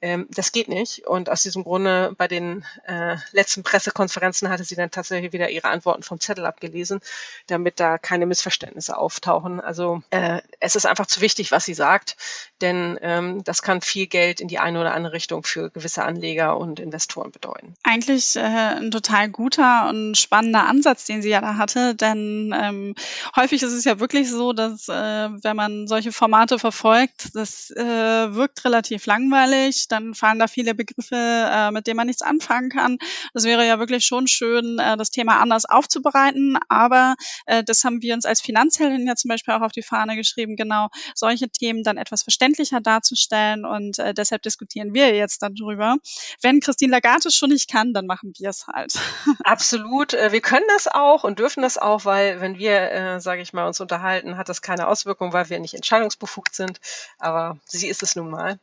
ähm, 0.00 0.26
das 0.30 0.52
geht 0.52 0.68
nicht. 0.68 1.06
Und 1.06 1.28
aus 1.28 1.42
diesem 1.42 1.64
Grunde 1.64 2.14
bei 2.16 2.28
den 2.28 2.64
äh, 2.86 3.16
letzten 3.32 3.62
Pressekonferenzen 3.62 4.48
hatte 4.48 4.64
sie 4.64 4.76
dann 4.76 4.90
tatsächlich 4.90 5.32
wieder 5.32 5.50
ihre 5.50 5.68
Antworten 5.68 6.02
vom 6.02 6.20
Zettel 6.20 6.46
abgelesen, 6.46 7.00
damit 7.46 7.80
da 7.80 7.98
keine 7.98 8.26
Missverständnisse 8.26 8.96
auftauchen. 8.96 9.60
Also 9.60 10.02
äh, 10.10 10.40
es 10.60 10.76
ist 10.76 10.86
einfach 10.86 11.06
zu 11.06 11.20
wichtig, 11.20 11.50
was 11.50 11.64
sie 11.64 11.74
sagt, 11.74 12.16
denn 12.60 12.98
ähm, 13.02 13.42
das 13.44 13.62
kann 13.62 13.80
viel 13.80 14.06
Geld 14.06 14.40
in 14.40 14.48
die 14.48 14.58
eine 14.58 14.80
oder 14.80 14.94
andere 14.94 15.14
Richtung 15.14 15.42
für 15.42 15.70
gewisse 15.70 16.04
Anleger 16.04 16.56
und 16.56 16.78
Investoren 16.78 17.32
bedeuten. 17.32 17.74
Eigentlich 17.82 18.36
äh, 18.36 18.40
ein 18.40 18.90
total 18.90 19.28
guter 19.28 19.88
und 19.88 20.16
spannender 20.16 20.66
Ansatz, 20.66 21.06
den 21.06 21.22
sie 21.22 21.30
ja 21.30 21.40
da 21.40 21.56
hatte, 21.56 21.94
denn 21.94 22.54
ähm, 22.56 22.94
häufig 23.34 23.62
ist 23.62 23.72
es 23.72 23.84
ja 23.84 23.98
wirklich 23.98 24.30
so, 24.30 24.52
dass 24.52 24.88
äh, 24.88 24.92
wenn 24.92 25.56
man 25.56 25.88
solche 25.88 26.12
Formate 26.12 26.58
verfolgt, 26.58 27.34
das 27.34 27.70
äh, 27.70 28.34
wirkt 28.34 28.64
relativ 28.64 29.06
langweilig 29.06 29.87
dann 29.88 30.14
fallen 30.14 30.38
da 30.38 30.46
viele 30.46 30.74
Begriffe, 30.74 31.16
äh, 31.16 31.70
mit 31.70 31.86
denen 31.86 31.96
man 31.96 32.06
nichts 32.06 32.22
anfangen 32.22 32.70
kann. 32.70 32.98
Das 33.34 33.44
wäre 33.44 33.66
ja 33.66 33.78
wirklich 33.78 34.04
schon 34.04 34.26
schön, 34.26 34.78
äh, 34.78 34.96
das 34.96 35.10
Thema 35.10 35.40
anders 35.40 35.64
aufzubereiten. 35.64 36.58
Aber 36.68 37.16
äh, 37.46 37.64
das 37.64 37.84
haben 37.84 38.02
wir 38.02 38.14
uns 38.14 38.24
als 38.24 38.40
Finanzheldin 38.40 39.06
ja 39.06 39.16
zum 39.16 39.28
Beispiel 39.28 39.54
auch 39.54 39.62
auf 39.62 39.72
die 39.72 39.82
Fahne 39.82 40.16
geschrieben, 40.16 40.56
genau 40.56 40.88
solche 41.14 41.48
Themen 41.48 41.82
dann 41.82 41.96
etwas 41.96 42.22
verständlicher 42.22 42.80
darzustellen. 42.80 43.64
Und 43.64 43.98
äh, 43.98 44.14
deshalb 44.14 44.42
diskutieren 44.42 44.94
wir 44.94 45.14
jetzt 45.14 45.42
darüber. 45.42 45.96
Wenn 46.42 46.60
Christine 46.60 46.92
Lagarde 46.92 47.30
schon 47.30 47.50
nicht 47.50 47.70
kann, 47.70 47.92
dann 47.92 48.06
machen 48.06 48.32
wir 48.38 48.50
es 48.50 48.66
halt. 48.66 48.94
Absolut. 49.44 50.14
Äh, 50.14 50.32
wir 50.32 50.40
können 50.40 50.66
das 50.68 50.88
auch 50.88 51.24
und 51.24 51.38
dürfen 51.38 51.62
das 51.62 51.78
auch, 51.78 52.04
weil 52.04 52.40
wenn 52.40 52.58
wir, 52.58 52.90
äh, 52.92 53.20
sage 53.20 53.42
ich 53.42 53.52
mal, 53.52 53.66
uns 53.66 53.80
unterhalten, 53.80 54.36
hat 54.36 54.48
das 54.48 54.62
keine 54.62 54.88
Auswirkung, 54.88 55.32
weil 55.32 55.48
wir 55.50 55.58
nicht 55.58 55.74
entscheidungsbefugt 55.74 56.54
sind. 56.54 56.80
Aber 57.18 57.58
sie 57.64 57.88
ist 57.88 58.02
es 58.02 58.16
nun 58.16 58.30
mal. 58.30 58.58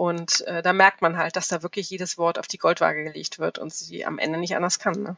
Und 0.00 0.40
äh, 0.46 0.62
da 0.62 0.72
merkt 0.72 1.02
man 1.02 1.18
halt, 1.18 1.36
dass 1.36 1.48
da 1.48 1.62
wirklich 1.62 1.90
jedes 1.90 2.16
Wort 2.16 2.38
auf 2.38 2.46
die 2.46 2.56
Goldwaage 2.56 3.04
gelegt 3.04 3.38
wird 3.38 3.58
und 3.58 3.70
sie 3.70 4.06
am 4.06 4.18
Ende 4.18 4.38
nicht 4.38 4.56
anders 4.56 4.78
kann. 4.78 5.02
Ne? 5.02 5.16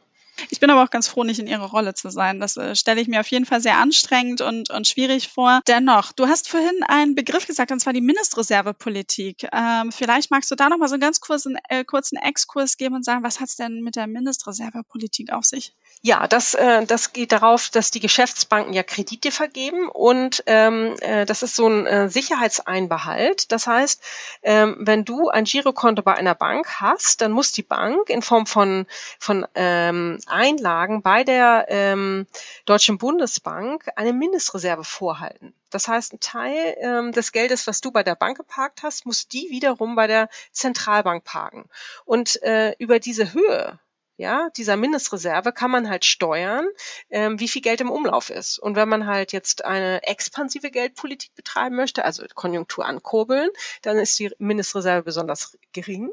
Ich 0.49 0.59
bin 0.59 0.69
aber 0.69 0.83
auch 0.83 0.89
ganz 0.89 1.07
froh, 1.07 1.23
nicht 1.23 1.39
in 1.39 1.47
ihrer 1.47 1.69
Rolle 1.69 1.93
zu 1.93 2.09
sein. 2.09 2.39
Das 2.39 2.57
äh, 2.57 2.75
stelle 2.75 3.01
ich 3.01 3.07
mir 3.07 3.19
auf 3.19 3.27
jeden 3.27 3.45
Fall 3.45 3.61
sehr 3.61 3.77
anstrengend 3.77 4.41
und, 4.41 4.69
und 4.69 4.87
schwierig 4.87 5.27
vor. 5.27 5.61
Dennoch, 5.67 6.11
du 6.11 6.27
hast 6.27 6.49
vorhin 6.49 6.83
einen 6.87 7.15
Begriff 7.15 7.45
gesagt, 7.47 7.71
und 7.71 7.79
zwar 7.79 7.93
die 7.93 8.01
Mindestreservepolitik. 8.01 9.47
Ähm, 9.51 9.91
vielleicht 9.91 10.31
magst 10.31 10.49
du 10.51 10.55
da 10.55 10.69
noch 10.69 10.77
mal 10.77 10.87
so 10.87 10.95
einen 10.95 11.01
ganz 11.01 11.21
kurzen, 11.21 11.57
äh, 11.69 11.83
kurzen 11.83 12.17
Exkurs 12.17 12.77
geben 12.77 12.95
und 12.95 13.05
sagen, 13.05 13.23
was 13.23 13.39
hat 13.39 13.49
es 13.49 13.55
denn 13.55 13.81
mit 13.81 13.95
der 13.95 14.07
Mindestreservepolitik 14.07 15.31
auf 15.31 15.45
sich? 15.45 15.73
Ja, 16.01 16.27
das, 16.27 16.53
äh, 16.53 16.85
das 16.85 17.13
geht 17.13 17.31
darauf, 17.31 17.69
dass 17.69 17.91
die 17.91 17.99
Geschäftsbanken 17.99 18.73
ja 18.73 18.83
Kredite 18.83 19.31
vergeben 19.31 19.87
und 19.87 20.43
ähm, 20.47 20.95
äh, 20.99 21.25
das 21.25 21.43
ist 21.43 21.55
so 21.55 21.67
ein 21.67 21.85
äh, 21.85 22.09
Sicherheitseinbehalt. 22.09 23.51
Das 23.51 23.67
heißt, 23.67 24.01
ähm, 24.41 24.77
wenn 24.79 25.05
du 25.05 25.29
ein 25.29 25.45
Girokonto 25.45 26.01
bei 26.01 26.15
einer 26.15 26.35
Bank 26.35 26.81
hast, 26.81 27.21
dann 27.21 27.31
muss 27.31 27.51
die 27.51 27.63
Bank 27.63 28.09
in 28.09 28.21
Form 28.21 28.45
von, 28.45 28.85
von 29.19 29.45
ähm, 29.55 30.19
Einlagen 30.27 31.01
bei 31.01 31.23
der 31.23 31.65
ähm, 31.69 32.27
Deutschen 32.65 32.97
Bundesbank 32.97 33.87
eine 33.95 34.13
Mindestreserve 34.13 34.83
vorhalten. 34.83 35.53
Das 35.69 35.87
heißt, 35.87 36.13
ein 36.13 36.19
Teil 36.19 36.75
ähm, 36.79 37.11
des 37.11 37.31
Geldes, 37.31 37.67
was 37.67 37.81
du 37.81 37.91
bei 37.91 38.03
der 38.03 38.15
Bank 38.15 38.37
geparkt 38.37 38.83
hast, 38.83 39.05
muss 39.05 39.27
die 39.27 39.47
wiederum 39.49 39.95
bei 39.95 40.07
der 40.07 40.29
Zentralbank 40.51 41.23
parken. 41.23 41.69
Und 42.05 42.41
äh, 42.43 42.75
über 42.79 42.99
diese 42.99 43.33
Höhe 43.33 43.79
ja, 44.17 44.49
dieser 44.55 44.77
Mindestreserve 44.77 45.51
kann 45.51 45.71
man 45.71 45.89
halt 45.89 46.05
steuern, 46.05 46.67
ähm, 47.09 47.39
wie 47.39 47.47
viel 47.47 47.63
Geld 47.63 47.81
im 47.81 47.89
Umlauf 47.89 48.29
ist. 48.29 48.59
Und 48.59 48.75
wenn 48.75 48.87
man 48.87 49.07
halt 49.07 49.31
jetzt 49.33 49.65
eine 49.65 50.03
expansive 50.03 50.69
Geldpolitik 50.69 51.33
betreiben 51.35 51.75
möchte, 51.75 52.05
also 52.05 52.23
Konjunktur 52.35 52.85
ankurbeln, 52.85 53.49
dann 53.81 53.97
ist 53.97 54.19
die 54.19 54.31
Mindestreserve 54.37 55.03
besonders 55.03 55.57
gering. 55.71 56.11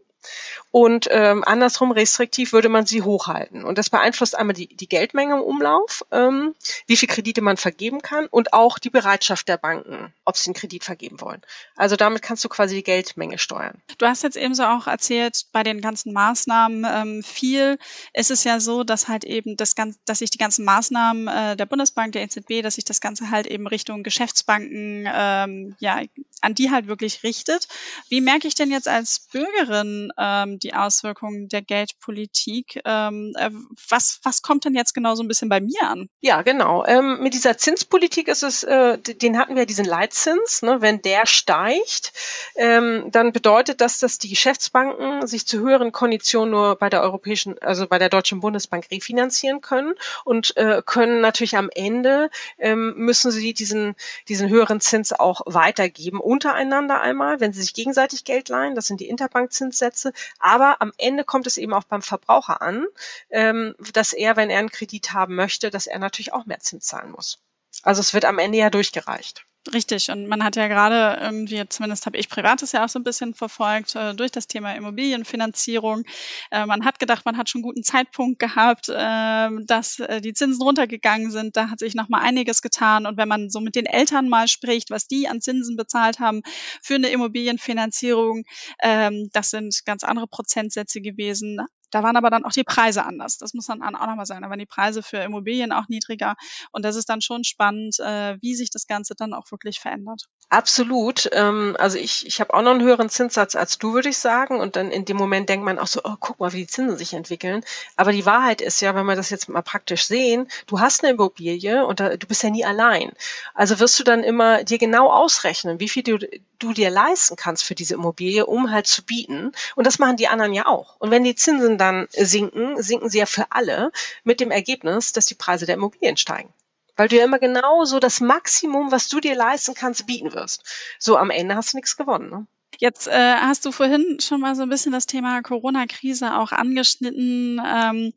Und 0.71 1.09
ähm, 1.11 1.43
andersrum 1.45 1.91
restriktiv 1.93 2.53
würde 2.53 2.69
man 2.69 2.87
sie 2.87 3.03
hochhalten. 3.03 3.65
Und 3.65 3.79
das 3.79 3.91
beeinflusst 3.91 4.37
einmal 4.37 4.55
die, 4.55 4.69
die 4.69 4.89
Geldmenge 4.89 5.35
im 5.35 5.41
Umlauf, 5.41 6.05
ähm, 6.13 6.55
wie 6.87 6.97
viel 6.97 7.09
Kredite 7.09 7.41
man 7.41 7.57
vergeben 7.57 8.03
kann 8.03 8.27
und 8.27 8.53
auch 8.53 8.79
die 8.79 8.91
Bereitschaft 8.91 9.49
der 9.49 9.57
Banken, 9.57 10.15
ob 10.25 10.37
sie 10.37 10.49
einen 10.49 10.55
Kredit 10.55 10.85
vergeben 10.85 11.21
wollen. 11.21 11.43
Also 11.77 11.97
damit 11.97 12.23
kannst 12.23 12.45
du 12.45 12.49
quasi 12.49 12.77
die 12.77 12.85
Geldmenge 12.85 13.39
steuern. 13.39 13.83
Du 13.99 14.07
hast 14.07 14.23
jetzt 14.23 14.37
ebenso 14.37 14.65
auch 14.65 14.87
erzählt, 14.87 15.47
bei 15.53 15.63
den 15.63 15.81
ganzen 15.81 16.13
Maßnahmen 16.13 16.87
ähm, 16.89 17.23
viel 17.23 17.79
ist 18.13 18.31
es 18.31 18.45
ja 18.45 18.61
so, 18.61 18.85
dass 18.85 19.09
halt 19.09 19.25
eben 19.25 19.57
das 19.57 19.75
ganze, 19.75 19.99
dass 20.05 20.21
sich 20.21 20.31
die 20.31 20.39
ganzen 20.39 20.65
Maßnahmen 20.65 21.29
äh, 21.29 21.57
der 21.57 21.67
Bundesbank, 21.67 22.13
der 22.13 22.23
EZB, 22.23 22.63
dass 22.63 22.77
sich 22.77 22.85
das 22.85 23.01
Ganze 23.01 23.31
halt 23.31 23.47
eben 23.47 23.67
Richtung 23.67 24.03
Geschäftsbanken, 24.03 25.09
ähm, 25.13 25.75
ja, 25.81 26.03
an 26.41 26.55
die 26.55 26.71
halt 26.71 26.87
wirklich 26.87 27.23
richtet. 27.23 27.69
Wie 28.09 28.21
merke 28.21 28.49
ich 28.49 28.55
denn 28.55 28.71
jetzt 28.71 28.89
als 28.89 29.29
Bürgerin, 29.33 30.10
ähm, 30.19 30.59
die 30.59 30.75
Auswirkungen 30.75 31.49
der 31.49 31.63
Geldpolitik. 31.63 32.81
Ähm, 32.85 33.33
äh, 33.37 33.51
was, 33.89 34.21
was 34.23 34.43
kommt 34.43 34.65
denn 34.65 34.75
jetzt 34.75 34.95
genau 34.95 35.15
so 35.15 35.23
ein 35.23 35.29
bisschen 35.29 35.49
bei 35.49 35.61
mir 35.61 35.83
an? 35.83 36.09
Ja, 36.21 36.43
genau. 36.43 36.85
Ähm, 36.85 37.23
mit 37.23 37.35
dieser 37.35 37.57
Zinspolitik 37.59 38.29
ist 38.29 38.43
es, 38.43 38.63
äh, 38.63 38.99
den 38.99 39.39
hatten 39.39 39.57
wir 39.57 39.67
diesen 39.67 39.85
Leitzins. 39.85 40.63
Ne? 40.63 40.81
Wenn 40.81 41.03
der 41.03 41.27
steigt, 41.27 42.13
ähm, 42.57 43.11
dann 43.11 43.33
bedeutet 43.33 43.81
das, 43.81 43.99
dass 43.99 44.19
die 44.19 44.29
Geschäftsbanken 44.29 45.27
sich 45.27 45.47
zu 45.47 45.61
höheren 45.61 45.93
Konditionen 45.93 46.51
nur 46.51 46.77
bei 46.77 46.89
der 46.89 47.03
europäischen, 47.03 47.59
also 47.61 47.87
bei 47.87 47.99
der 47.99 48.09
Deutschen 48.09 48.41
Bundesbank 48.41 48.91
refinanzieren 48.91 49.61
können 49.61 49.95
und 50.25 50.57
äh, 50.57 50.83
können 50.85 51.21
natürlich 51.21 51.57
am 51.57 51.71
Ende 51.75 52.31
ähm, 52.59 52.95
müssen 52.97 53.31
sie 53.31 53.55
diesen 53.55 53.95
diesen 54.29 54.49
höheren 54.49 54.81
Zins 54.81 55.13
auch 55.13 55.43
weitergeben 55.47 56.21
untereinander 56.21 57.01
einmal, 57.01 57.41
wenn 57.41 57.53
sie 57.53 57.61
sich 57.61 57.75
gegenseitig 57.75 58.25
Geld 58.25 58.49
leihen. 58.49 58.75
Das 58.75 58.87
sind 58.87 59.01
die 59.01 59.09
Interbankzinssätze. 59.09 60.00
Aber 60.39 60.81
am 60.81 60.93
Ende 60.99 61.25
kommt 61.25 61.47
es 61.47 61.57
eben 61.57 61.73
auch 61.73 61.85
beim 61.85 62.03
Verbraucher 62.03 62.63
an, 62.63 62.87
ähm, 63.31 63.75
dass 63.93 64.13
er, 64.13 64.37
wenn 64.37 64.51
er 64.51 64.59
einen 64.59 64.71
Kredit 64.71 65.13
haben 65.13 65.35
möchte, 65.35 65.71
dass 65.71 65.87
er 65.87 65.99
natürlich 65.99 66.33
auch 66.33 66.47
mehr 66.47 66.61
Zins 66.61 66.87
zahlen 66.87 67.13
muss. 67.13 67.43
Also 67.83 68.01
es 68.01 68.15
wird 68.15 68.25
am 68.25 68.39
Ende 68.39 68.59
ja 68.59 68.71
durchgereicht. 68.71 69.47
Richtig, 69.75 70.11
und 70.11 70.27
man 70.27 70.43
hat 70.43 70.57
ja 70.57 70.69
gerade 70.69 71.21
irgendwie, 71.21 71.63
zumindest 71.69 72.07
habe 72.07 72.17
ich 72.17 72.31
privates 72.31 72.73
ja 72.73 72.83
auch 72.83 72.89
so 72.89 72.99
ein 72.99 73.05
bisschen 73.05 73.35
verfolgt, 73.35 73.95
äh, 73.95 74.15
durch 74.15 74.31
das 74.33 74.47
Thema 74.47 74.75
Immobilienfinanzierung. 74.75 76.05
Äh, 76.51 76.65
man 76.65 76.87
hat 76.87 76.99
gedacht, 76.99 77.27
man 77.27 77.37
hat 77.37 77.51
schon 77.51 77.61
guten 77.61 77.83
Zeitpunkt 77.83 78.39
gehabt, 78.39 78.89
äh, 78.89 79.49
dass 79.67 79.99
äh, 79.99 80.23
die 80.23 80.33
Zinsen 80.33 80.63
runtergegangen 80.63 81.31
sind. 81.31 81.59
Da 81.59 81.69
hat 81.69 81.79
sich 81.79 81.95
noch 81.95 82.09
mal 82.09 82.21
einiges 82.23 82.63
getan. 82.63 83.05
Und 83.05 83.19
wenn 83.19 83.29
man 83.29 83.51
so 83.51 83.61
mit 83.61 83.75
den 83.77 83.85
Eltern 83.85 84.31
mal 84.31 84.49
spricht, 84.49 84.89
was 84.89 85.09
die 85.09 85.29
an 85.29 85.43
Zinsen 85.43 85.77
bezahlt 85.77 86.21
haben 86.21 86.41
für 86.81 86.95
eine 86.95 87.09
Immobilienfinanzierung, 87.11 88.45
ähm, 88.83 89.29
das 89.35 89.51
sind 89.51 89.85
ganz 89.85 90.05
andere 90.05 90.27
Prozentsätze 90.27 91.03
gewesen. 91.03 91.61
Da 91.93 92.05
waren 92.05 92.17
aber 92.17 92.31
dann 92.31 92.45
auch 92.45 92.53
die 92.53 92.63
Preise 92.63 93.05
anders. 93.05 93.37
Das 93.39 93.53
muss 93.53 93.67
dann 93.67 93.83
auch 93.83 94.07
nochmal 94.07 94.25
sagen. 94.27 94.43
Da 94.43 94.49
waren 94.49 94.61
die 94.61 94.67
Preise 94.67 95.03
für 95.03 95.17
Immobilien 95.19 95.73
auch 95.73 95.89
niedriger. 95.89 96.37
Und 96.71 96.85
das 96.85 96.95
ist 96.95 97.09
dann 97.09 97.21
schon 97.21 97.43
spannend, 97.43 97.99
äh, 97.99 98.39
wie 98.41 98.55
sich 98.55 98.71
das 98.71 98.87
Ganze 98.87 99.15
dann 99.17 99.35
auch 99.35 99.50
wirklich 99.51 99.81
verändert. 99.81 100.29
Absolut. 100.49 101.31
Ähm, 101.33 101.77
also 101.79 101.97
ich, 101.97 102.27
ich 102.27 102.41
habe 102.41 102.53
auch 102.55 102.63
noch 102.63 102.73
einen 102.73 102.83
höheren 102.83 103.09
Zinssatz 103.09 103.55
als 103.55 103.79
du, 103.79 103.95
würde 103.95 104.09
ich 104.09 104.19
sagen. 104.19 104.59
Und 104.59 104.75
dann 104.75 104.91
in 104.91 105.05
dem 105.05 105.17
Moment 105.17 105.49
denkt 105.49 105.65
man 105.65 105.79
auch 105.79 105.87
so, 105.87 106.01
oh, 106.03 106.17
guck 106.19 106.41
mal, 106.41 106.53
wie 106.53 106.63
die 106.63 106.67
Zinsen 106.67 106.99
sich 106.99 107.15
entwickeln. 107.15 107.65
Aber 107.95 108.11
die 108.11 108.27
Wahrheit 108.27 108.61
ist 108.61 108.81
ja, 108.81 108.95
wenn 108.97 109.07
wir 109.07 109.15
das 109.15 109.31
jetzt 109.31 109.49
mal 109.49 109.63
praktisch 109.63 110.07
sehen, 110.07 110.49
du 110.67 110.81
hast 110.81 111.05
eine 111.05 111.13
Immobilie 111.13 111.87
und 111.87 112.01
da, 112.01 112.17
du 112.17 112.27
bist 112.27 112.43
ja 112.43 112.51
nie 112.51 112.65
allein. 112.65 113.13
Also 113.55 113.79
wirst 113.79 114.01
du 114.01 114.05
dann 114.05 114.25
immer 114.25 114.65
dir 114.65 114.79
genau 114.79 115.11
ausrechnen, 115.13 115.79
wie 115.79 115.89
viel 115.89 116.03
du, 116.03 116.19
du 116.59 116.73
dir 116.73 116.91
leisten 116.91 117.37
kannst 117.37 117.63
für 117.63 117.77
diese 117.77 117.95
Immobilie, 117.95 118.45
um 118.45 118.73
halt 118.73 118.89
zu 118.89 119.05
bieten. 119.05 119.53
Und 119.77 119.87
das 119.87 120.01
machen 120.01 120.17
die 120.17 120.27
anderen 120.27 120.53
ja 120.53 120.67
auch. 120.67 120.97
Und 120.99 121.13
wenn 121.13 121.23
die 121.23 121.37
Zinsen 121.37 121.79
dann 121.79 122.09
sinken, 122.11 122.83
sinken 122.83 123.09
sie 123.09 123.19
ja 123.19 123.27
für 123.27 123.47
alle 123.51 123.93
mit 124.25 124.41
dem 124.41 124.51
Ergebnis, 124.51 125.13
dass 125.13 125.27
die 125.27 125.37
Preise 125.37 125.65
der 125.65 125.77
Immobilien 125.77 126.17
steigen. 126.17 126.53
Weil 127.01 127.09
du 127.09 127.17
ja 127.17 127.25
immer 127.25 127.39
genau 127.39 127.87
so 127.87 127.99
das 127.99 128.21
Maximum, 128.21 128.93
was 128.93 129.09
du 129.09 129.21
dir 129.21 129.35
leisten 129.35 129.73
kannst, 129.73 130.07
bieten 130.07 130.35
wirst. 130.35 130.95
So 130.99 131.17
am 131.17 131.31
Ende 131.31 131.57
hast 131.57 131.73
du 131.73 131.79
nichts 131.79 131.97
gewonnen. 131.97 132.29
Ne? 132.29 132.47
Jetzt 132.81 133.09
äh, 133.09 133.13
hast 133.13 133.67
du 133.67 133.73
vorhin 133.73 134.19
schon 134.21 134.41
mal 134.41 134.55
so 134.55 134.63
ein 134.63 134.71
bisschen 134.71 134.93
das 134.93 135.05
Thema 135.05 135.43
Corona-Krise 135.43 136.39
auch 136.39 136.51
angeschnitten. 136.51 137.61
Ähm, 137.63 138.15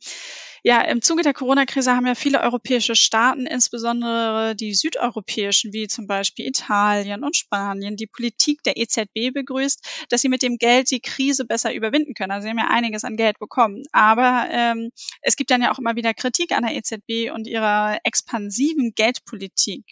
ja, 0.63 0.79
im 0.83 1.01
Zuge 1.01 1.21
der 1.21 1.33
Corona-Krise 1.33 1.93
haben 1.93 2.07
ja 2.07 2.15
viele 2.15 2.39
europäische 2.39 2.95
Staaten, 2.95 3.45
insbesondere 3.45 4.55
die 4.55 4.73
südeuropäischen, 4.73 5.73
wie 5.73 5.89
zum 5.89 6.07
Beispiel 6.07 6.47
Italien 6.47 7.25
und 7.25 7.35
Spanien, 7.35 7.97
die 7.97 8.07
Politik 8.07 8.63
der 8.63 8.77
EZB 8.77 9.33
begrüßt, 9.33 10.05
dass 10.07 10.21
sie 10.21 10.29
mit 10.29 10.41
dem 10.41 10.57
Geld 10.57 10.89
die 10.91 11.01
Krise 11.01 11.43
besser 11.43 11.73
überwinden 11.73 12.13
können. 12.13 12.31
Also 12.31 12.45
sie 12.45 12.49
haben 12.49 12.59
ja 12.59 12.69
einiges 12.69 13.03
an 13.03 13.17
Geld 13.17 13.39
bekommen. 13.39 13.83
Aber 13.91 14.47
ähm, 14.49 14.91
es 15.21 15.35
gibt 15.35 15.51
dann 15.51 15.61
ja 15.61 15.73
auch 15.73 15.79
immer 15.79 15.97
wieder 15.97 16.13
Kritik 16.13 16.53
an 16.53 16.63
der 16.63 16.73
EZB 16.77 17.33
und 17.33 17.47
ihrer 17.47 17.97
expansiven 18.05 18.93
Geldpolitik. 18.95 19.83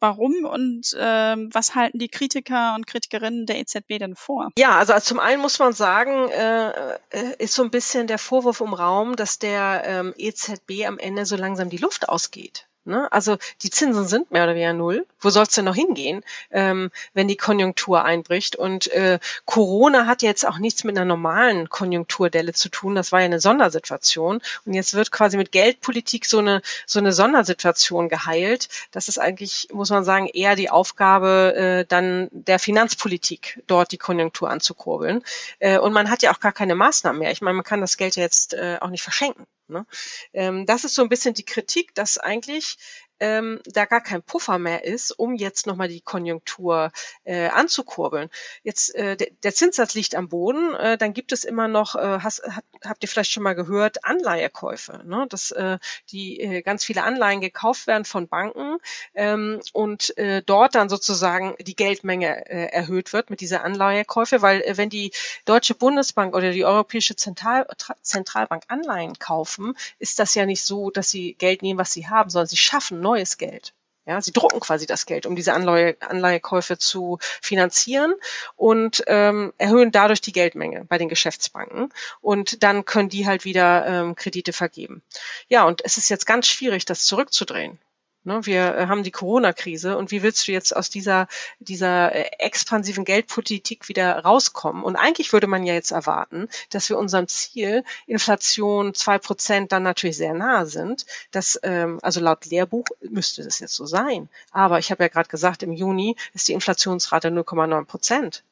Warum 0.00 0.46
und 0.46 0.96
ähm, 0.98 1.50
was 1.52 1.74
halten 1.74 1.98
die 1.98 2.08
Kritiker 2.08 2.74
und 2.74 2.86
Kritikerinnen 2.86 3.44
der 3.44 3.58
EZB 3.58 3.98
denn 3.98 4.16
vor? 4.16 4.50
Ja, 4.56 4.78
also 4.78 4.98
zum 4.98 5.20
einen 5.20 5.42
muss 5.42 5.58
man 5.58 5.74
sagen, 5.74 6.30
äh, 6.30 6.70
äh, 7.10 7.36
ist 7.38 7.54
so 7.54 7.62
ein 7.62 7.70
bisschen 7.70 8.06
der 8.06 8.18
Vorwurf 8.18 8.62
im 8.62 8.72
Raum, 8.72 9.14
dass 9.14 9.38
der 9.38 9.82
ähm, 9.84 10.14
EZB 10.16 10.86
am 10.86 10.98
Ende 10.98 11.26
so 11.26 11.36
langsam 11.36 11.68
die 11.68 11.76
Luft 11.76 12.08
ausgeht. 12.08 12.66
Ne? 12.84 13.12
Also 13.12 13.36
die 13.62 13.70
Zinsen 13.70 14.08
sind 14.08 14.30
mehr 14.30 14.44
oder 14.44 14.54
weniger 14.54 14.72
null. 14.72 15.06
Wo 15.20 15.28
soll 15.28 15.42
es 15.42 15.50
denn 15.50 15.66
noch 15.66 15.74
hingehen, 15.74 16.24
ähm, 16.50 16.90
wenn 17.12 17.28
die 17.28 17.36
Konjunktur 17.36 18.04
einbricht? 18.04 18.56
Und 18.56 18.90
äh, 18.92 19.18
Corona 19.44 20.06
hat 20.06 20.22
jetzt 20.22 20.46
auch 20.46 20.58
nichts 20.58 20.84
mit 20.84 20.96
einer 20.96 21.04
normalen 21.04 21.68
Konjunkturdelle 21.68 22.54
zu 22.54 22.70
tun. 22.70 22.94
Das 22.94 23.12
war 23.12 23.20
ja 23.20 23.26
eine 23.26 23.38
Sondersituation. 23.40 24.40
Und 24.64 24.74
jetzt 24.74 24.94
wird 24.94 25.12
quasi 25.12 25.36
mit 25.36 25.52
Geldpolitik 25.52 26.24
so 26.24 26.38
eine 26.38 26.62
so 26.86 26.98
eine 26.98 27.12
Sondersituation 27.12 28.08
geheilt. 28.08 28.68
Das 28.92 29.08
ist 29.08 29.18
eigentlich, 29.18 29.68
muss 29.72 29.90
man 29.90 30.04
sagen, 30.04 30.26
eher 30.26 30.56
die 30.56 30.70
Aufgabe 30.70 31.54
äh, 31.54 31.84
dann 31.86 32.28
der 32.32 32.58
Finanzpolitik, 32.58 33.62
dort 33.66 33.92
die 33.92 33.98
Konjunktur 33.98 34.50
anzukurbeln. 34.50 35.22
Äh, 35.58 35.78
und 35.78 35.92
man 35.92 36.10
hat 36.10 36.22
ja 36.22 36.32
auch 36.32 36.40
gar 36.40 36.52
keine 36.52 36.74
Maßnahmen 36.74 37.18
mehr. 37.18 37.30
Ich 37.30 37.42
meine, 37.42 37.56
man 37.56 37.64
kann 37.64 37.82
das 37.82 37.98
Geld 37.98 38.16
ja 38.16 38.22
jetzt 38.22 38.54
äh, 38.54 38.78
auch 38.80 38.88
nicht 38.88 39.02
verschenken. 39.02 39.46
Ne? 39.70 39.86
Ähm, 40.32 40.66
das 40.66 40.84
ist 40.84 40.94
so 40.94 41.02
ein 41.02 41.08
bisschen 41.08 41.34
die 41.34 41.44
Kritik, 41.44 41.94
dass 41.94 42.18
eigentlich 42.18 42.76
ähm, 43.20 43.60
da 43.64 43.84
gar 43.84 44.00
kein 44.00 44.22
Puffer 44.22 44.58
mehr 44.58 44.84
ist, 44.84 45.12
um 45.12 45.34
jetzt 45.34 45.66
nochmal 45.66 45.88
die 45.88 46.00
Konjunktur 46.00 46.90
äh, 47.24 47.48
anzukurbeln. 47.48 48.30
Jetzt 48.62 48.94
äh, 48.94 49.16
der, 49.16 49.28
der 49.42 49.54
Zinssatz 49.54 49.94
liegt 49.94 50.14
am 50.14 50.28
Boden, 50.28 50.74
äh, 50.74 50.98
dann 50.98 51.12
gibt 51.12 51.32
es 51.32 51.44
immer 51.44 51.68
noch, 51.68 51.94
äh, 51.94 52.18
hast, 52.22 52.42
hat, 52.42 52.64
habt 52.84 53.02
ihr 53.02 53.08
vielleicht 53.08 53.32
schon 53.32 53.42
mal 53.42 53.54
gehört, 53.54 54.04
Anleihekäufe, 54.04 55.02
ne? 55.04 55.26
dass 55.28 55.50
äh, 55.50 55.78
die 56.10 56.40
äh, 56.40 56.62
ganz 56.62 56.84
viele 56.84 57.02
Anleihen 57.02 57.40
gekauft 57.40 57.86
werden 57.86 58.04
von 58.04 58.28
Banken 58.28 58.78
ähm, 59.14 59.60
und 59.72 60.16
äh, 60.18 60.42
dort 60.42 60.74
dann 60.74 60.88
sozusagen 60.88 61.54
die 61.60 61.76
Geldmenge 61.76 62.46
äh, 62.48 62.72
erhöht 62.72 63.12
wird 63.12 63.30
mit 63.30 63.40
dieser 63.40 63.64
Anleihekäufe, 63.64 64.42
weil 64.42 64.62
äh, 64.62 64.76
wenn 64.76 64.88
die 64.88 65.12
Deutsche 65.44 65.74
Bundesbank 65.74 66.34
oder 66.34 66.52
die 66.52 66.64
Europäische 66.64 67.16
Zentral, 67.16 67.66
Zentralbank 68.02 68.64
Anleihen 68.68 69.18
kaufen, 69.18 69.76
ist 69.98 70.18
das 70.18 70.34
ja 70.34 70.46
nicht 70.46 70.62
so, 70.62 70.90
dass 70.90 71.10
sie 71.10 71.34
Geld 71.34 71.62
nehmen, 71.62 71.78
was 71.78 71.92
sie 71.92 72.08
haben, 72.08 72.30
sondern 72.30 72.48
sie 72.48 72.56
schaffen 72.56 73.00
neues 73.10 73.38
Geld. 73.38 73.74
Ja, 74.06 74.20
sie 74.20 74.32
drucken 74.32 74.60
quasi 74.60 74.86
das 74.86 75.04
Geld, 75.04 75.26
um 75.26 75.36
diese 75.36 75.52
Anleihe, 75.52 75.96
Anleihekäufe 76.00 76.78
zu 76.78 77.18
finanzieren 77.20 78.14
und 78.56 79.04
ähm, 79.06 79.52
erhöhen 79.58 79.92
dadurch 79.92 80.20
die 80.20 80.32
Geldmenge 80.32 80.84
bei 80.88 80.96
den 80.96 81.08
Geschäftsbanken. 81.08 81.92
Und 82.20 82.62
dann 82.62 82.84
können 82.84 83.10
die 83.10 83.26
halt 83.26 83.44
wieder 83.44 83.86
ähm, 83.86 84.16
Kredite 84.16 84.52
vergeben. 84.52 85.02
Ja, 85.48 85.64
und 85.64 85.84
es 85.84 85.98
ist 85.98 86.08
jetzt 86.08 86.26
ganz 86.26 86.48
schwierig, 86.48 86.86
das 86.86 87.04
zurückzudrehen. 87.04 87.78
Ne, 88.22 88.44
wir 88.44 88.76
äh, 88.76 88.86
haben 88.86 89.02
die 89.02 89.10
Corona-Krise 89.10 89.96
und 89.96 90.10
wie 90.10 90.22
willst 90.22 90.46
du 90.46 90.52
jetzt 90.52 90.76
aus 90.76 90.90
dieser, 90.90 91.26
dieser 91.58 92.14
äh, 92.14 92.30
expansiven 92.38 93.06
Geldpolitik 93.06 93.88
wieder 93.88 94.18
rauskommen? 94.18 94.84
Und 94.84 94.96
eigentlich 94.96 95.32
würde 95.32 95.46
man 95.46 95.64
ja 95.64 95.72
jetzt 95.72 95.90
erwarten, 95.90 96.50
dass 96.68 96.90
wir 96.90 96.98
unserem 96.98 97.28
Ziel 97.28 97.82
Inflation 98.06 98.92
zwei 98.92 99.18
Prozent 99.18 99.72
dann 99.72 99.84
natürlich 99.84 100.18
sehr 100.18 100.34
nahe 100.34 100.66
sind. 100.66 101.06
Das, 101.30 101.58
ähm, 101.62 101.98
also 102.02 102.20
laut 102.20 102.44
Lehrbuch 102.44 102.84
müsste 103.00 103.42
das 103.42 103.58
jetzt 103.58 103.74
so 103.74 103.86
sein. 103.86 104.28
Aber 104.50 104.78
ich 104.78 104.90
habe 104.90 105.02
ja 105.04 105.08
gerade 105.08 105.30
gesagt, 105.30 105.62
im 105.62 105.72
Juni 105.72 106.14
ist 106.34 106.46
die 106.48 106.52
Inflationsrate 106.52 107.28
0,9 107.28 107.86
Prozent. 107.86 108.44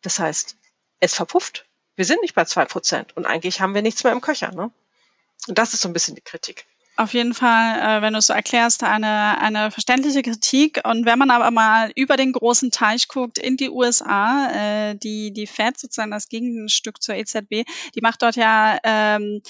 Das 0.00 0.18
heißt, 0.18 0.56
es 1.00 1.12
verpufft. 1.12 1.66
Wir 1.96 2.06
sind 2.06 2.22
nicht 2.22 2.34
bei 2.34 2.46
zwei 2.46 2.64
Prozent 2.64 3.14
und 3.14 3.26
eigentlich 3.26 3.60
haben 3.60 3.74
wir 3.74 3.82
nichts 3.82 4.04
mehr 4.04 4.14
im 4.14 4.22
Köcher. 4.22 4.52
Ne? 4.52 4.70
Und 5.48 5.58
das 5.58 5.74
ist 5.74 5.82
so 5.82 5.88
ein 5.90 5.92
bisschen 5.92 6.14
die 6.14 6.22
Kritik 6.22 6.66
auf 6.96 7.12
jeden 7.12 7.34
Fall, 7.34 7.78
äh, 7.78 8.02
wenn 8.02 8.14
du 8.14 8.18
es 8.18 8.26
so 8.26 8.32
erklärst, 8.32 8.82
eine, 8.82 9.38
eine 9.38 9.70
verständliche 9.70 10.22
Kritik. 10.22 10.80
Und 10.84 11.04
wenn 11.04 11.18
man 11.18 11.30
aber 11.30 11.50
mal 11.50 11.92
über 11.94 12.16
den 12.16 12.32
großen 12.32 12.70
Teich 12.70 13.08
guckt 13.08 13.38
in 13.38 13.56
die 13.56 13.70
USA, 13.70 14.48
äh, 14.50 14.94
die, 14.96 15.32
die 15.32 15.46
Fed 15.46 15.78
sozusagen 15.78 16.10
das 16.10 16.28
Gegenstück 16.28 17.02
zur 17.02 17.14
EZB, 17.14 17.64
die 17.94 18.00
macht 18.00 18.22
dort 18.22 18.36
ja 18.36 18.78
ähm, 18.82 19.42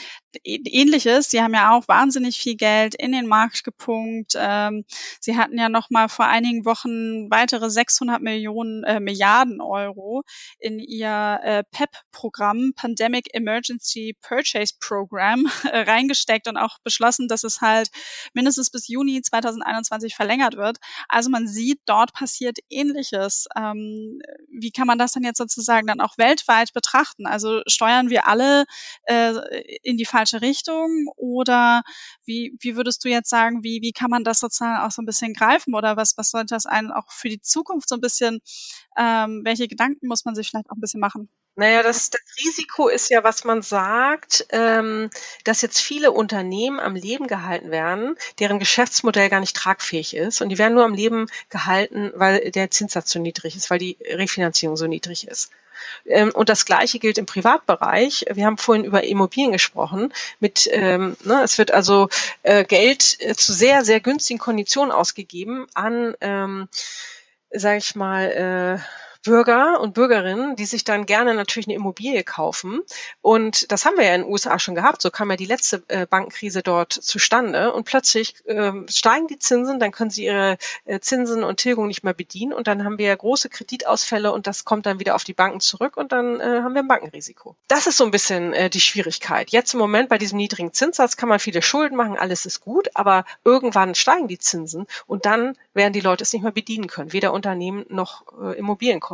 ähnliches. 0.44 1.30
Sie 1.30 1.42
haben 1.42 1.54
ja 1.54 1.72
auch 1.72 1.88
wahnsinnig 1.88 2.38
viel 2.38 2.56
Geld 2.56 2.94
in 2.94 3.12
den 3.12 3.26
Markt 3.26 3.64
gepumpt. 3.64 4.34
Ähm, 4.36 4.84
sie 5.20 5.36
hatten 5.36 5.58
ja 5.58 5.68
noch 5.68 5.90
mal 5.90 6.08
vor 6.08 6.26
einigen 6.26 6.64
Wochen 6.64 7.30
weitere 7.30 7.70
600 7.70 8.20
Millionen 8.20 8.84
äh, 8.84 9.00
Milliarden 9.00 9.60
Euro 9.60 10.22
in 10.58 10.78
ihr 10.78 11.40
äh, 11.42 11.64
PEP-Programm, 11.70 12.72
Pandemic 12.74 13.34
Emergency 13.34 14.16
Purchase 14.20 14.74
Program, 14.80 15.46
äh, 15.70 15.80
reingesteckt 15.80 16.48
und 16.48 16.56
auch 16.56 16.78
beschlossen, 16.82 17.28
dass 17.28 17.44
es 17.44 17.60
halt 17.60 17.90
mindestens 18.34 18.70
bis 18.70 18.88
Juni 18.88 19.22
2021 19.22 20.14
verlängert 20.14 20.56
wird. 20.56 20.78
Also 21.08 21.30
man 21.30 21.46
sieht, 21.46 21.80
dort 21.86 22.12
passiert 22.12 22.58
Ähnliches. 22.68 23.46
Ähm, 23.56 24.20
wie 24.50 24.70
kann 24.70 24.86
man 24.86 24.98
das 24.98 25.12
dann 25.12 25.22
jetzt 25.22 25.38
sozusagen 25.38 25.86
dann 25.86 26.00
auch 26.00 26.18
weltweit 26.18 26.72
betrachten? 26.72 27.26
Also 27.26 27.62
steuern 27.66 28.10
wir 28.10 28.26
alle 28.26 28.64
äh, 29.04 29.34
in 29.82 29.96
die 29.96 30.04
falsche 30.04 30.25
falsche 30.26 30.42
Richtung? 30.42 31.08
Oder 31.16 31.82
wie, 32.24 32.56
wie 32.60 32.76
würdest 32.76 33.04
du 33.04 33.08
jetzt 33.08 33.30
sagen, 33.30 33.62
wie, 33.62 33.80
wie 33.82 33.92
kann 33.92 34.10
man 34.10 34.24
das 34.24 34.40
sozusagen 34.40 34.84
auch 34.84 34.90
so 34.90 35.02
ein 35.02 35.06
bisschen 35.06 35.32
greifen? 35.32 35.74
Oder 35.74 35.96
was, 35.96 36.16
was 36.16 36.30
sollte 36.30 36.54
das 36.54 36.66
einen 36.66 36.90
auch 36.90 37.10
für 37.10 37.28
die 37.28 37.40
Zukunft 37.40 37.88
so 37.88 37.94
ein 37.94 38.00
bisschen, 38.00 38.40
ähm, 38.98 39.42
welche 39.44 39.68
Gedanken 39.68 40.08
muss 40.08 40.24
man 40.24 40.34
sich 40.34 40.48
vielleicht 40.48 40.70
auch 40.70 40.76
ein 40.76 40.80
bisschen 40.80 41.00
machen? 41.00 41.28
Naja, 41.58 41.82
das, 41.82 42.10
das 42.10 42.20
Risiko 42.44 42.88
ist 42.88 43.08
ja, 43.08 43.24
was 43.24 43.44
man 43.44 43.62
sagt, 43.62 44.46
ähm, 44.50 45.08
dass 45.44 45.62
jetzt 45.62 45.80
viele 45.80 46.12
Unternehmen 46.12 46.78
am 46.78 46.94
Leben 46.94 47.28
gehalten 47.28 47.70
werden, 47.70 48.14
deren 48.38 48.58
Geschäftsmodell 48.58 49.30
gar 49.30 49.40
nicht 49.40 49.56
tragfähig 49.56 50.14
ist. 50.14 50.42
Und 50.42 50.50
die 50.50 50.58
werden 50.58 50.74
nur 50.74 50.84
am 50.84 50.92
Leben 50.92 51.28
gehalten, 51.48 52.12
weil 52.14 52.50
der 52.50 52.70
Zinssatz 52.70 53.10
so 53.10 53.20
niedrig 53.20 53.56
ist, 53.56 53.70
weil 53.70 53.78
die 53.78 53.96
Refinanzierung 54.02 54.76
so 54.76 54.86
niedrig 54.86 55.28
ist. 55.28 55.50
Ähm, 56.06 56.30
und 56.34 56.48
das 56.48 56.64
Gleiche 56.64 56.98
gilt 56.98 57.18
im 57.18 57.26
Privatbereich. 57.26 58.26
Wir 58.32 58.46
haben 58.46 58.58
vorhin 58.58 58.84
über 58.84 59.04
Immobilien 59.04 59.52
gesprochen. 59.52 60.12
Mit, 60.40 60.68
ähm, 60.72 61.16
ne, 61.24 61.42
es 61.42 61.58
wird 61.58 61.70
also 61.70 62.08
äh, 62.42 62.64
Geld 62.64 63.16
äh, 63.20 63.34
zu 63.34 63.52
sehr, 63.52 63.84
sehr 63.84 64.00
günstigen 64.00 64.38
Konditionen 64.38 64.92
ausgegeben 64.92 65.66
an, 65.74 66.14
ähm, 66.20 66.68
sage 67.50 67.78
ich 67.78 67.94
mal, 67.94 68.80
äh, 68.80 69.05
Bürger 69.26 69.80
und 69.80 69.94
Bürgerinnen, 69.94 70.54
die 70.54 70.66
sich 70.66 70.84
dann 70.84 71.04
gerne 71.04 71.34
natürlich 71.34 71.66
eine 71.66 71.74
Immobilie 71.74 72.22
kaufen. 72.22 72.80
Und 73.22 73.72
das 73.72 73.84
haben 73.84 73.96
wir 73.96 74.04
ja 74.04 74.14
in 74.14 74.22
den 74.22 74.30
USA 74.30 74.60
schon 74.60 74.76
gehabt. 74.76 75.02
So 75.02 75.10
kam 75.10 75.30
ja 75.30 75.36
die 75.36 75.46
letzte 75.46 75.82
äh, 75.88 76.06
Bankenkrise 76.06 76.62
dort 76.62 76.92
zustande. 76.92 77.72
Und 77.72 77.86
plötzlich 77.86 78.36
äh, 78.46 78.70
steigen 78.88 79.26
die 79.26 79.40
Zinsen, 79.40 79.80
dann 79.80 79.90
können 79.90 80.10
sie 80.10 80.26
ihre 80.26 80.58
äh, 80.84 81.00
Zinsen 81.00 81.42
und 81.42 81.56
Tilgung 81.56 81.88
nicht 81.88 82.04
mehr 82.04 82.14
bedienen. 82.14 82.52
Und 82.52 82.68
dann 82.68 82.84
haben 82.84 82.98
wir 82.98 83.16
große 83.16 83.48
Kreditausfälle 83.48 84.30
und 84.30 84.46
das 84.46 84.64
kommt 84.64 84.86
dann 84.86 85.00
wieder 85.00 85.16
auf 85.16 85.24
die 85.24 85.34
Banken 85.34 85.58
zurück 85.58 85.96
und 85.96 86.12
dann 86.12 86.40
äh, 86.40 86.60
haben 86.62 86.74
wir 86.74 86.82
ein 86.82 86.88
Bankenrisiko. 86.88 87.56
Das 87.66 87.88
ist 87.88 87.96
so 87.96 88.04
ein 88.04 88.12
bisschen 88.12 88.54
die 88.70 88.80
Schwierigkeit. 88.80 89.50
Jetzt 89.50 89.74
im 89.74 89.80
Moment 89.80 90.08
bei 90.08 90.18
diesem 90.18 90.36
niedrigen 90.36 90.72
Zinssatz 90.72 91.16
kann 91.16 91.28
man 91.28 91.40
viele 91.40 91.62
Schulden 91.62 91.96
machen, 91.96 92.16
alles 92.16 92.46
ist 92.46 92.60
gut, 92.60 92.90
aber 92.94 93.24
irgendwann 93.44 93.96
steigen 93.96 94.28
die 94.28 94.38
Zinsen 94.38 94.86
und 95.06 95.26
dann 95.26 95.56
werden 95.74 95.92
die 95.92 96.00
Leute 96.00 96.22
es 96.22 96.32
nicht 96.32 96.42
mehr 96.42 96.52
bedienen 96.52 96.86
können, 96.86 97.12
weder 97.12 97.32
Unternehmen 97.32 97.84
noch 97.88 98.24
äh, 98.40 98.58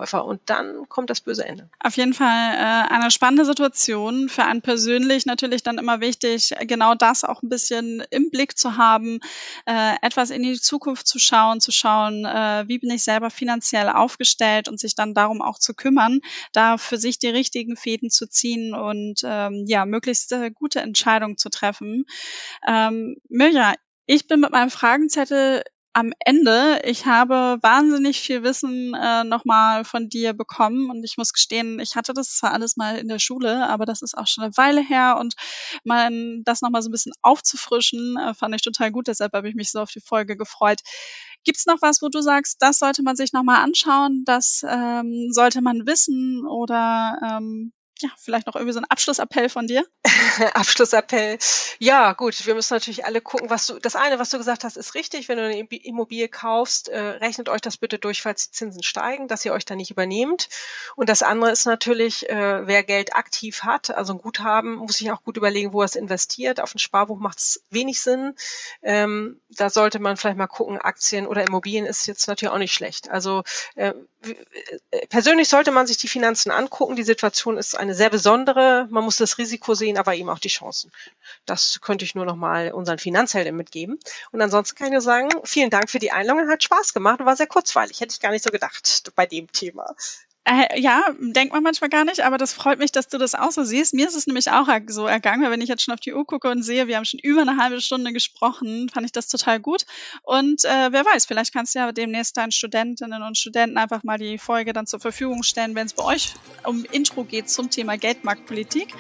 Immobilienkäufer. 0.03 0.25
Und 0.25 0.41
dann 0.47 0.89
kommt 0.89 1.11
das 1.11 1.21
böse 1.21 1.45
Ende. 1.45 1.71
Auf 1.81 1.97
jeden 1.97 2.15
Fall 2.15 2.55
äh, 2.55 2.93
eine 2.93 3.11
spannende 3.11 3.45
Situation. 3.45 4.29
Für 4.29 4.45
einen 4.45 4.63
persönlich 4.63 5.27
natürlich 5.27 5.63
dann 5.63 5.79
immer 5.79 6.01
wichtig, 6.01 6.55
genau 6.63 6.95
das 6.95 7.25
auch 7.25 7.43
ein 7.43 7.49
bisschen 7.49 8.03
im 8.11 8.31
Blick 8.31 8.59
zu 8.59 8.77
haben, 8.77 9.21
äh, 9.67 9.95
etwas 10.03 10.31
in 10.31 10.43
die 10.43 10.61
Zukunft 10.61 11.07
zu 11.07 11.19
schauen, 11.19 11.61
zu 11.61 11.73
schauen, 11.73 12.25
äh, 12.25 12.65
wie 12.67 12.79
bin 12.79 12.91
ich 12.91 13.03
selber 13.03 13.31
finanziell 13.31 13.89
aufgestellt 13.89 14.69
und 14.69 14.81
sich 14.81 14.95
dann 14.95 15.15
darum 15.15 15.43
auch 15.43 15.59
zu 15.59 15.75
kümmern, 15.75 16.21
da 16.53 16.79
für 16.79 16.97
sich 16.97 17.19
die 17.19 17.29
richtigen 17.29 17.77
Fäden 17.77 18.11
zu 18.11 18.27
ziehen 18.27 18.75
und 18.75 19.23
ähm, 19.25 19.65
ja, 19.67 19.87
möglichst 19.87 20.33
äh, 20.33 20.51
gute 20.51 20.81
Entscheidungen 20.81 21.37
zu 21.37 21.49
treffen. 21.49 22.05
Ähm, 22.67 23.17
Mirja, 23.29 23.75
ich 24.07 24.27
bin 24.27 24.41
mit 24.41 24.51
meinem 24.51 24.71
Fragenzettel 24.71 25.63
am 25.95 26.13
Ende, 26.21 26.81
ich 26.85 27.07
habe 27.07 27.59
wahnsinnig 27.61 28.21
viel 28.21 28.43
Wissen 28.43 28.95
äh, 28.95 29.25
nochmal 29.25 29.85
von 29.85 30.09
dir 30.09 30.33
bekommen. 30.33 30.91
Und 30.91 31.05
ich 31.05 31.17
muss 31.19 31.33
gestehen, 31.33 31.81
ich 31.81 31.97
hatte 31.97 32.15
das 32.15 32.37
zwar 32.37 32.53
alles 32.53 32.77
mal 32.77 32.99
in 32.99 33.09
der 33.09 33.19
Schule, 33.19 33.69
aber 33.69 33.85
das 33.85 34.03
ist 34.03 34.17
auch 34.17 34.27
schon 34.27 34.45
eine 34.45 34.57
Weile 34.57 34.81
her. 34.81 35.17
Und 35.19 35.35
mal 35.85 36.11
das 36.45 36.63
nochmal 36.63 36.83
so 36.83 36.89
ein 36.89 36.93
bisschen 36.93 37.13
aufzufrischen, 37.23 38.17
äh, 38.17 38.35
fand 38.35 38.55
ich 38.55 38.63
total 38.63 38.91
gut, 38.91 39.09
deshalb 39.09 39.33
habe 39.35 39.49
ich 39.49 39.55
mich 39.55 39.71
so 39.71 39.81
auf 39.81 39.91
die 39.91 40.01
Folge 40.01 40.37
gefreut. 40.37 40.81
Gibt's 41.45 41.67
noch 41.67 41.83
was, 41.83 42.03
wo 42.03 42.09
du 42.09 42.21
sagst, 42.21 42.57
das 42.61 42.79
sollte 42.79 43.03
man 43.03 43.17
sich 43.17 43.33
nochmal 43.33 43.63
anschauen, 43.63 44.23
das 44.25 44.65
ähm, 44.69 45.29
sollte 45.31 45.61
man 45.61 45.87
wissen? 45.87 46.47
Oder 46.47 47.19
ähm, 47.29 47.73
ja, 48.03 48.11
vielleicht 48.19 48.47
noch 48.47 48.57
irgendwie 48.57 48.73
so 48.73 48.81
ein 48.81 48.85
Abschlussappell 48.85 49.49
von 49.49 49.67
dir? 49.67 49.85
Abschlussappell. 50.55 51.39
Ja, 51.79 52.13
gut, 52.13 52.47
wir 52.47 52.55
müssen 52.55 52.75
natürlich 52.75 53.05
alle 53.05 53.21
gucken, 53.21 53.49
was 53.51 53.67
du, 53.67 53.79
das 53.79 53.97
eine, 53.97 54.19
was 54.19 54.31
du 54.31 54.39
gesagt 54.39 54.65
hast, 54.65 54.77
ist 54.77 54.95
richtig. 54.95 55.29
Wenn 55.29 55.39
du 55.39 55.45
eine 55.45 55.59
Immobilie 55.59 56.29
kaufst, 56.29 56.89
äh, 56.89 56.99
rechnet 56.99 57.49
euch 57.49 57.61
das 57.61 57.77
bitte 57.77 57.99
durch, 57.99 58.23
falls 58.23 58.49
die 58.49 58.53
Zinsen 58.53 58.83
steigen, 58.83 59.29
dass 59.29 59.45
ihr 59.45 59.53
euch 59.53 59.65
da 59.65 59.77
nicht 59.77 59.91
übernehmt. 59.91 60.49
Und 60.97 61.09
das 61.09 61.23
andere 61.23 61.51
ist 61.51 61.65
natürlich, 61.65 62.29
äh, 62.29 62.67
wer 62.67 62.83
Geld 62.83 63.15
aktiv 63.15 63.63
hat, 63.63 63.91
also 63.91 64.15
ein 64.15 64.19
Guthaben, 64.19 64.75
muss 64.75 64.99
sich 64.99 65.11
auch 65.13 65.23
gut 65.23 65.37
überlegen, 65.37 65.73
wo 65.73 65.81
er 65.81 65.87
es 65.87 65.97
investiert. 65.97 66.61
Auf 66.61 66.75
ein 66.75 66.79
Sparbuch 66.81 67.19
macht 67.19 67.39
es 67.39 67.65
wenig 67.71 68.01
Sinn. 68.01 68.35
Ähm, 68.83 69.41
da 69.49 69.71
sollte 69.71 70.01
man 70.01 70.17
vielleicht 70.17 70.39
mal 70.39 70.47
gucken, 70.47 70.79
Aktien 70.79 71.27
oder 71.27 71.47
Immobilien 71.47 71.87
ist 71.87 72.07
jetzt 72.07 72.27
natürlich 72.27 72.53
auch 72.53 72.59
nicht 72.59 72.75
schlecht. 72.75 73.11
Also 73.11 73.45
äh, 73.77 73.93
äh 74.23 75.07
persönlich 75.09 75.49
sollte 75.49 75.71
man 75.71 75.87
sich 75.87 75.97
die 75.97 76.09
Finanzen 76.09 76.51
angucken. 76.51 76.97
Die 76.97 77.03
Situation 77.03 77.57
ist 77.59 77.77
eine 77.77 77.92
sehr 77.95 78.11
besondere. 78.11 78.87
Man 78.91 79.05
muss 79.05 79.17
das 79.17 79.39
Risiko 79.39 79.75
sehen, 79.75 79.99
aber 79.99 80.15
eben 80.15 80.29
auch 80.31 80.39
die 80.39 80.49
Chancen. 80.49 80.91
Das 81.47 81.81
könnte 81.81 82.05
ich 82.05 82.15
nur 82.15 82.25
noch 82.25 82.37
mal 82.37 82.73
unseren 82.73 82.99
Finanzhelden 82.99 83.57
mitgeben. 83.57 83.99
Und 84.31 84.41
ansonsten 84.41 84.77
kann 84.77 84.89
ich 84.89 84.93
nur 84.93 85.01
sagen, 85.01 85.29
vielen 85.45 85.71
Dank 85.71 85.91
für 85.91 85.99
die 85.99 86.13
Einladung. 86.13 86.49
Hat 86.49 86.63
Spaß 86.63 86.95
gemacht 86.95 87.21
und 87.21 87.27
war 87.27 87.37
sehr 87.37 87.47
kurzweilig. 87.47 88.01
Hätte 88.01 88.13
ich 88.13 88.21
gar 88.21 88.31
nicht 88.31 88.45
so 88.45 88.51
gedacht 88.51 89.13
bei 89.15 89.27
dem 89.27 89.51
Thema. 89.53 89.95
Äh, 90.45 90.81
ja, 90.81 91.05
denkt 91.21 91.53
man 91.53 91.63
manchmal 91.63 91.89
gar 91.89 92.05
nicht, 92.05 92.25
aber 92.25 92.37
das 92.37 92.53
freut 92.53 92.81
mich, 92.81 92.91
dass 92.91 93.07
du 93.07 93.17
das 93.17 93.37
auch 93.37 93.53
so 93.53 93.63
siehst. 93.63 93.95
Mir 93.95 94.09
ist 94.09 94.17
es 94.17 94.27
nämlich 94.27 94.51
auch 94.51 94.67
so 94.89 95.07
ergangen, 95.07 95.43
weil 95.43 95.53
wenn 95.53 95.61
ich 95.61 95.69
jetzt 95.69 95.85
schon 95.85 95.95
auf 95.95 96.01
die 96.01 96.13
Uhr 96.13 96.27
gucke 96.27 96.51
und 96.51 96.65
sehe, 96.65 96.89
wir 96.89 96.97
haben 96.97 97.05
schon 97.05 97.21
über 97.21 97.43
eine 97.43 97.59
halbe 97.59 97.81
Stunde 97.81 98.13
gesprochen, 98.13 98.89
fand 98.93 99.07
ich 99.07 99.13
das 99.13 99.29
total 99.29 99.61
gut. 99.61 99.87
Und 100.23 100.65
äh, 100.65 100.89
wer 100.91 101.05
weiß, 101.05 101.27
vielleicht 101.27 101.53
kannst 101.53 101.77
du 101.77 101.79
ja 101.79 101.93
demnächst 101.93 102.37
deinen 102.37 102.51
Studentinnen 102.51 103.23
und 103.23 103.39
Studenten 103.39 103.79
einfach 103.79 104.03
mal 104.03 104.19
die 104.19 104.37
Folge 104.37 104.73
dann 104.73 104.89
zur 104.89 104.99
Verfügung 104.99 105.45
stellen, 105.45 105.77
wenn 105.77 105.87
es 105.87 105.93
bei 105.93 106.03
euch 106.03 106.35
um 106.65 106.85
Intro 106.91 107.23
geht 107.23 107.49
zum 107.49 107.71
Thema 107.71 107.97
Geldmarktpolitik. 107.97 108.95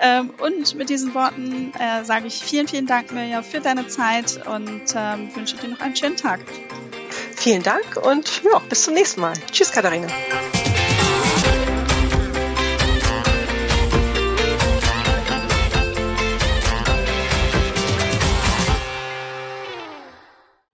Ähm, 0.00 0.30
und 0.40 0.74
mit 0.74 0.88
diesen 0.88 1.14
Worten 1.14 1.72
äh, 1.78 2.04
sage 2.04 2.26
ich 2.26 2.34
vielen, 2.34 2.66
vielen 2.66 2.86
Dank, 2.86 3.12
Mirja, 3.12 3.42
für 3.42 3.60
deine 3.60 3.86
Zeit 3.86 4.44
und 4.46 4.82
ähm, 4.96 5.34
wünsche 5.36 5.56
dir 5.58 5.68
noch 5.68 5.80
einen 5.80 5.94
schönen 5.94 6.16
Tag. 6.16 6.40
Vielen 7.36 7.62
Dank 7.62 7.96
und 8.02 8.42
ja, 8.42 8.58
bis 8.68 8.82
zum 8.82 8.94
nächsten 8.94 9.20
Mal. 9.20 9.34
Tschüss, 9.52 9.70
Katharina. 9.70 10.08